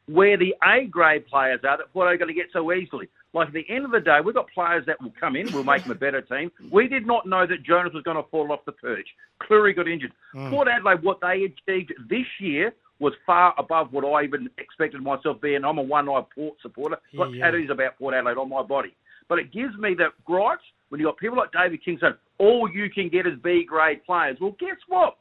where 0.07 0.39
the 0.39 0.55
A 0.65 0.87
grade 0.87 1.27
players 1.27 1.61
are 1.65 1.77
that 1.77 1.93
Port 1.93 2.09
are 2.09 2.17
going 2.17 2.29
to 2.29 2.35
get 2.35 2.47
so 2.53 2.73
easily? 2.73 3.09
Like 3.35 3.49
at 3.49 3.53
the 3.53 3.67
end 3.69 3.85
of 3.85 3.91
the 3.91 4.01
day, 4.01 4.19
we've 4.25 4.35
got 4.35 4.47
players 4.55 4.85
that 4.87 5.01
will 5.03 5.13
come 5.21 5.37
in. 5.37 5.53
We'll 5.53 5.65
make 5.65 5.83
them 5.83 5.93
a 5.93 5.95
better 5.95 6.23
team. 6.23 6.51
We 6.73 6.89
did 6.89 7.07
not 7.07 7.27
know 7.27 7.47
that 7.47 7.63
Jonas 7.63 7.93
was 7.93 8.03
going 8.03 8.17
to 8.17 8.29
fall 8.31 8.51
off 8.51 8.65
the 8.65 8.73
perch. 8.73 9.07
Clurey 9.43 9.77
got 9.77 9.87
injured. 9.87 10.13
Mm. 10.35 10.51
Port 10.51 10.69
Adelaide, 10.69 11.03
what 11.03 11.21
they 11.21 11.45
achieved 11.45 11.93
this 12.09 12.27
year 12.41 12.73
was 13.01 13.13
far 13.25 13.55
above 13.59 13.93
what 13.93 14.05
I 14.05 14.25
even 14.25 14.49
expected 14.59 15.03
myself 15.03 15.41
being. 15.41 15.65
I'm 15.65 15.79
a 15.79 15.83
one-eyed 15.83 16.25
Port 16.35 16.57
supporter. 16.63 16.97
Got 17.17 17.35
Yeah, 17.35 17.45
tattoos 17.45 17.71
about 17.71 17.99
Port 17.99 18.15
Adelaide 18.15 18.39
on 18.39 18.49
my 18.49 18.63
body. 18.63 18.95
But 19.29 19.39
it 19.39 19.53
gives 19.53 19.77
me 19.79 19.95
that 19.99 20.13
gripes 20.25 20.63
when 20.89 21.01
you've 21.01 21.09
got 21.09 21.19
people 21.19 21.37
like 21.37 21.53
David 21.53 21.85
King 21.85 21.99
saying, 22.01 22.15
all 22.39 22.69
you 22.73 22.91
can 22.91 23.09
get 23.09 23.27
is 23.27 23.35
B-grade 23.43 24.05
players. 24.05 24.39
Well, 24.41 24.57
guess 24.59 24.79
what? 24.89 25.17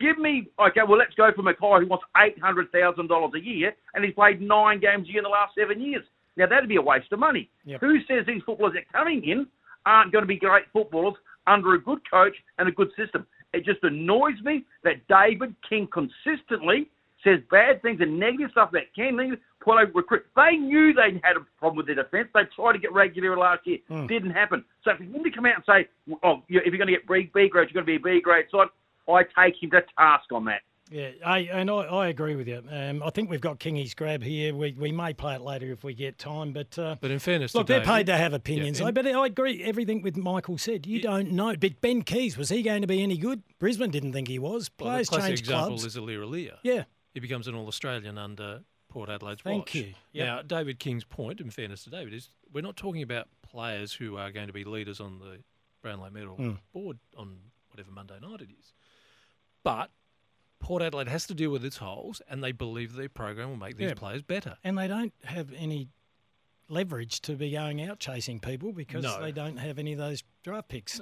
Give 0.00 0.18
me, 0.18 0.48
okay, 0.58 0.80
well, 0.86 0.98
let's 0.98 1.14
go 1.14 1.30
for 1.34 1.42
Mackay 1.42 1.84
who 1.84 1.86
wants 1.86 2.04
$800,000 2.16 3.34
a 3.34 3.40
year 3.40 3.72
and 3.94 4.04
he's 4.04 4.14
played 4.14 4.40
nine 4.40 4.80
games 4.80 5.08
a 5.08 5.12
year 5.12 5.18
in 5.18 5.24
the 5.24 5.28
last 5.28 5.54
seven 5.56 5.80
years. 5.80 6.02
Now, 6.36 6.46
that'd 6.46 6.68
be 6.68 6.76
a 6.76 6.82
waste 6.82 7.12
of 7.12 7.18
money. 7.18 7.48
Yep. 7.66 7.80
Who 7.80 7.98
says 8.08 8.26
these 8.26 8.42
footballers 8.44 8.74
that 8.74 8.98
are 8.98 9.04
coming 9.04 9.22
in 9.28 9.46
aren't 9.86 10.12
going 10.12 10.22
to 10.22 10.26
be 10.26 10.38
great 10.38 10.64
footballers 10.72 11.14
under 11.46 11.74
a 11.74 11.80
good 11.80 11.98
coach 12.10 12.34
and 12.58 12.68
a 12.68 12.72
good 12.72 12.88
system? 12.96 13.26
It 13.52 13.64
just 13.64 13.84
annoys 13.84 14.40
me 14.42 14.64
that 14.82 15.06
David 15.08 15.54
King 15.68 15.86
consistently 15.92 16.90
says 17.24 17.40
bad 17.50 17.82
things 17.82 18.00
and 18.00 18.18
negative 18.18 18.50
stuff 18.50 18.70
about 18.70 18.82
Ken 18.96 19.16
Lee, 19.16 19.32
Port 19.60 19.94
recruit. 19.94 20.24
They 20.34 20.56
knew 20.56 20.92
they 20.92 21.20
had 21.22 21.36
a 21.36 21.46
problem 21.58 21.76
with 21.76 21.86
their 21.86 21.94
defence. 21.94 22.28
They 22.34 22.40
tried 22.56 22.72
to 22.72 22.78
get 22.78 22.90
Ratugolea 22.90 23.36
last 23.38 23.66
year. 23.66 23.78
Hmm. 23.88 24.06
Didn't 24.06 24.32
happen. 24.32 24.64
So 24.84 24.90
for 24.96 25.04
him 25.04 25.22
to 25.22 25.30
come 25.30 25.46
out 25.46 25.54
and 25.56 25.64
say, 25.66 25.88
oh, 26.24 26.42
if 26.48 26.64
you're 26.72 26.78
going 26.78 26.88
to 26.88 26.92
get 26.92 27.06
B, 27.06 27.30
B 27.32 27.48
grade, 27.48 27.68
you're 27.72 27.82
going 27.82 27.86
to 27.86 27.98
be 28.00 28.10
a 28.10 28.14
B 28.14 28.20
grade 28.20 28.46
side, 28.50 28.68
I 29.08 29.22
take 29.40 29.62
him 29.62 29.70
to 29.70 29.82
task 29.96 30.32
on 30.32 30.44
that. 30.46 30.62
Yeah, 30.90 31.10
I, 31.24 31.38
and 31.50 31.70
I, 31.70 31.74
I 31.74 32.08
agree 32.08 32.34
with 32.36 32.46
you. 32.48 32.62
Um, 32.70 33.02
I 33.02 33.08
think 33.10 33.30
we've 33.30 33.40
got 33.40 33.58
Kingy's 33.58 33.94
grab 33.94 34.22
here. 34.22 34.54
We, 34.54 34.72
we 34.72 34.92
may 34.92 35.14
play 35.14 35.36
it 35.36 35.40
later 35.40 35.72
if 35.72 35.84
we 35.84 35.94
get 35.94 36.18
time, 36.18 36.52
but 36.52 36.78
uh, 36.78 36.96
But 37.00 37.10
in 37.10 37.18
fairness, 37.18 37.54
look, 37.54 37.66
to 37.66 37.72
they're 37.72 37.80
David- 37.80 37.94
paid 37.94 38.06
to 38.06 38.16
have 38.18 38.34
opinions. 38.34 38.78
Yeah, 38.78 38.86
I 38.86 38.90
but 38.90 39.06
I 39.06 39.26
agree 39.26 39.62
everything 39.64 40.02
with 40.02 40.18
Michael 40.18 40.58
said. 40.58 40.86
You 40.86 41.00
don't 41.00 41.32
know. 41.32 41.54
But 41.56 41.80
Ben 41.80 42.02
Keays 42.02 42.36
was 42.36 42.50
he 42.50 42.62
going 42.62 42.82
to 42.82 42.86
be 42.86 43.02
any 43.02 43.16
good? 43.16 43.42
Brisbane 43.58 43.90
didn't 43.90 44.12
think 44.12 44.28
he 44.28 44.38
was. 44.38 44.70
Well, 44.78 44.90
Players 44.90 45.08
the 45.08 45.16
classic 45.16 45.28
change 45.30 45.40
example 45.40 45.68
clubs. 45.78 45.84
is 45.86 45.96
Aliir 45.96 46.26
Aliir. 46.26 46.56
Yeah. 46.62 46.84
He 47.12 47.20
becomes 47.20 47.46
an 47.48 47.54
All 47.54 47.66
Australian 47.68 48.18
under 48.18 48.62
Port 48.88 49.08
Adelaide's 49.08 49.40
Thank 49.42 49.60
watch. 49.66 49.74
you. 49.74 49.94
Yep. 50.12 50.26
Now, 50.26 50.42
David 50.42 50.78
King's 50.78 51.04
point, 51.04 51.40
in 51.40 51.50
fairness 51.50 51.84
to 51.84 51.90
David, 51.90 52.12
is 52.14 52.28
we're 52.52 52.60
not 52.62 52.76
talking 52.76 53.02
about 53.02 53.28
players 53.42 53.92
who 53.92 54.16
are 54.16 54.30
going 54.30 54.46
to 54.48 54.52
be 54.52 54.64
leaders 54.64 55.00
on 55.00 55.18
the 55.18 55.38
Brownlow 55.82 56.10
Medal 56.10 56.36
Mm. 56.36 56.58
board 56.72 56.98
on 57.16 57.38
whatever 57.70 57.90
Monday 57.90 58.18
night 58.20 58.40
it 58.40 58.48
is. 58.58 58.72
But 59.62 59.90
Port 60.58 60.82
Adelaide 60.82 61.08
has 61.08 61.26
to 61.26 61.34
deal 61.34 61.50
with 61.50 61.64
its 61.64 61.78
holes, 61.78 62.20
and 62.28 62.42
they 62.44 62.52
believe 62.52 62.92
their 62.94 63.08
program 63.08 63.48
will 63.50 63.56
make 63.56 63.76
these 63.76 63.88
Yeah. 63.88 63.94
players 63.94 64.22
better. 64.22 64.58
And 64.62 64.76
they 64.78 64.86
don't 64.88 65.12
have 65.24 65.52
any 65.54 65.88
leverage 66.68 67.20
to 67.22 67.34
be 67.34 67.50
going 67.50 67.82
out 67.82 67.98
chasing 67.98 68.40
people 68.40 68.72
because 68.72 69.02
No. 69.02 69.20
they 69.20 69.32
don't 69.32 69.56
have 69.58 69.78
any 69.78 69.92
of 69.92 69.98
those 69.98 70.22
draft 70.42 70.68
picks 70.68 71.00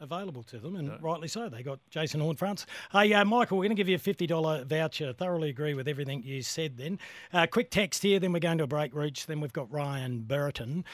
available 0.00 0.42
to 0.44 0.58
them, 0.58 0.76
and 0.76 1.00
rightly 1.02 1.28
so. 1.28 1.48
They 1.48 1.62
got 1.62 1.78
Jason 1.90 2.20
Horne-Francis. 2.20 2.66
Hey, 2.92 3.12
uh, 3.12 3.24
Michael, 3.24 3.58
we're 3.58 3.64
going 3.64 3.76
to 3.76 3.82
give 3.82 3.88
you 3.88 3.96
a 3.96 3.98
$50 3.98 4.64
voucher. 4.66 5.12
Thoroughly 5.12 5.50
agree 5.50 5.74
with 5.74 5.86
everything 5.88 6.22
you 6.22 6.42
said 6.42 6.76
then. 6.76 6.98
Uh, 7.32 7.46
quick 7.46 7.70
text 7.70 8.02
here, 8.02 8.18
then 8.18 8.32
we're 8.32 8.40
going 8.40 8.58
to 8.58 8.64
a 8.64 8.66
break 8.66 8.94
Rooch. 8.94 9.26
Then 9.26 9.40
we've 9.40 9.52
got 9.52 9.70
Ryan 9.70 10.20
Burton. 10.20 10.84